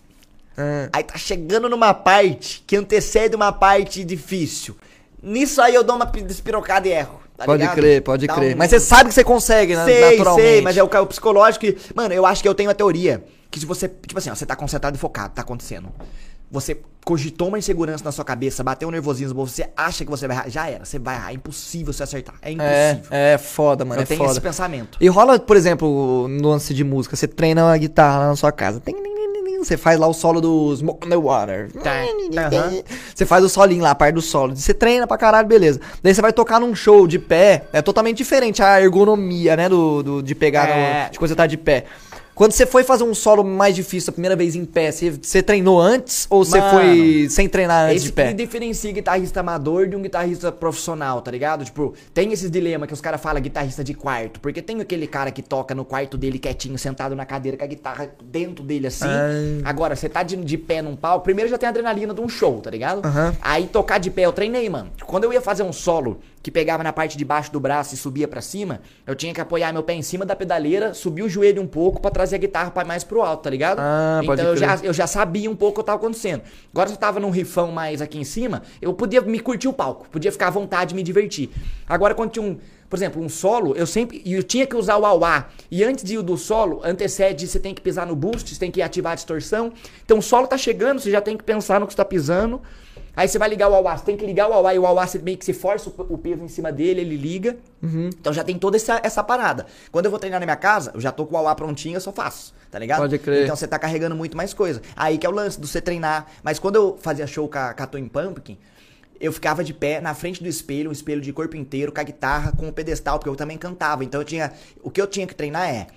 Ah. 0.58 0.90
Aí 0.94 1.04
tá 1.04 1.18
chegando 1.18 1.68
numa 1.70 1.94
parte 1.94 2.64
que 2.66 2.76
antecede 2.76 3.36
uma 3.36 3.52
parte 3.52 4.04
difícil. 4.04 4.76
Nisso 5.22 5.62
aí 5.62 5.74
eu 5.76 5.84
dou 5.84 5.96
uma 5.96 6.06
pi- 6.06 6.22
despirocada 6.22 6.88
e 6.88 6.92
erro. 6.92 7.20
tá 7.38 7.46
pode 7.46 7.62
ligado? 7.62 7.76
crer, 7.76 8.02
pode 8.02 8.28
Dá 8.28 8.34
crer. 8.36 8.56
um- 8.56 8.58
Mas 8.58 8.70
você 8.70 8.80
sabe 8.80 9.10
que 9.10 9.16
você 9.16 9.24
consegue, 9.24 9.76
né? 9.76 9.84
Sei, 9.86 10.18
naturalmente. 10.18 10.48
sei, 10.48 10.62
mas 10.62 10.78
é 10.78 10.84
o, 10.84 10.88
ca- 10.88 11.02
o 11.02 11.08
psicológico 11.08 11.66
que. 11.66 11.78
Mano, 11.94 12.14
eu 12.14 12.26
acho 12.26 12.42
que 12.42 12.48
eu 12.48 12.56
tenho 12.56 12.70
a 12.70 12.74
teoria 12.74 13.24
que 13.52 13.60
se 13.60 13.66
você. 13.66 13.88
Tipo 13.90 14.18
assim, 14.20 14.30
ó, 14.30 14.36
você 14.36 14.46
tá 14.46 14.56
concentrado 14.56 14.96
e 14.96 15.00
focado, 15.00 15.34
tá 15.34 15.42
acontecendo. 15.42 15.90
Você 16.52 16.78
cogitou 17.04 17.48
uma 17.50 17.58
insegurança 17.58 18.04
na 18.04 18.12
sua 18.12 18.24
cabeça, 18.24 18.64
bateu 18.64 18.88
um 18.88 18.92
nervosismo, 18.92 19.46
você 19.46 19.68
acha 19.76 20.06
que 20.06 20.12
você 20.12 20.28
vai 20.28 20.38
errar. 20.38 20.50
Já 20.50 20.70
era, 20.70 20.86
você 20.86 21.00
vai 21.00 21.16
errar. 21.16 21.32
É 21.32 21.34
impossível 21.34 21.92
você 21.92 22.04
acertar. 22.04 22.36
É 22.42 22.50
É, 22.50 22.54
impossível. 22.54 23.18
é 23.18 23.38
foda, 23.40 23.84
mano. 23.84 24.00
eu 24.00 24.04
é 24.04 24.06
tenho 24.06 24.20
foda. 24.20 24.32
esse 24.32 24.42
pensamento. 24.42 24.98
E 25.02 25.08
rola, 25.08 25.40
por 25.40 25.58
exemplo, 25.58 26.28
no 26.30 26.50
lance 26.50 26.72
de 26.74 26.84
música, 26.84 27.16
você 27.16 27.28
treina 27.28 27.74
a 27.74 27.78
guitarra 27.78 28.20
lá 28.20 28.28
na 28.28 28.36
sua 28.36 28.52
casa. 28.52 28.80
Tem, 28.80 28.94
Você 29.66 29.78
faz 29.78 30.00
lá 30.00 30.08
o 30.08 30.14
solo 30.14 30.40
do 30.40 30.76
Smoke 30.76 31.08
on 31.08 31.10
the 31.10 31.16
Water. 31.18 31.72
Tá. 31.84 31.92
Você 33.14 33.26
faz 33.26 33.44
o 33.44 33.50
solinho 33.50 33.82
lá, 33.84 33.92
a 33.92 33.96
parte 33.96 34.14
do 34.16 34.22
solo. 34.22 34.56
Você 34.56 34.74
treina 34.74 35.08
pra 35.08 35.18
caralho, 35.18 35.48
beleza. 35.48 35.80
Daí 36.04 36.14
você 36.14 36.22
vai 36.22 36.32
tocar 36.32 36.60
num 36.60 36.76
show 36.76 37.08
de 37.08 37.18
pé. 37.18 37.64
É 37.74 37.82
totalmente 37.82 38.18
diferente 38.18 38.62
a 38.62 38.80
ergonomia, 38.82 39.56
né? 39.56 39.68
Do, 39.68 40.04
do- 40.04 40.24
de 40.24 40.36
pegar, 40.36 40.70
É. 40.70 41.06
no, 41.06 41.12
de 41.12 41.18
quando 41.20 41.30
você 41.30 41.36
tá 41.36 41.48
de 41.48 41.58
pé. 41.58 41.86
Quando 42.36 42.52
você 42.52 42.66
foi 42.66 42.84
fazer 42.84 43.06
um 43.06 43.16
solo 43.16 43.46
mais 43.46 43.74
difícil 43.74 44.12
a 44.12 44.14
primeira 44.14 44.36
vez 44.36 44.56
em 44.56 44.66
pé, 44.66 44.92
você, 44.92 45.10
você 45.10 45.42
treinou 45.42 45.80
antes 45.80 46.28
ou 46.30 46.44
você 46.44 46.60
Mano, 46.60 46.72
foi 46.72 47.28
sem 47.30 47.48
treinar 47.48 47.86
antes 47.86 47.98
Esse 47.98 48.06
de 48.08 48.12
pé? 48.12 48.28
que 48.28 48.34
diferencia 48.34 48.92
guitarrista 48.92 49.40
amador 49.40 49.88
de 49.88 49.96
um 49.96 50.02
guitarrista 50.02 50.52
profissional, 50.52 51.22
tá 51.22 51.32
ligado? 51.32 51.64
Tipo, 51.64 51.94
tem 52.14 52.34
esses 52.34 52.52
dilemas 52.52 52.88
que 52.88 52.94
os 52.94 53.00
caras 53.00 53.22
falam 53.22 53.42
guitarrista 53.42 53.86
de 53.86 53.94
quarto. 53.94 54.42
Porque 54.42 54.62
tem 54.62 54.82
aquele 54.82 55.08
cara 55.08 55.32
que 55.32 55.42
toca 55.42 55.74
no 55.74 55.86
quarto 55.86 56.18
dele 56.18 56.38
quietinho, 56.38 56.78
sentado 56.78 57.16
na 57.16 57.26
cadeira 57.26 57.58
com 57.58 57.64
a 57.64 57.68
guitarra 57.68 58.10
dentro 58.22 58.66
dele 58.66 58.88
assim. 58.88 59.06
Ah. 59.08 59.70
Agora, 59.70 59.96
você 59.96 60.10
tá 60.10 60.22
de, 60.22 60.36
de 60.36 60.58
pé 60.58 60.82
num 60.82 60.98
palco, 60.98 61.24
primeiro 61.24 61.50
já 61.50 61.58
tem 61.58 61.68
a 61.68 61.70
adrenalina 61.70 62.14
de 62.14 62.20
um 62.20 62.28
show, 62.28 62.60
tá 62.60 62.70
ligado? 62.70 63.06
Aham. 63.06 63.34
Aí 63.42 63.68
tocar 63.68 63.98
de 63.98 64.12
pé, 64.12 64.24
eu 64.24 64.34
treinei, 64.34 64.70
mano. 64.70 64.92
Quando 65.06 65.24
eu 65.24 65.32
ia 65.32 65.42
fazer 65.42 65.64
um 65.64 65.72
solo 65.72 66.20
que 66.46 66.52
pegava 66.52 66.84
na 66.84 66.94
parte 66.94 67.18
de 67.18 67.26
baixo 67.26 67.52
do 67.52 67.60
braço 67.60 67.96
e 67.96 67.98
subia 67.98 68.28
pra 68.28 68.40
cima, 68.40 68.80
eu 69.08 69.16
tinha 69.16 69.34
que 69.34 69.42
apoiar 69.42 69.74
meu 69.74 69.82
pé 69.82 69.96
em 69.96 70.04
cima 70.04 70.24
da 70.24 70.36
pedaleira, 70.36 70.94
subir 70.94 71.24
o 71.24 71.28
joelho 71.28 71.60
um 71.60 71.66
pouco 71.66 72.00
pra 72.00 72.12
trazer 72.12 72.36
a 72.36 72.38
guitarra 72.38 72.70
pra 72.70 72.86
mais 72.86 73.04
pro 73.04 73.24
alto, 73.24 73.42
tá 73.46 73.50
ligado? 73.50 73.80
Ah, 73.80 74.20
então 74.22 74.36
eu 74.36 74.56
crer. 74.56 74.58
já, 74.58 74.86
eu 74.86 74.94
já 74.94 75.08
sabia 75.08 75.50
um 75.50 75.56
pouco 75.56 75.80
o 75.80 75.84
que 75.84 75.88
tava 75.88 75.98
acontecendo. 75.98 76.44
Agora 76.72 76.88
se 76.88 76.94
eu 76.94 77.00
tava 77.00 77.20
num 77.20 77.32
rifão 77.32 77.72
mais 77.72 78.00
aqui 78.00 78.20
em 78.20 78.24
cima, 78.24 78.62
eu 78.80 78.94
podia 78.94 79.22
me 79.22 79.40
curtir 79.40 79.68
o 79.68 79.74
palco, 79.74 80.08
podia 80.08 80.32
ficar 80.32 80.46
à 80.46 80.50
vontade 80.52 80.94
me 80.94 81.02
divertir. 81.02 81.50
Agora 81.90 82.14
quando 82.14 82.30
tinha 82.30 82.46
um, 82.46 82.60
por 82.88 82.96
exemplo, 82.96 83.24
um 83.24 83.28
solo, 83.28 83.76
eu 83.76 83.88
sempre 83.88 84.22
eu 84.24 84.44
tinha 84.44 84.68
que 84.68 84.76
usar 84.76 84.98
o 84.98 85.06
auá. 85.08 85.48
E 85.72 85.84
antes 85.84 86.04
de 86.04 86.14
ir 86.14 86.22
do 86.22 86.38
solo, 86.38 86.80
antecede, 86.84 87.48
você 87.48 87.60
tem 87.60 87.74
que 87.74 87.82
pisar 87.82 88.06
no 88.06 88.16
boost, 88.16 88.54
você 88.54 88.60
tem 88.60 88.70
que 88.70 88.84
ativar 88.84 89.14
a 89.14 89.16
distorção. 89.16 89.74
Então 90.06 90.20
o 90.20 90.22
solo 90.22 90.46
tá 90.46 90.60
chegando, 90.60 91.00
você 91.00 91.10
já 91.10 91.22
tem 91.22 91.36
que 91.36 91.44
pensar 91.44 91.80
no 91.80 91.88
que 91.88 91.94
você 91.94 91.98
tá 91.98 92.06
pisando. 92.06 92.62
Aí 93.16 93.28
você 93.28 93.40
vai 93.40 93.50
ligar 93.50 93.70
o 93.70 93.84
você 93.84 94.04
tem 94.04 94.18
que 94.18 94.26
ligar 94.26 94.50
o 94.50 94.54
auá 94.54 94.74
e 94.74 94.80
o 94.80 94.82
você 94.82 95.20
meio 95.20 95.38
que 95.38 95.46
se 95.46 95.54
força 95.54 95.90
o, 95.90 96.18
peso 96.18 96.44
em 96.44 96.48
cima 96.48 96.72
dele, 96.72 97.02
ele 97.02 97.16
liga. 97.16 97.58
Então 98.10 98.34
já 98.34 98.44
tem 98.44 98.58
toda 98.58 98.78
essa, 98.78 99.00
essa 99.04 99.24
parada. 99.24 99.66
Quando 99.92 100.06
eu 100.06 100.12
vou 100.12 100.20
treinar 100.20 100.40
na 100.40 100.46
minha 100.46 100.56
casa, 100.56 100.92
eu 100.94 101.00
já 101.00 101.12
tô 101.12 101.26
com 101.26 101.36
o 101.36 101.38
auá 101.38 101.56
prontinho, 101.56 101.96
eu 101.96 102.02
só 102.02 102.12
faço, 102.12 102.54
tá 102.70 102.78
ligado? 102.78 103.00
Pode 103.00 103.18
crer. 103.20 103.44
Então 103.44 103.56
você 103.56 103.68
tá 103.68 103.80
carregando 103.80 104.16
muito 104.16 104.36
mais 104.36 104.54
coisa. 104.54 104.82
Aí 104.96 105.18
que 105.18 105.26
é 105.26 105.30
o 105.30 105.34
lance 105.34 105.60
do 105.60 105.68
você 105.68 105.80
treinar. 105.80 106.28
Mas 106.44 106.60
quando 106.60 106.76
eu 106.76 106.98
fazia 107.00 107.26
show 107.26 107.48
com 107.48 107.58
a, 107.58 107.74
com 107.74 107.84
a 107.84 107.88
Twin 107.88 108.08
Pumpkin, 108.08 108.58
eu 109.20 109.32
ficava 109.32 109.64
de 109.64 109.74
pé 109.74 110.02
na 110.02 110.14
frente 110.14 110.44
do 110.44 110.50
espelho, 110.50 110.90
um 110.90 110.94
espelho 110.94 111.22
de 111.22 111.32
corpo 111.32 111.56
inteiro, 111.56 111.92
com 111.92 112.00
a 112.00 112.04
guitarra, 112.04 112.52
com 112.52 112.68
o 112.68 112.74
pedestal, 112.74 113.18
porque 113.18 113.30
eu 113.30 113.36
também 113.36 113.58
cantava. 113.58 114.04
Então 114.04 114.22
eu 114.22 114.26
tinha. 114.26 114.52
O 114.84 114.92
que 114.92 115.02
eu 115.02 115.08
tinha 115.08 115.26
que 115.26 115.34
treinar 115.34 115.70
é 115.70 115.88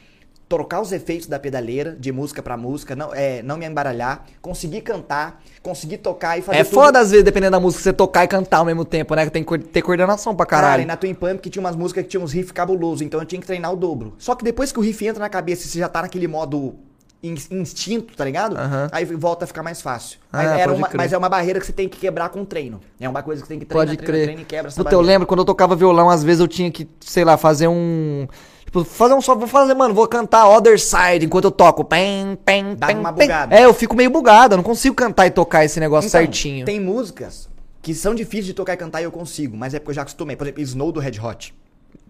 trocar 0.49 0.81
os 0.81 0.93
efeitos 0.93 1.27
da 1.27 1.39
pedaleira, 1.39 1.95
de 1.99 2.11
música 2.11 2.43
pra 2.43 2.57
música, 2.57 2.97
não, 2.97 3.13
é, 3.15 3.43
não 3.43 3.59
me 3.59 3.67
embaralhar, 3.67 4.25
conseguir 4.41 4.81
cantar, 4.81 5.43
conseguir 5.63 5.99
tocar 5.99 6.39
e 6.39 6.43
fazer 6.43 6.59
É 6.59 6.65
tudo. 6.65 6.75
foda 6.75 6.99
às 7.01 7.11
vezes, 7.11 7.23
dependendo 7.25 7.53
da 7.53 7.61
música, 7.61 7.83
você 7.83 7.93
tocar 7.93 8.25
e 8.25 8.29
cantar 8.29 8.59
ao 8.59 8.65
mesmo 8.65 8.85
tempo, 8.85 9.15
né? 9.15 9.25
Que 9.27 9.31
tem 9.31 9.45
que 9.45 9.59
ter 9.59 9.83
coordenação 9.83 10.35
pra 10.35 10.47
Cara, 10.47 10.63
caralho. 10.63 10.83
e 10.85 10.87
na 10.87 10.97
Twin 10.97 11.13
Pump 11.15 11.41
que 11.43 11.51
tinha 11.51 11.61
umas 11.61 11.77
músicas 11.77 12.05
que 12.05 12.09
tinha 12.11 12.21
uns 12.23 12.33
riffs 12.33 12.51
cabulosos, 12.53 13.03
então 13.03 13.21
eu 13.21 13.27
tinha 13.27 13.41
que 13.41 13.47
treinar 13.47 13.73
o 13.73 13.77
dobro. 13.77 14.15
Só 14.19 14.35
que 14.35 14.43
depois 14.43 14.73
que 14.73 14.79
o 14.79 14.83
riff 14.83 15.07
entra 15.07 15.21
na 15.21 15.29
cabeça 15.29 15.67
e 15.67 15.69
você 15.69 15.79
já 15.81 15.89
tá 15.89 16.01
naquele 16.01 16.27
modo 16.27 16.77
in- 17.23 17.35
instinto, 17.51 18.17
tá 18.17 18.25
ligado? 18.25 18.57
Aham. 18.57 18.89
Aí 18.91 19.05
volta 19.05 19.45
a 19.45 19.47
ficar 19.47 19.63
mais 19.63 19.83
fácil. 19.83 20.19
Ah, 20.33 20.43
uma- 20.75 20.89
mas 20.95 21.13
é 21.13 21.19
uma 21.19 21.29
barreira 21.29 21.61
que 21.61 21.67
você 21.67 21.73
tem 21.75 21.89
que 21.91 21.99
quebrar 21.99 22.31
com 22.31 22.43
treino. 22.47 22.81
É 22.99 23.07
uma 23.07 23.23
coisa 23.23 23.43
que 23.43 23.47
você 23.49 23.53
tem 23.53 23.59
que 23.59 23.67
treinar, 23.67 23.87
Pode 23.87 23.97
treina, 23.99 24.13
crer. 24.13 24.25
treina 24.25 24.41
e 24.41 24.45
quebra 24.47 24.69
essa 24.69 24.77
Puta, 24.77 24.89
eu 24.95 24.99
barreira. 24.99 25.13
lembro 25.13 25.27
quando 25.27 25.41
eu 25.41 25.45
tocava 25.45 25.77
violão, 25.77 26.09
às 26.09 26.25
vezes 26.25 26.41
eu 26.41 26.49
tinha 26.49 26.71
que, 26.71 26.89
sei 27.01 27.23
lá, 27.25 27.37
fazer 27.37 27.69
um. 27.69 28.27
Tipo, 28.69 28.85
fazer 28.85 29.15
um 29.15 29.21
só. 29.23 29.35
Vou 29.35 29.49
fazer, 29.49 29.73
mano, 29.73 29.95
vou 29.95 30.07
cantar 30.07 30.47
Other 30.47 30.79
Side 30.79 31.25
enquanto 31.25 31.45
eu 31.47 31.51
toco. 31.51 31.83
Pem, 31.85 32.37
pem, 32.45 32.75
Dá 32.77 32.89
pem, 32.89 32.97
uma 32.99 33.13
pem. 33.15 33.27
bugada. 33.27 33.55
É, 33.57 33.65
eu 33.65 33.73
fico 33.73 33.97
meio 33.97 34.11
bugado, 34.11 34.53
eu 34.53 34.57
não 34.59 34.65
consigo 34.65 34.95
cantar 34.95 35.27
e 35.27 35.31
tocar 35.31 35.65
esse 35.65 35.81
negócio 35.81 36.07
Então, 36.09 36.21
certinho. 36.21 36.67
Tem 36.67 36.79
músicas 36.79 37.49
que 37.81 37.95
são 37.95 38.15
difíceis 38.15 38.45
de 38.47 38.53
tocar 38.55 38.75
e 38.75 38.77
cantar 38.77 39.01
e 39.01 39.05
eu 39.05 39.11
consigo, 39.13 39.57
mas 39.57 39.73
é 39.73 39.79
porque 39.79 39.91
eu 39.93 39.95
já 39.95 40.03
acostumei. 40.03 40.37
Por 40.37 40.45
exemplo, 40.45 40.63
Snow 40.63 40.93
do 40.93 41.01
Red 41.01 41.19
Hot. 41.19 41.55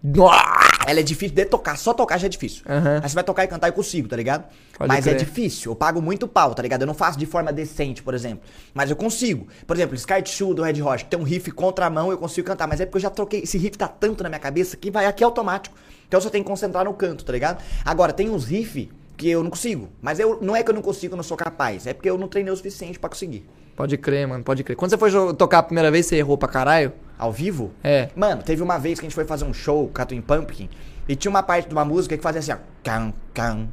Nossa! 0.03 0.59
Ela 0.87 0.99
é 1.01 1.03
difícil 1.03 1.35
de 1.35 1.45
tocar, 1.45 1.77
só 1.77 1.93
tocar 1.93 2.17
já 2.17 2.25
é 2.25 2.29
difícil. 2.29 2.63
Aham. 2.67 2.99
Aí 3.03 3.09
você 3.09 3.15
vai 3.15 3.23
tocar 3.23 3.43
e 3.43 3.47
cantar 3.47 3.67
eu 3.67 3.73
consigo, 3.73 4.07
tá 4.07 4.15
ligado? 4.15 4.45
Pode 4.77 4.87
Mas 4.87 5.05
é 5.07 5.11
crer. 5.11 5.23
difícil, 5.25 5.71
eu 5.71 5.75
pago 5.75 6.01
muito 6.01 6.27
pau, 6.27 6.53
tá 6.55 6.61
ligado? 6.61 6.81
Eu 6.81 6.87
não 6.87 6.93
faço 6.93 7.17
de 7.19 7.25
forma 7.25 7.51
decente, 7.53 8.01
por 8.01 8.13
exemplo. 8.13 8.41
Mas 8.73 8.89
eu 8.89 8.95
consigo. 8.95 9.47
Por 9.67 9.75
exemplo, 9.75 9.97
Scar 9.97 10.21
Tissue 10.21 10.53
do 10.53 10.63
Red 10.63 10.81
Hot, 10.81 11.05
tem 11.05 11.19
um 11.19 11.23
riff 11.23 11.51
contramão, 11.51 12.11
eu 12.11 12.17
consigo 12.17 12.47
cantar. 12.47 12.67
Mas 12.67 12.79
é 12.81 12.85
porque 12.85 12.97
eu 12.97 13.01
já 13.01 13.09
troquei, 13.09 13.41
esse 13.41 13.57
riff 13.57 13.77
tá 13.77 13.87
tanto 13.87 14.23
na 14.23 14.29
minha 14.29 14.39
cabeça 14.39 14.75
que 14.77 14.89
vai 14.89 15.05
aqui 15.05 15.23
automático. 15.23 15.75
Então 16.09 16.19
você 16.19 16.29
tem 16.29 16.41
que 16.41 16.49
concentrar 16.49 16.83
no 16.83 16.93
canto, 16.95 17.23
tá 17.23 17.31
ligado? 17.31 17.63
Agora, 17.85 18.11
tem 18.11 18.31
uns 18.31 18.45
riff 18.45 18.91
que 19.15 19.29
eu 19.29 19.43
não 19.43 19.51
consigo. 19.51 19.89
Mas 20.01 20.19
eu 20.19 20.39
não 20.41 20.55
é 20.55 20.63
que 20.63 20.71
eu 20.71 20.73
não 20.73 20.81
consigo, 20.81 21.13
eu 21.13 21.17
não 21.17 21.23
sou 21.23 21.37
capaz. 21.37 21.85
É 21.85 21.93
porque 21.93 22.09
eu 22.09 22.17
não 22.17 22.27
treinei 22.27 22.51
o 22.51 22.57
suficiente 22.57 22.97
para 22.97 23.09
conseguir. 23.09 23.45
Pode 23.75 23.95
crer, 23.95 24.27
mano, 24.27 24.43
pode 24.43 24.63
crer. 24.63 24.75
Quando 24.75 24.89
você 24.89 24.97
foi 24.97 25.11
tocar 25.35 25.59
a 25.59 25.63
primeira 25.63 25.91
vez, 25.91 26.07
você 26.07 26.15
errou 26.17 26.37
pra 26.37 26.49
caralho? 26.49 26.91
Ao 27.17 27.31
vivo? 27.31 27.71
É. 27.83 28.09
Mano, 28.15 28.41
teve 28.41 28.63
uma 28.63 28.79
vez 28.79 28.99
que 28.99 29.05
a 29.05 29.07
gente 29.07 29.15
foi 29.15 29.23
fazer 29.23 29.45
um 29.45 29.53
show, 29.53 29.87
Catuim 29.89 30.19
Pumpkin, 30.19 30.67
e 31.07 31.15
tinha 31.15 31.29
uma 31.29 31.43
parte 31.43 31.67
de 31.67 31.73
uma 31.73 31.85
música 31.85 32.17
que 32.17 32.23
fazia 32.23 32.39
assim, 32.39 32.53
ó. 32.53 32.57
Cam, 32.83 33.13
cam, 33.33 33.69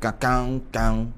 cacão, 0.00 0.60
cam, 0.72 1.08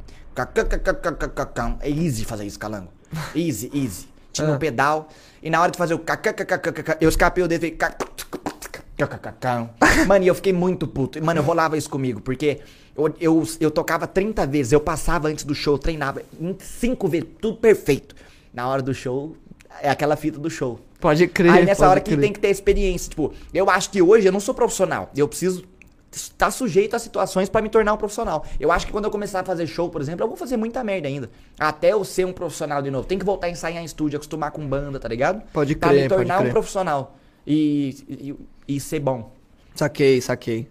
cacão, 1.35 1.79
É 1.81 1.89
easy 1.89 2.25
fazer 2.25 2.45
isso, 2.45 2.59
calango. 2.59 2.89
Easy, 3.35 3.71
easy. 3.75 4.09
Tinha 4.33 4.49
um 4.51 4.59
pedal, 4.59 5.09
e 5.43 5.51
na 5.51 5.61
hora 5.61 5.71
de 5.71 5.79
fazer 5.79 5.95
o 5.95 6.03
eu 7.01 7.09
escapei 7.09 7.43
o 7.43 7.49
dedo 7.49 7.65
e 7.65 7.77
Mano, 10.07 10.25
e 10.25 10.29
eu 10.29 10.35
fiquei 10.35 10.53
muito 10.53 10.87
puto. 10.87 11.23
Mano, 11.25 11.41
eu 11.41 11.45
rolava 11.45 11.77
isso 11.77 11.89
comigo, 11.89 12.21
porque 12.21 12.61
eu, 12.97 13.15
eu, 13.21 13.49
eu 13.61 13.71
tocava 13.71 14.07
30 14.07 14.47
vezes, 14.47 14.73
eu 14.73 14.81
passava 14.81 15.29
antes 15.29 15.45
do 15.45 15.55
show, 15.55 15.79
treinava 15.79 16.23
em 16.41 16.57
5 16.59 17.09
vezes, 17.09 17.29
tudo 17.41 17.57
perfeito. 17.59 18.15
Na 18.53 18.67
hora 18.69 18.83
do 18.83 18.93
show, 18.93 19.37
é 19.81 19.89
aquela 19.89 20.17
fita 20.17 20.39
do 20.39 20.51
show. 20.51 20.81
Pode 21.01 21.29
crer. 21.29 21.53
Aí 21.53 21.65
nessa 21.65 21.89
hora 21.89 22.01
que 22.01 22.11
crer. 22.11 22.21
tem 22.21 22.33
que 22.33 22.41
ter 22.41 22.49
experiência. 22.49 23.11
Tipo, 23.11 23.33
eu 23.55 23.71
acho 23.71 23.91
que 23.91 24.03
hoje 24.03 24.27
eu 24.27 24.33
não 24.33 24.41
sou 24.41 24.55
profissional. 24.55 25.11
Eu 25.17 25.29
preciso 25.29 25.65
estar 26.11 26.51
sujeito 26.51 26.97
a 26.97 26.99
situações 26.99 27.49
pra 27.49 27.63
me 27.63 27.69
tornar 27.69 27.93
um 27.93 27.97
profissional. 27.97 28.45
Eu 28.59 28.73
acho 28.73 28.87
que 28.87 28.93
quando 28.93 29.05
eu 29.05 29.11
começar 29.11 29.41
a 29.41 29.45
fazer 29.45 29.67
show, 29.67 29.89
por 29.89 30.01
exemplo, 30.01 30.25
eu 30.25 30.29
vou 30.29 30.37
fazer 30.37 30.57
muita 30.57 30.83
merda 30.83 31.07
ainda. 31.07 31.31
Até 31.59 31.93
eu 31.93 32.05
ser 32.05 32.27
um 32.27 32.33
profissional 32.33 32.83
de 32.83 32.91
novo. 32.91 33.07
Tem 33.07 33.19
que 33.19 33.25
voltar 33.25 33.47
a 33.47 33.51
ensaiar 33.51 33.83
em 33.83 33.85
estúdio, 33.85 34.17
acostumar 34.17 34.51
com 34.51 34.67
banda, 34.67 34.99
tá 34.99 35.09
ligado? 35.09 35.43
Pode 35.53 35.77
Pra 35.77 35.91
crer, 35.91 36.03
me 36.03 36.09
pode 36.09 36.27
tornar 36.27 36.41
um 36.41 36.51
profissional. 36.51 37.17
E, 37.47 37.97
e, 38.09 38.35
e 38.69 38.79
ser 38.79 39.01
bom. 39.01 39.33
Saquei, 39.75 40.21
saquei. 40.21 40.69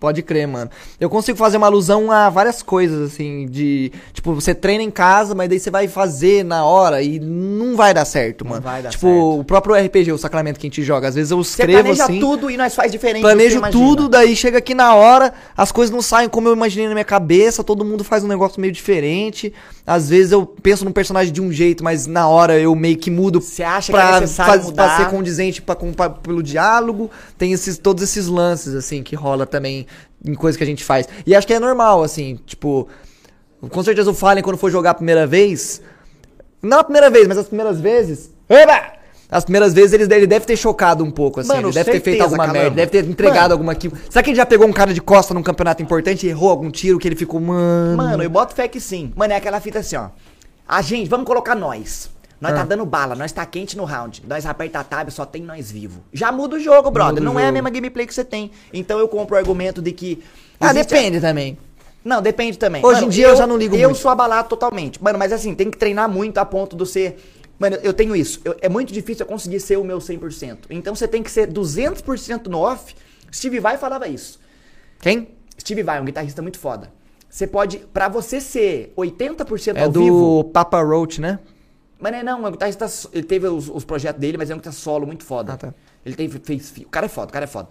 Pode 0.00 0.22
crer, 0.22 0.48
mano. 0.48 0.70
Eu 0.98 1.10
consigo 1.10 1.36
fazer 1.36 1.58
uma 1.58 1.66
alusão 1.66 2.10
a 2.10 2.30
várias 2.30 2.62
coisas, 2.62 3.12
assim, 3.12 3.46
de. 3.46 3.92
Tipo, 4.14 4.32
você 4.34 4.54
treina 4.54 4.82
em 4.82 4.90
casa, 4.90 5.34
mas 5.34 5.46
daí 5.50 5.60
você 5.60 5.70
vai 5.70 5.86
fazer 5.88 6.42
na 6.42 6.64
hora 6.64 7.02
e 7.02 7.20
não 7.20 7.76
vai 7.76 7.92
dar 7.92 8.06
certo, 8.06 8.42
Não 8.42 8.52
mano. 8.52 8.62
vai 8.62 8.80
dar 8.82 8.88
tipo, 8.88 9.06
certo. 9.06 9.40
o 9.40 9.44
próprio 9.44 9.74
RPG, 9.76 10.10
o 10.12 10.16
Sacramento 10.16 10.58
que 10.58 10.66
a 10.66 10.70
gente 10.70 10.82
joga. 10.82 11.06
Às 11.08 11.16
vezes 11.16 11.30
eu 11.30 11.36
Você 11.44 11.50
escrevo 11.50 11.72
planeja 11.82 12.04
assim. 12.04 12.18
tudo 12.18 12.50
e 12.50 12.56
nós 12.56 12.74
faz 12.74 12.90
diferente. 12.90 13.16
que 13.16 13.28
Planejo 13.28 13.60
você 13.60 13.70
tudo, 13.70 14.08
daí 14.08 14.34
chega 14.34 14.56
aqui 14.56 14.74
na 14.74 14.94
hora, 14.94 15.34
as 15.54 15.70
coisas 15.70 15.94
não 15.94 16.00
saem 16.00 16.30
como 16.30 16.48
eu 16.48 16.54
imaginei 16.54 16.88
na 16.88 16.94
minha 16.94 17.04
cabeça, 17.04 17.62
todo 17.62 17.84
mundo 17.84 18.02
faz 18.02 18.24
um 18.24 18.28
negócio 18.28 18.58
meio 18.58 18.72
diferente. 18.72 19.52
Às 19.86 20.08
vezes 20.08 20.32
eu 20.32 20.46
penso 20.46 20.82
num 20.84 20.92
personagem 20.92 21.30
de 21.32 21.42
um 21.42 21.52
jeito, 21.52 21.84
mas 21.84 22.06
na 22.06 22.26
hora 22.26 22.58
eu 22.58 22.74
meio 22.74 22.96
que 22.96 23.10
mudo 23.10 23.40
Você 23.40 23.62
acha 23.62 23.92
que 23.92 23.98
pra, 23.98 24.16
é 24.16 24.20
necessário 24.20 24.52
faz- 24.62 24.70
pra 24.72 24.84
mudar. 24.86 24.96
ser 24.96 25.10
condizente 25.10 25.60
pra, 25.60 25.76
pra- 25.76 26.08
pelo 26.10 26.42
diálogo. 26.42 27.10
Tem 27.36 27.52
esses, 27.52 27.76
todos 27.76 28.02
esses 28.02 28.26
lances, 28.28 28.74
assim, 28.74 29.02
que 29.02 29.14
rola 29.14 29.44
também 29.44 29.86
em 30.24 30.34
coisas 30.34 30.56
que 30.56 30.64
a 30.64 30.66
gente 30.66 30.84
faz. 30.84 31.08
E 31.26 31.34
acho 31.34 31.46
que 31.46 31.54
é 31.54 31.60
normal, 31.60 32.02
assim, 32.02 32.38
tipo. 32.46 32.88
Com 33.68 33.82
certeza 33.82 34.10
o 34.10 34.14
Fallen, 34.14 34.42
quando 34.42 34.56
for 34.56 34.70
jogar 34.70 34.90
a 34.90 34.94
primeira 34.94 35.26
vez. 35.26 35.82
Não 36.62 36.78
a 36.78 36.84
primeira 36.84 37.10
vez, 37.10 37.26
mas 37.28 37.38
as 37.38 37.46
primeiras 37.46 37.80
vezes. 37.80 38.30
Eba! 38.48 39.00
As 39.30 39.44
primeiras 39.44 39.72
vezes 39.72 39.92
ele, 39.92 40.12
ele 40.12 40.26
deve 40.26 40.44
ter 40.44 40.56
chocado 40.56 41.04
um 41.04 41.10
pouco, 41.10 41.40
assim. 41.40 41.48
Mano, 41.48 41.68
ele 41.68 41.74
deve 41.74 41.92
ter 41.92 42.00
feito 42.00 42.04
certeza, 42.04 42.24
alguma 42.24 42.46
Calango. 42.46 42.58
merda, 42.58 42.76
deve 42.76 42.90
ter 42.90 43.04
entregado 43.08 43.42
Mano. 43.42 43.52
alguma 43.52 43.74
kill. 43.76 43.92
Será 44.08 44.22
que 44.24 44.30
ele 44.30 44.36
já 44.36 44.44
pegou 44.44 44.66
um 44.66 44.72
cara 44.72 44.92
de 44.92 45.00
costa 45.00 45.32
num 45.32 45.42
campeonato 45.42 45.82
importante 45.82 46.26
e 46.26 46.30
errou 46.30 46.50
algum 46.50 46.68
tiro 46.70 46.98
que 46.98 47.06
ele 47.06 47.14
ficou, 47.14 47.38
mano. 47.38 47.96
Mano, 47.96 48.22
eu 48.22 48.30
boto 48.30 48.54
fé 48.54 48.66
que 48.66 48.80
sim. 48.80 49.12
Mano, 49.14 49.32
é 49.32 49.36
aquela 49.36 49.60
fita 49.60 49.78
assim, 49.78 49.94
ó. 49.94 50.08
A 50.66 50.82
gente, 50.82 51.08
vamos 51.08 51.26
colocar 51.26 51.54
nós. 51.54 52.10
Nós 52.40 52.52
Ah. 52.52 52.56
tá 52.58 52.64
dando 52.64 52.86
bala, 52.86 53.14
nós 53.14 53.30
tá 53.32 53.44
quente 53.44 53.76
no 53.76 53.84
round. 53.84 54.22
Nós 54.26 54.46
aperta 54.46 54.80
a 54.80 54.84
tab, 54.84 55.10
só 55.10 55.26
tem 55.26 55.42
nós 55.42 55.70
vivo. 55.70 56.02
Já 56.12 56.32
muda 56.32 56.56
o 56.56 56.60
jogo, 56.60 56.90
brother. 56.90 57.14
Muda 57.22 57.24
Não 57.24 57.38
é 57.38 57.42
a 57.42 57.46
jogo. 57.46 57.54
mesma 57.54 57.70
gameplay 57.70 58.06
que 58.06 58.14
você 58.14 58.24
tem. 58.24 58.50
Então 58.72 58.98
eu 58.98 59.06
compro 59.08 59.34
o 59.34 59.38
argumento 59.38 59.82
de 59.82 59.92
que. 59.92 60.22
Ah, 60.58 60.72
depende 60.72 61.20
também. 61.20 61.58
Não, 62.02 62.22
depende 62.22 62.56
também. 62.58 62.84
Hoje 62.84 63.04
em 63.04 63.08
dia 63.10 63.26
eu 63.28 63.36
já 63.36 63.46
não 63.46 63.58
ligo 63.58 63.76
Eu 63.76 63.90
muito. 63.90 64.00
sou 64.00 64.10
abalado 64.10 64.48
totalmente. 64.48 65.02
Mano, 65.02 65.18
mas 65.18 65.32
assim, 65.34 65.54
tem 65.54 65.70
que 65.70 65.76
treinar 65.76 66.08
muito 66.08 66.38
a 66.38 66.44
ponto 66.46 66.74
de 66.74 66.86
ser. 66.86 67.18
Mano, 67.58 67.76
eu 67.82 67.92
tenho 67.92 68.16
isso. 68.16 68.40
Eu- 68.42 68.56
é 68.62 68.70
muito 68.70 68.90
difícil 68.90 69.24
eu 69.24 69.28
conseguir 69.28 69.60
ser 69.60 69.76
o 69.76 69.84
meu 69.84 70.00
100%. 70.00 70.66
Então 70.70 70.94
você 70.94 71.06
tem 71.06 71.22
que 71.22 71.30
ser 71.30 71.46
200% 71.46 72.48
no 72.48 72.58
off. 72.60 72.94
Steve 73.30 73.60
Vai 73.60 73.76
falava 73.76 74.08
isso. 74.08 74.40
Quem? 75.00 75.28
Steve 75.60 75.82
Vai, 75.82 76.00
um 76.00 76.06
guitarrista 76.06 76.40
muito 76.40 76.58
foda. 76.58 76.90
Você 77.28 77.46
pode, 77.46 77.78
pra 77.92 78.08
você 78.08 78.40
ser 78.40 78.92
80% 78.96 79.76
É 79.76 79.82
ao 79.84 79.90
do 79.90 80.00
vivo, 80.02 80.44
Papa 80.54 80.82
Roach, 80.82 81.20
né? 81.20 81.38
Mas 82.00 82.14
é 82.14 82.22
não, 82.22 82.44
é 82.44 82.48
um 82.48 82.52
guitarrista, 82.52 82.86
ele 83.12 83.24
teve 83.24 83.46
os, 83.46 83.68
os 83.68 83.84
projetos 83.84 84.20
dele, 84.20 84.38
mas 84.38 84.50
é 84.50 84.54
um 84.54 84.58
guitarrista 84.58 84.82
solo 84.82 85.06
muito 85.06 85.24
foda. 85.24 85.52
Ah, 85.52 85.56
tá. 85.56 85.74
Ele 86.04 86.14
teve, 86.14 86.40
fez, 86.42 86.72
o 86.78 86.88
cara 86.88 87.06
é 87.06 87.08
foda, 87.08 87.28
o 87.28 87.32
cara 87.32 87.44
é 87.44 87.48
foda. 87.48 87.68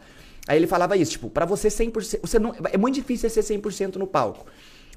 Aí 0.47 0.57
ele 0.57 0.67
falava 0.67 0.95
isso, 0.97 1.11
tipo, 1.11 1.29
pra 1.29 1.45
você 1.45 1.67
100%, 1.67 2.19
você 2.21 2.39
não, 2.39 2.55
é 2.71 2.77
muito 2.77 2.95
difícil 2.95 3.29
você 3.29 3.41
ser 3.41 3.59
100% 3.59 3.95
no 3.95 4.07
palco. 4.07 4.45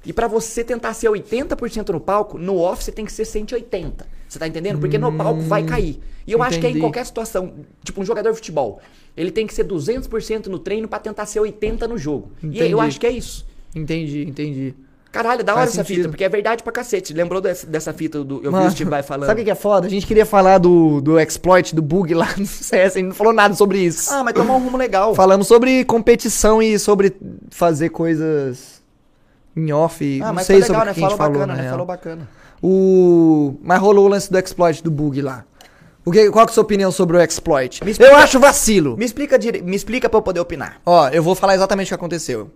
E 0.05 0.11
pra 0.11 0.27
você 0.27 0.63
tentar 0.63 0.93
ser 0.93 1.07
80% 1.09 1.89
no 1.89 1.99
palco, 1.99 2.37
no 2.37 2.57
off 2.57 2.83
você 2.83 2.91
tem 2.91 3.05
que 3.05 3.11
ser 3.11 3.25
180. 3.25 4.05
Você 4.27 4.39
tá 4.39 4.47
entendendo? 4.47 4.79
Porque 4.79 4.97
no 4.97 5.15
palco 5.15 5.41
vai 5.41 5.63
cair. 5.63 5.99
E 6.25 6.31
eu 6.31 6.41
acho 6.41 6.59
que 6.59 6.65
é 6.65 6.69
em 6.69 6.71
entendi. 6.71 6.83
qualquer 6.83 7.05
situação, 7.05 7.53
tipo 7.83 8.01
um 8.01 8.05
jogador 8.05 8.31
de 8.31 8.37
futebol, 8.37 8.81
ele 9.15 9.31
tem 9.31 9.45
que 9.45 9.53
ser 9.53 9.65
200% 9.65 10.47
no 10.47 10.59
treino 10.59 10.87
pra 10.87 10.99
tentar 10.99 11.25
ser 11.25 11.39
80 11.39 11.87
no 11.87 11.97
jogo. 11.97 12.31
E 12.41 12.47
Entendi. 12.47 12.71
eu 12.71 12.81
acho 12.81 12.99
que 12.99 13.05
é 13.05 13.11
isso. 13.11 13.45
Entendi, 13.75 14.23
entendi. 14.23 14.75
Caralho, 15.13 15.43
da 15.43 15.53
hora 15.53 15.61
Faz 15.61 15.69
essa 15.69 15.83
sentido. 15.83 15.95
fita, 15.97 16.09
porque 16.09 16.23
é 16.23 16.27
verdade 16.29 16.63
pra 16.63 16.73
cacete. 16.73 17.13
Lembrou 17.13 17.39
dessa, 17.39 17.67
dessa 17.67 17.93
fita 17.93 18.23
do. 18.23 18.37
Eu 18.37 18.41
vi 18.45 18.49
Mano, 18.49 18.67
o 18.67 18.71
Steve 18.71 18.89
Vai 18.89 19.03
falando. 19.03 19.27
Sabe 19.27 19.41
o 19.41 19.45
que 19.45 19.51
é 19.51 19.55
foda? 19.55 19.85
A 19.85 19.89
gente 19.89 20.07
queria 20.07 20.25
falar 20.25 20.57
do, 20.57 20.99
do 21.01 21.19
exploit, 21.19 21.75
do 21.75 21.81
bug 21.83 22.13
lá 22.15 22.27
no 22.35 22.43
CS, 22.47 22.95
a 22.95 22.99
gente 22.99 23.07
não 23.09 23.15
falou 23.15 23.31
nada 23.31 23.53
sobre 23.53 23.77
isso. 23.79 24.11
Ah, 24.11 24.23
mas 24.23 24.33
tomou 24.33 24.57
um 24.57 24.63
rumo 24.63 24.75
legal. 24.75 25.13
Falamos 25.13 25.47
sobre 25.47 25.85
competição 25.85 26.61
e 26.61 26.79
sobre 26.79 27.15
fazer 27.51 27.89
coisas 27.89 28.81
em 29.55 29.71
off. 29.71 30.19
Ah, 30.21 30.25
não 30.27 30.33
mas 30.33 30.47
sei 30.47 30.59
foi 30.59 30.67
legal, 30.67 30.75
sobre 30.81 30.85
né? 30.89 30.93
que 30.95 30.99
Falou 31.01 31.17
falou, 31.17 31.33
bacana, 31.33 31.55
na 31.55 31.61
né? 31.63 31.69
Falou 31.69 31.85
bacana. 31.85 32.29
O... 32.61 33.55
Mas 33.61 33.79
rolou 33.79 34.05
o 34.05 34.07
lance 34.07 34.31
do 34.31 34.39
exploit 34.39 34.81
do 34.83 34.89
bug 34.89 35.21
lá. 35.21 35.45
O 36.05 36.11
que, 36.11 36.29
qual 36.31 36.45
que 36.45 36.49
é 36.49 36.51
a 36.51 36.55
sua 36.55 36.63
opinião 36.63 36.91
sobre 36.91 37.17
o 37.17 37.21
exploit? 37.21 37.75
Explica- 37.87 38.03
Eu 38.11 38.15
acho 38.17 38.39
vacilo. 38.39 38.97
Me 38.97 39.05
explica, 39.05 39.37
dire... 39.39 39.61
me 39.61 39.75
explica 39.75 40.09
pra 40.09 40.17
eu 40.17 40.21
poder 40.21 40.39
opinar. 40.39 40.81
Ó, 40.85 41.07
eu 41.09 41.21
vou 41.23 41.33
falar 41.35 41.55
exatamente 41.55 41.87
o 41.87 41.89
que 41.89 41.93
aconteceu. 41.95 42.49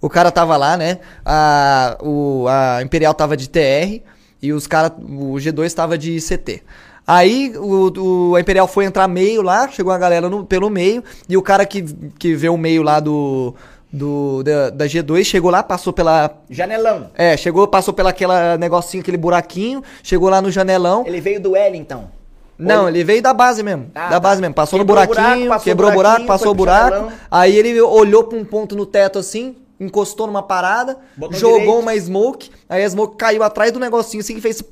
O 0.00 0.08
cara 0.08 0.30
tava 0.30 0.56
lá, 0.56 0.76
né? 0.76 0.98
A, 1.24 1.96
o, 2.02 2.46
a 2.48 2.82
Imperial 2.82 3.12
tava 3.14 3.36
de 3.36 3.48
TR 3.48 4.00
e 4.42 4.52
os 4.52 4.66
cara, 4.66 4.92
o 4.98 5.34
G2 5.34 5.72
tava 5.74 5.98
de 5.98 6.18
CT. 6.20 6.62
Aí 7.06 7.52
o, 7.56 8.30
o- 8.30 8.36
a 8.36 8.40
Imperial 8.40 8.66
foi 8.68 8.84
entrar 8.84 9.08
meio 9.08 9.42
lá, 9.42 9.68
chegou 9.68 9.92
a 9.92 9.98
galera 9.98 10.28
no- 10.30 10.44
pelo 10.44 10.70
meio, 10.70 11.02
e 11.28 11.36
o 11.36 11.42
cara 11.42 11.66
que, 11.66 11.82
que 12.18 12.34
vê 12.34 12.48
o 12.48 12.56
meio 12.56 12.82
lá 12.82 13.00
do, 13.00 13.54
do 13.92 14.42
da, 14.42 14.70
da 14.70 14.86
G2 14.86 15.24
chegou 15.24 15.50
lá, 15.50 15.62
passou 15.62 15.92
pela. 15.92 16.30
Janelão. 16.48 17.10
É, 17.14 17.36
chegou, 17.36 17.66
passou 17.66 17.92
pela 17.92 18.10
aquela 18.10 18.56
negocinho, 18.56 19.02
aquele 19.02 19.16
buraquinho, 19.16 19.82
chegou 20.02 20.28
lá 20.30 20.40
no 20.40 20.50
janelão. 20.50 21.04
Ele 21.06 21.20
veio 21.20 21.40
do 21.40 21.56
L, 21.56 21.76
então. 21.76 22.08
Não, 22.56 22.82
Ou 22.82 22.88
ele 22.90 23.02
veio 23.02 23.22
da 23.22 23.32
base 23.34 23.62
mesmo. 23.62 23.90
Ah, 23.94 24.04
da 24.04 24.10
tá. 24.10 24.20
base 24.20 24.40
mesmo. 24.40 24.54
Passou 24.54 24.78
Quebrou 24.78 24.96
no 24.96 25.02
o 25.02 25.06
buraco, 25.06 25.22
buraquinho, 25.24 25.48
passou 25.48 25.64
quebrou 25.64 25.90
o 25.90 25.94
buraco, 25.94 26.08
buraquinho, 26.10 26.28
passou 26.28 26.50
o 26.52 26.54
buraco. 26.54 27.12
Aí 27.30 27.56
ele 27.56 27.80
olhou 27.80 28.24
pra 28.24 28.38
um 28.38 28.44
ponto 28.44 28.76
no 28.76 28.84
teto 28.86 29.18
assim, 29.18 29.56
encostou 29.80 30.26
numa 30.26 30.42
parada, 30.42 30.98
jogou 31.32 31.58
direito. 31.58 31.78
uma 31.80 31.98
smoke, 31.98 32.50
aí 32.68 32.84
a 32.84 32.88
smoke 32.88 33.16
caiu 33.16 33.42
atrás 33.42 33.72
do 33.72 33.80
negocinho 33.80 34.20
assim 34.20 34.34
que 34.34 34.40
fez. 34.40 34.62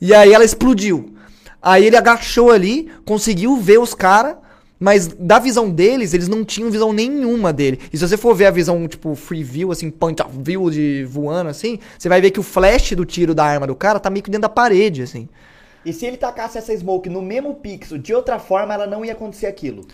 E 0.00 0.14
aí 0.14 0.32
ela 0.32 0.44
explodiu. 0.44 1.14
Aí 1.60 1.86
ele 1.86 1.96
agachou 1.96 2.50
ali, 2.50 2.90
conseguiu 3.04 3.56
ver 3.56 3.78
os 3.78 3.94
caras, 3.94 4.36
mas 4.78 5.06
da 5.06 5.38
visão 5.38 5.70
deles, 5.70 6.12
eles 6.12 6.26
não 6.26 6.44
tinham 6.44 6.70
visão 6.70 6.92
nenhuma 6.92 7.52
dele. 7.52 7.78
E 7.92 7.96
se 7.96 8.06
você 8.06 8.16
for 8.16 8.34
ver 8.34 8.46
a 8.46 8.50
visão, 8.50 8.88
tipo, 8.88 9.14
free 9.14 9.44
view, 9.44 9.70
assim, 9.70 9.90
point 9.90 10.20
of 10.20 10.30
view 10.42 10.68
de 10.70 11.04
voando, 11.04 11.50
assim, 11.50 11.78
você 11.96 12.08
vai 12.08 12.20
ver 12.20 12.32
que 12.32 12.40
o 12.40 12.42
flash 12.42 12.92
do 12.92 13.04
tiro 13.04 13.32
da 13.32 13.44
arma 13.44 13.64
do 13.64 13.76
cara 13.76 14.00
tá 14.00 14.10
meio 14.10 14.24
que 14.24 14.30
dentro 14.30 14.42
da 14.42 14.48
parede, 14.48 15.02
assim. 15.02 15.28
E 15.84 15.92
se 15.92 16.04
ele 16.04 16.16
tacasse 16.16 16.58
essa 16.58 16.76
smoke 16.76 17.08
no 17.08 17.22
mesmo 17.22 17.54
pixel, 17.54 17.96
de 17.96 18.12
outra 18.12 18.40
forma, 18.40 18.74
ela 18.74 18.86
não 18.86 19.04
ia 19.04 19.12
acontecer 19.12 19.46
aquilo. 19.46 19.86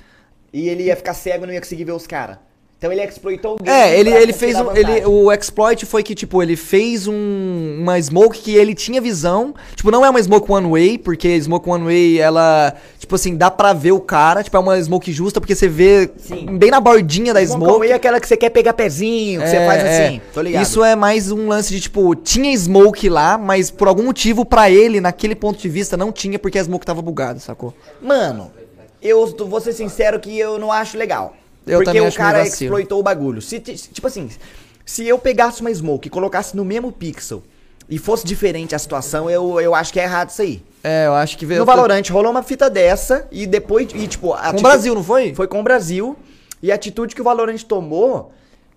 E 0.51 0.69
ele 0.71 0.85
ia 0.85 0.97
ficar 0.97 1.13
cego 1.13 1.45
e 1.45 1.47
não 1.47 1.55
ia 1.55 1.61
conseguir 1.61 1.85
ver 1.85 1.93
os 1.93 2.07
caras. 2.07 2.39
Então 2.79 2.93
ele 2.93 3.03
exploitou 3.03 3.55
o 3.55 3.57
game 3.61 3.77
É, 3.77 3.99
ele, 3.99 4.09
ele 4.09 4.33
fez 4.33 4.55
um. 4.57 4.71
Ele, 4.71 5.05
o 5.05 5.33
exploit 5.33 5.85
foi 5.85 6.01
que, 6.05 6.15
tipo, 6.15 6.41
ele 6.41 6.55
fez 6.55 7.09
um, 7.09 7.79
uma 7.81 8.01
smoke 8.01 8.39
que 8.39 8.55
ele 8.55 8.73
tinha 8.73 9.01
visão. 9.01 9.53
Tipo, 9.75 9.91
não 9.91 10.07
é 10.07 10.11
uma 10.11 10.23
smoke 10.23 10.51
one 10.51 10.71
way, 10.71 10.97
porque 10.97 11.41
smoke 11.43 11.69
one 11.69 11.85
way, 11.85 12.21
ela. 12.21 12.73
Tipo 13.01 13.17
assim, 13.17 13.37
dá 13.37 13.51
pra 13.51 13.73
ver 13.73 13.91
o 13.91 13.99
cara. 14.01 14.45
Tipo, 14.45 14.57
é 14.59 14.61
uma 14.61 14.81
smoke 14.81 15.11
justa, 15.13 15.41
porque 15.41 15.57
você 15.57 15.67
vê 15.67 16.09
Sim. 16.19 16.57
bem 16.57 16.71
na 16.71 16.79
bordinha 16.79 17.35
da 17.35 17.45
Smoke 17.45 17.65
smoke. 17.65 17.75
away 17.79 17.91
é 17.91 17.95
aquela 17.95 18.21
que 18.21 18.29
você 18.29 18.37
quer 18.37 18.51
pegar 18.51 18.75
pezinho, 18.75 19.41
que 19.41 19.49
você 19.49 19.57
É, 19.57 19.67
faz 19.67 19.83
é. 19.83 20.07
assim. 20.07 20.21
Tô 20.33 20.41
ligado. 20.41 20.63
Isso 20.63 20.85
é 20.85 20.95
mais 20.95 21.33
um 21.33 21.49
lance 21.49 21.75
de, 21.75 21.81
tipo, 21.81 22.15
tinha 22.15 22.57
smoke 22.57 23.09
lá, 23.09 23.37
mas 23.37 23.73
por 23.73 23.89
algum 23.89 24.05
motivo, 24.05 24.45
pra 24.45 24.71
ele, 24.71 25.01
naquele 25.01 25.35
ponto 25.35 25.59
de 25.59 25.69
vista, 25.69 25.97
não 25.97 26.13
tinha, 26.13 26.39
porque 26.39 26.57
a 26.57 26.63
smoke 26.63 26.87
tava 26.87 27.03
bugada, 27.03 27.41
sacou? 27.41 27.75
Mano, 28.01 28.53
Eu 29.03 29.27
vou 29.49 29.61
ser 29.61 29.73
sincero 29.73 30.21
que 30.21 30.39
eu 30.39 30.59
não 30.61 30.71
acho 30.71 30.97
legal. 30.97 31.35
Eu 31.69 31.79
porque 31.79 31.85
também 31.85 32.03
o 32.09 32.13
cara 32.15 32.39
exploitou 32.65 33.01
o 33.01 33.03
bagulho. 33.03 33.41
Se, 33.43 33.61
ti- 33.61 33.77
tipo 33.77 34.07
assim, 34.07 34.29
se 34.85 35.07
eu 35.07 35.19
pegasse 35.19 35.61
uma 35.61 35.73
smoke 35.73 36.09
e 36.09 36.11
colocasse 36.11 36.57
no 36.57 36.65
mesmo 36.65 36.91
pixel 36.93 37.43
e 37.89 37.99
fosse 37.99 38.27
diferente 38.27 38.75
a 38.75 38.79
situação, 38.79 39.31
eu, 39.31 39.61
eu 39.61 39.75
acho 39.75 39.93
que 39.93 40.01
é 40.01 40.05
errado 40.05 40.31
isso 40.31 40.43
aí. 40.43 40.63
É, 40.85 41.07
eu 41.07 41.15
acho 41.15 41.37
que 41.39 41.45
veio. 41.47 41.61
No 41.61 41.67
Valorant 41.67 42.03
rolou 42.11 42.31
uma 42.31 42.43
fita 42.43 42.69
dessa 42.71 43.27
e 43.33 43.47
depois, 43.47 43.89
e 43.95 44.07
tipo... 44.07 44.33
a 44.35 44.53
Com 44.53 44.59
o 44.59 44.63
Brasil, 44.63 44.95
não 44.95 45.03
foi? 45.05 45.35
Foi 45.35 45.47
com 45.49 45.61
o 45.61 45.63
Brasil. 45.63 46.17
E 46.63 46.71
a 46.73 46.75
atitude 46.75 47.15
que 47.15 47.21
o 47.21 47.25
Valorant 47.25 47.63
tomou, 47.63 48.33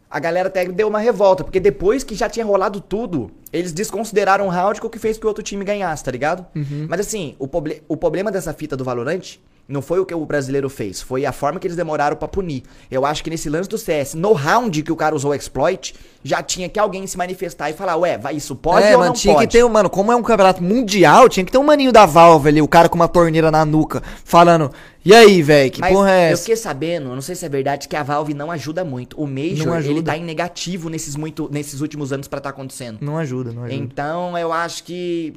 a 0.10 0.20
galera 0.20 0.48
até 0.48 0.66
deu 0.66 0.88
uma 0.88 1.00
revolta. 1.00 1.44
Porque 1.44 1.60
depois 1.60 2.04
que 2.04 2.16
já 2.16 2.30
tinha 2.30 2.46
rolado 2.46 2.80
tudo, 2.80 3.32
eles 3.52 3.72
desconsideraram 3.72 4.46
o 4.48 4.50
round, 4.50 4.80
o 4.82 4.90
que 4.90 5.00
fez 5.00 5.18
que 5.18 5.26
o 5.26 5.28
outro 5.28 5.44
time 5.44 5.64
ganhasse, 5.66 6.04
tá 6.04 6.12
ligado? 6.12 6.46
Uhum. 6.56 6.86
Mas 6.90 7.00
assim, 7.02 7.36
o, 7.40 7.48
proble- 7.48 7.82
o 7.88 7.98
problema 7.98 8.32
dessa 8.32 8.54
fita 8.54 8.76
do 8.78 8.84
Valorant 8.84 9.38
não 9.68 9.82
foi 9.82 10.00
o 10.00 10.06
que 10.06 10.14
o 10.14 10.26
brasileiro 10.26 10.70
fez, 10.70 11.02
foi 11.02 11.26
a 11.26 11.32
forma 11.32 11.60
que 11.60 11.66
eles 11.68 11.78
demoraram 11.78 12.16
pra 12.18 12.28
punir. 12.28 12.64
Eu 12.90 13.06
acho 13.06 13.24
que 13.24 13.30
nesse 13.30 13.50
lance 13.50 13.70
do 13.70 13.78
CS, 13.78 14.16
no 14.16 14.34
round 14.34 14.84
que 14.84 14.92
o 14.92 14.96
cara 14.96 15.16
usou 15.16 15.32
o 15.32 15.34
exploit, 15.36 15.96
já 16.24 16.44
tinha 16.44 16.68
que 16.68 16.78
alguém 16.80 17.08
se 17.08 17.18
manifestar 17.18 17.70
e 17.70 17.74
falar, 17.74 17.96
ué, 17.96 18.18
vai, 18.18 18.36
isso 18.36 18.56
pode 18.56 18.86
é, 18.86 18.92
ou 18.94 18.98
mano, 19.00 19.06
não 19.10 19.14
tinha 19.16 19.34
pode? 19.34 19.48
que 19.48 19.54
ter, 19.54 19.64
um- 19.64 19.70
mano, 19.70 19.90
como 19.90 20.12
é 20.12 20.16
um 20.16 20.22
campeonato 20.24 20.62
mundial, 20.62 21.30
tinha 21.30 21.46
que 21.46 21.52
ter 21.52 21.58
um 21.58 21.64
maninho 21.64 21.92
da 21.92 22.06
Valve 22.06 22.50
ali, 22.50 22.62
o 22.62 22.68
cara 22.68 22.90
com 22.90 22.96
uma 22.96 23.08
torneira 23.08 23.50
na 23.50 23.64
nuca, 23.66 24.04
falando, 24.26 24.72
e 25.06 25.16
aí, 25.16 25.42
velho, 25.42 25.72
que 25.72 25.80
Mas 25.82 25.94
porra 25.94 26.12
é 26.12 26.30
eu 26.30 26.34
essa? 26.34 26.42
fiquei 26.44 26.56
sabendo, 26.58 27.10
eu 27.10 27.16
não 27.16 27.22
sei 27.22 27.34
se 27.36 27.46
é 27.46 27.50
verdade, 27.50 27.88
que 27.88 27.96
a 27.96 28.04
Valve 28.04 28.34
não 28.34 28.52
ajuda 28.52 28.84
muito. 28.84 29.20
O 29.20 29.26
Major, 29.26 29.78
ele 29.86 30.04
tá 30.04 30.18
em 30.18 30.24
negativo 30.24 30.90
nesses, 30.90 31.16
muito, 31.16 31.50
nesses 31.52 31.82
últimos 31.82 32.12
anos 32.14 32.28
pra 32.28 32.40
tá 32.42 32.50
acontecendo. 32.50 32.98
Não 33.02 33.18
ajuda, 33.18 33.52
não 33.52 33.64
ajuda. 33.64 33.76
Então, 33.82 34.38
eu 34.38 34.52
acho 34.54 34.84
que 34.84 35.34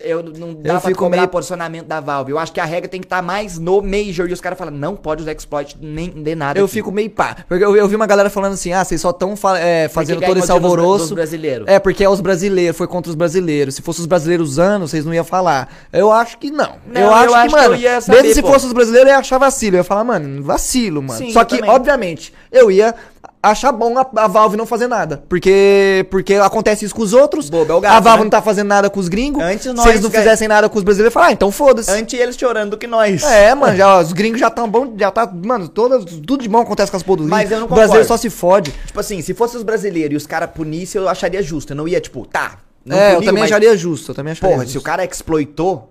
eu 0.00 0.22
não 0.22 0.54
dá 0.54 0.74
Eu 0.74 0.80
pra 0.80 0.94
cobrar 0.94 1.16
meio- 1.18 1.28
posicionamento 1.28 1.86
da 1.86 2.00
Valve. 2.00 2.30
Eu 2.32 2.38
acho 2.38 2.52
que 2.52 2.60
a 2.60 2.64
regra 2.64 2.88
tem 2.88 3.00
que 3.00 3.06
estar 3.06 3.22
mais 3.22 3.58
no 3.58 3.80
Major 3.82 4.28
e 4.28 4.32
os 4.32 4.40
caras 4.40 4.58
falam, 4.58 4.74
não 4.74 4.94
pode 4.94 5.22
usar 5.22 5.32
exploit 5.32 5.76
nem 5.80 6.10
de 6.10 6.34
nada. 6.34 6.58
Eu 6.58 6.66
aqui. 6.66 6.74
fico 6.74 6.92
meio 6.92 7.08
pá. 7.10 7.36
Porque 7.48 7.64
eu, 7.64 7.74
eu 7.76 7.88
vi 7.88 7.96
uma 7.96 8.06
galera 8.06 8.28
falando 8.30 8.52
assim, 8.54 8.72
ah, 8.72 8.84
vocês 8.84 9.00
só 9.00 9.10
estão 9.10 9.34
fazendo 9.36 10.20
que 10.20 10.26
todo 10.26 10.38
esse 10.38 10.50
alvoroço. 10.52 11.04
dos 11.06 11.12
brasileiros. 11.12 11.66
É, 11.68 11.78
porque 11.78 12.04
é 12.04 12.08
os 12.08 12.20
brasileiros, 12.20 12.76
foi 12.76 12.86
contra 12.86 13.10
os 13.10 13.16
brasileiros. 13.16 13.74
Se 13.74 13.82
fosse 13.82 14.00
os 14.00 14.06
brasileiros 14.06 14.50
usando, 14.50 14.86
vocês 14.86 15.04
não 15.04 15.14
iam 15.14 15.24
falar. 15.24 15.72
Eu 15.92 16.12
acho 16.12 16.38
que 16.38 16.50
não. 16.50 16.76
Não, 16.86 17.00
eu 17.00 17.06
eu 17.06 17.12
acho 17.12 17.34
acho 17.34 17.46
que, 17.48 17.52
mano, 17.62 18.00
saber, 18.02 18.22
mesmo 18.22 18.34
se 18.34 18.42
pô. 18.42 18.52
fosse 18.52 18.66
os 18.66 18.72
brasileiros, 18.72 19.08
eu 19.08 19.14
ia 19.14 19.18
achar 19.20 19.38
vacilo. 19.38 19.76
Eu 19.76 19.80
ia 19.80 19.84
falar, 19.84 20.04
mano, 20.04 20.42
vacilo, 20.42 21.02
mano. 21.02 21.18
Sim, 21.18 21.32
Só 21.32 21.44
que, 21.44 21.56
também. 21.56 21.70
obviamente, 21.70 22.32
eu 22.52 22.70
ia 22.70 22.94
achar 23.42 23.72
bom 23.72 23.96
a, 23.98 24.06
a 24.16 24.26
Valve 24.26 24.56
não 24.56 24.66
fazer 24.66 24.86
nada. 24.88 25.22
Porque, 25.28 26.06
porque 26.10 26.34
acontece 26.34 26.84
isso 26.84 26.94
com 26.94 27.02
os 27.02 27.12
outros. 27.12 27.48
Bobo 27.48 27.72
é 27.72 27.76
o 27.76 27.80
gato, 27.80 27.94
a 27.96 28.00
Valve 28.00 28.18
né? 28.18 28.24
não 28.24 28.30
tá 28.30 28.42
fazendo 28.42 28.68
nada 28.68 28.90
com 28.90 28.98
os 29.00 29.08
gringos. 29.08 29.42
Antes 29.42 29.62
se 29.64 29.72
nós 29.72 29.86
eles 29.86 30.00
não 30.00 30.10
fizessem 30.10 30.48
nada 30.48 30.68
com 30.68 30.76
os 30.78 30.84
brasileiros, 30.84 31.12
falar, 31.14 31.26
ah, 31.26 31.32
então 31.32 31.50
foda-se. 31.52 31.90
Antes 31.90 32.18
eles 32.18 32.36
chorando 32.36 32.70
do 32.70 32.78
que 32.78 32.86
nós. 32.86 33.22
É, 33.22 33.54
mano, 33.56 33.76
já, 33.76 34.00
os 34.00 34.12
gringos 34.12 34.40
já 34.40 34.50
tão 34.50 34.68
bom, 34.68 34.94
já 34.98 35.10
tá, 35.10 35.26
mano, 35.26 35.68
todas, 35.68 36.04
tudo 36.04 36.38
de 36.38 36.48
bom 36.48 36.58
acontece 36.60 36.90
com 36.90 36.96
as 36.96 37.02
porra 37.02 37.18
dos 37.18 37.26
Mas 37.28 37.50
eu 37.50 37.58
não 37.60 37.66
O 37.66 37.68
brasileiro 37.68 38.04
concordo. 38.06 38.08
só 38.08 38.16
se 38.16 38.30
fode. 38.30 38.72
Tipo 38.86 39.00
assim, 39.00 39.22
se 39.22 39.34
fosse 39.34 39.56
os 39.56 39.62
brasileiros 39.62 40.14
e 40.14 40.16
os 40.16 40.26
caras 40.26 40.50
punissem, 40.54 41.00
eu 41.00 41.08
acharia 41.08 41.42
justo. 41.42 41.72
Eu 41.72 41.76
não 41.76 41.86
ia, 41.88 42.00
tipo, 42.00 42.26
tá. 42.26 42.58
Não 42.84 42.96
é, 42.96 43.14
eu 43.14 43.20
também 43.20 43.42
mas- 43.42 43.50
acharia 43.50 43.76
justo, 43.76 44.12
eu 44.12 44.14
também 44.14 44.32
acharia 44.32 44.48
Porra, 44.54 44.64
justo. 44.64 44.72
se 44.72 44.78
o 44.78 44.82
cara 44.82 45.04
exploitou, 45.04 45.90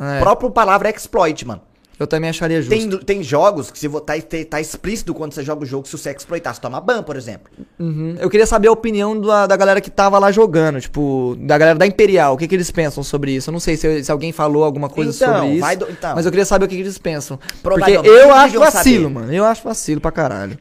É, 0.00 0.18
a 0.18 0.20
própria 0.20 0.50
palavra 0.50 0.88
é 0.88 0.92
exploit, 0.94 1.46
mano. 1.46 1.60
Eu 2.02 2.06
também 2.06 2.30
acharia 2.30 2.60
justo. 2.60 2.98
Tem, 2.98 2.98
tem 2.98 3.22
jogos 3.22 3.70
que 3.70 3.78
se 3.78 3.88
tá, 3.88 4.00
tá, 4.00 4.36
tá 4.50 4.60
explícito 4.60 5.14
quando 5.14 5.32
você 5.32 5.42
joga 5.42 5.62
o 5.62 5.66
jogo, 5.66 5.86
se 5.86 5.96
você 5.96 6.10
exploitar, 6.10 6.54
você 6.54 6.60
toma 6.60 6.80
ban, 6.80 7.02
por 7.02 7.16
exemplo. 7.16 7.50
Uhum. 7.78 8.16
Eu 8.18 8.28
queria 8.28 8.46
saber 8.46 8.68
a 8.68 8.72
opinião 8.72 9.18
da, 9.20 9.46
da 9.46 9.56
galera 9.56 9.80
que 9.80 9.90
tava 9.90 10.18
lá 10.18 10.30
jogando, 10.32 10.80
tipo, 10.80 11.36
da 11.40 11.56
galera 11.58 11.78
da 11.78 11.86
Imperial, 11.86 12.34
o 12.34 12.36
que, 12.36 12.46
que 12.48 12.54
eles 12.54 12.70
pensam 12.70 13.02
sobre 13.02 13.32
isso. 13.32 13.50
Eu 13.50 13.52
não 13.52 13.60
sei 13.60 13.76
se, 13.76 14.04
se 14.04 14.12
alguém 14.12 14.32
falou 14.32 14.64
alguma 14.64 14.88
coisa 14.88 15.10
Então, 15.14 15.34
sobre 15.40 15.56
isso, 15.56 15.78
do- 15.78 15.90
então. 15.90 16.14
mas 16.14 16.24
eu 16.26 16.32
queria 16.32 16.44
saber 16.44 16.64
o 16.64 16.68
que, 16.68 16.74
que 16.76 16.82
eles 16.82 16.98
pensam. 16.98 17.38
Porque 17.62 17.90
eu 17.92 18.32
acho 18.32 18.58
vacilo, 18.58 19.02
saber. 19.04 19.14
mano, 19.14 19.32
eu 19.32 19.44
acho 19.44 19.62
vacilo 19.64 20.00
pra 20.00 20.10
caralho. 20.10 20.58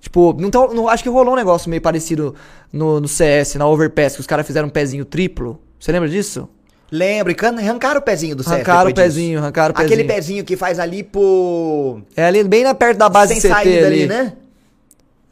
Tipo, 0.00 0.34
não, 0.38 0.48
tão- 0.50 0.72
não- 0.72 0.88
acho 0.88 1.02
que 1.02 1.08
rolou 1.08 1.32
um 1.32 1.36
negócio 1.36 1.68
meio 1.68 1.82
parecido 1.82 2.34
no, 2.72 3.00
no 3.00 3.08
CS, 3.08 3.56
na 3.56 3.66
Overpass, 3.66 4.14
que 4.14 4.20
os 4.20 4.26
caras 4.26 4.46
fizeram 4.46 4.68
um 4.68 4.70
pezinho 4.70 5.04
triplo. 5.04 5.60
Você 5.78 5.90
lembra 5.92 6.08
disso? 6.08 6.48
Lembra, 6.90 7.32
e 7.32 7.34
can- 7.34 7.54
arrancaram 7.58 8.00
o 8.00 8.02
pezinho 8.02 8.34
do 8.34 8.42
CS 8.42 8.54
Arrancaram 8.54 8.90
o 8.90 8.92
disso. 8.92 9.04
pezinho, 9.04 9.38
arrancaram 9.38 9.74
o 9.74 9.78
Aquele 9.78 10.04
pezinho. 10.04 10.08
pezinho 10.14 10.44
que 10.44 10.56
faz 10.56 10.78
ali 10.78 11.02
pro... 11.02 12.00
É 12.16 12.24
ali 12.24 12.42
bem 12.44 12.64
na 12.64 12.74
perto 12.74 12.96
da 12.98 13.08
base 13.10 13.34
Sem 13.34 13.42
CT 13.42 13.48
saída 13.54 13.86
ali. 13.86 13.96
ali, 14.02 14.06
né? 14.06 14.32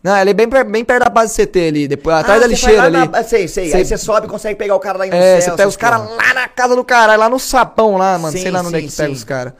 Não, 0.02 0.16
ele 0.18 0.30
é 0.30 0.34
bem, 0.34 0.46
bem 0.46 0.84
perto 0.84 1.04
da 1.04 1.10
base 1.10 1.34
CT 1.34 1.58
ali, 1.68 1.88
depois, 1.88 2.14
atrás 2.16 2.40
da 2.40 2.46
lixeira 2.46 2.82
ali. 2.84 3.08
na- 3.08 3.22
Sei, 3.24 3.48
sei. 3.48 3.70
Cê- 3.70 3.78
Aí 3.78 3.84
você 3.86 3.96
sobe 3.96 4.26
e 4.26 4.30
consegue 4.30 4.54
pegar 4.56 4.76
o 4.76 4.78
cara 4.80 4.98
lá 4.98 5.06
no 5.06 5.14
É, 5.14 5.40
céu. 5.40 5.52
você 5.52 5.56
pega 5.56 5.68
os 5.68 5.76
caras 5.76 6.00
lá 6.10 6.34
na 6.34 6.46
casa 6.46 6.76
do 6.76 6.84
caralho, 6.84 7.18
lá 7.18 7.28
no 7.28 7.38
sapão 7.40 7.96
lá, 7.96 8.18
mano. 8.18 8.36
Sim, 8.36 8.42
sei 8.42 8.50
lá 8.50 8.60
onde 8.60 8.76
é 8.76 8.80
sim, 8.82 8.86
que 8.88 8.92
pega 8.96 9.08
sim. 9.08 9.14
os 9.14 9.24
caras. 9.24 9.52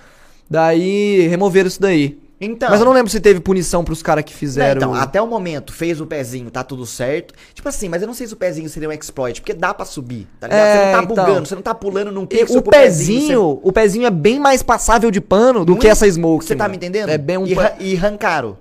Daí 0.48 1.26
removeram 1.28 1.66
isso 1.66 1.80
daí. 1.80 2.18
Então... 2.40 2.68
Mas 2.68 2.80
eu 2.80 2.84
não 2.84 2.92
lembro 2.92 3.10
se 3.10 3.18
teve 3.18 3.40
punição 3.40 3.82
pros 3.82 4.02
caras 4.02 4.22
que 4.24 4.32
Não, 4.32 4.38
fizeram. 4.38 4.76
então, 4.78 4.94
até 4.94 5.20
o 5.22 5.26
momento, 5.26 5.72
fez 5.72 6.00
o 6.00 6.06
pezinho, 6.06 6.50
tá 6.50 6.62
tudo 6.62 6.84
certo. 6.84 7.32
Tipo 7.54 7.68
assim, 7.68 7.88
mas 7.88 8.02
eu 8.02 8.06
não 8.06 8.14
sei 8.14 8.26
se 8.26 8.34
o 8.34 8.36
pezinho 8.36 8.68
seria 8.68 8.88
um 8.88 8.92
exploit, 8.92 9.40
porque 9.40 9.54
dá 9.54 9.72
pra 9.72 9.86
subir, 9.86 10.26
tá 10.38 10.46
ligado? 10.46 10.66
É, 10.66 10.72
você 10.72 10.84
não 10.84 10.92
tá 10.92 11.02
então. 11.02 11.24
bugando, 11.24 11.48
você 11.48 11.54
não 11.54 11.62
tá 11.62 11.74
pulando 11.74 12.12
num 12.12 12.26
pixel 12.26 12.58
o 12.58 12.62
com 12.62 12.70
pezinho, 12.70 13.60
o 13.62 13.72
pezinho 13.72 14.06
é 14.06 14.10
bem 14.10 14.38
mais 14.38 14.62
passável 14.62 15.10
de 15.10 15.20
pano 15.20 15.64
do 15.64 15.72
Não 15.72 15.78
que 15.78 15.88
é? 15.88 15.90
essa 15.90 16.10
smoke. 16.10 16.44
Você 16.44 16.54
tá 16.54 16.64
mano. 16.64 16.72
me 16.72 16.76
entendendo? 16.76 17.08
É 17.08 17.16
bem 17.16 17.38
um 17.38 17.46
E, 17.46 17.56
e 17.80 17.96
arrancaram. 17.96 18.58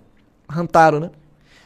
Rantaro, 0.49 0.99
né? 0.99 1.09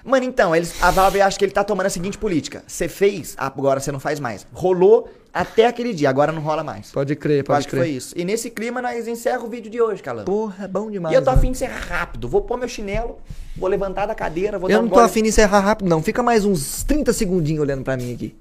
Mano, 0.04 0.26
então, 0.26 0.56
eles, 0.56 0.82
a 0.82 0.92
Valve 0.92 1.22
acha 1.22 1.38
que 1.38 1.44
ele 1.46 1.52
tá 1.52 1.64
tomando 1.64 1.88
a 1.88 1.90
seguinte 1.90 2.18
política. 2.18 2.64
Você 2.66 2.88
fez, 2.88 3.36
agora 3.38 3.80
você 3.80 3.92
não 3.92 4.00
faz 4.00 4.20
mais. 4.20 4.48
Rolou 4.54 5.10
até 5.34 5.68
aquele 5.68 5.94
dia, 5.94 6.10
agora 6.10 6.32
não 6.32 6.42
rola 6.42 6.64
mais. 6.64 6.90
Pode 6.92 7.16
crer, 7.16 7.40
Eu 7.40 7.44
pode 7.44 7.60
acho 7.60 7.68
que 7.68 7.72
crer. 7.76 7.82
foi 7.84 7.90
isso. 7.92 8.14
E 8.18 8.24
nesse 8.24 8.50
clima 8.50 8.82
nós 8.82 9.08
encerra 9.08 9.44
o 9.44 9.50
vídeo 9.50 9.70
de 9.70 9.82
hoje, 9.82 10.02
Calando. 10.02 10.26
Porra, 10.26 10.66
é 10.66 10.68
bom 10.68 10.90
demais. 10.90 11.14
E 11.14 11.18
eu 11.18 11.22
tô 11.22 11.28
mano. 11.30 11.38
afim 11.40 11.48
de 11.52 11.58
encerrar 11.58 11.80
rápido. 11.82 12.28
Vou 12.30 12.42
pôr 12.42 12.58
meu 12.58 12.68
chinelo, 12.68 13.20
vou 13.58 13.70
levantar 13.70 14.06
da 14.06 14.16
cadeira, 14.16 14.58
vou 14.58 14.70
Eu 14.70 14.76
dar 14.78 14.82
não 14.82 14.86
um 14.88 14.90
tô 14.90 14.96
gole- 14.96 15.06
afim 15.08 15.22
de 15.22 15.30
encerrar 15.30 15.60
rápido, 15.60 15.88
não. 15.90 16.02
Fica 16.02 16.24
mais 16.24 16.46
uns 16.46 16.84
30 16.84 17.12
segundinhos 17.14 17.62
olhando 17.62 17.84
pra 17.84 17.98
mim 17.98 18.14
aqui. 18.14 18.36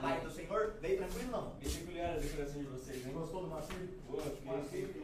Pai 0.00 0.20
do 0.20 0.30
Senhor, 0.30 0.74
veio 0.80 0.98
tranquilo 0.98 1.30
não? 1.32 1.50
Bem 1.60 1.70
peculiar 1.70 2.14
a 2.14 2.18
decoração 2.18 2.60
de 2.62 2.68
vocês, 2.68 3.04
hein? 3.06 3.12
Gostou 3.12 3.42
do 3.42 3.48
macio? 3.48 3.88
Boa, 4.08 4.22
fiquei, 4.22 4.86
fiquei, 4.86 5.02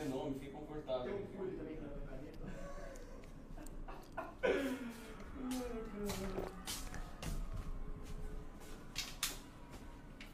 é 0.00 0.04
nome, 0.08 0.34
fiquei 0.34 0.50
confortável. 0.50 1.18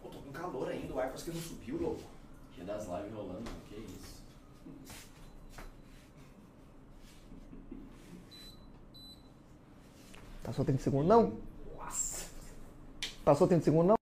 Pô, 0.02 0.08
tô 0.08 0.18
com 0.20 0.32
calor 0.32 0.68
ainda, 0.68 0.94
o 0.94 0.98
ar 1.00 1.06
parece 1.06 1.24
que 1.24 1.30
não 1.32 1.40
subiu, 1.42 1.78
louco. 1.80 2.02
Dia 2.54 2.64
das 2.64 2.86
lives 2.86 3.12
rolando, 3.12 3.50
que 3.68 3.76
isso. 3.76 4.22
Passou 10.42 10.64
30 10.64 10.77
segundos, 10.88 11.08
não? 11.08 11.32
Passou 13.24 13.46
30 13.46 13.64
segundos, 13.64 13.86
não? 13.88 13.96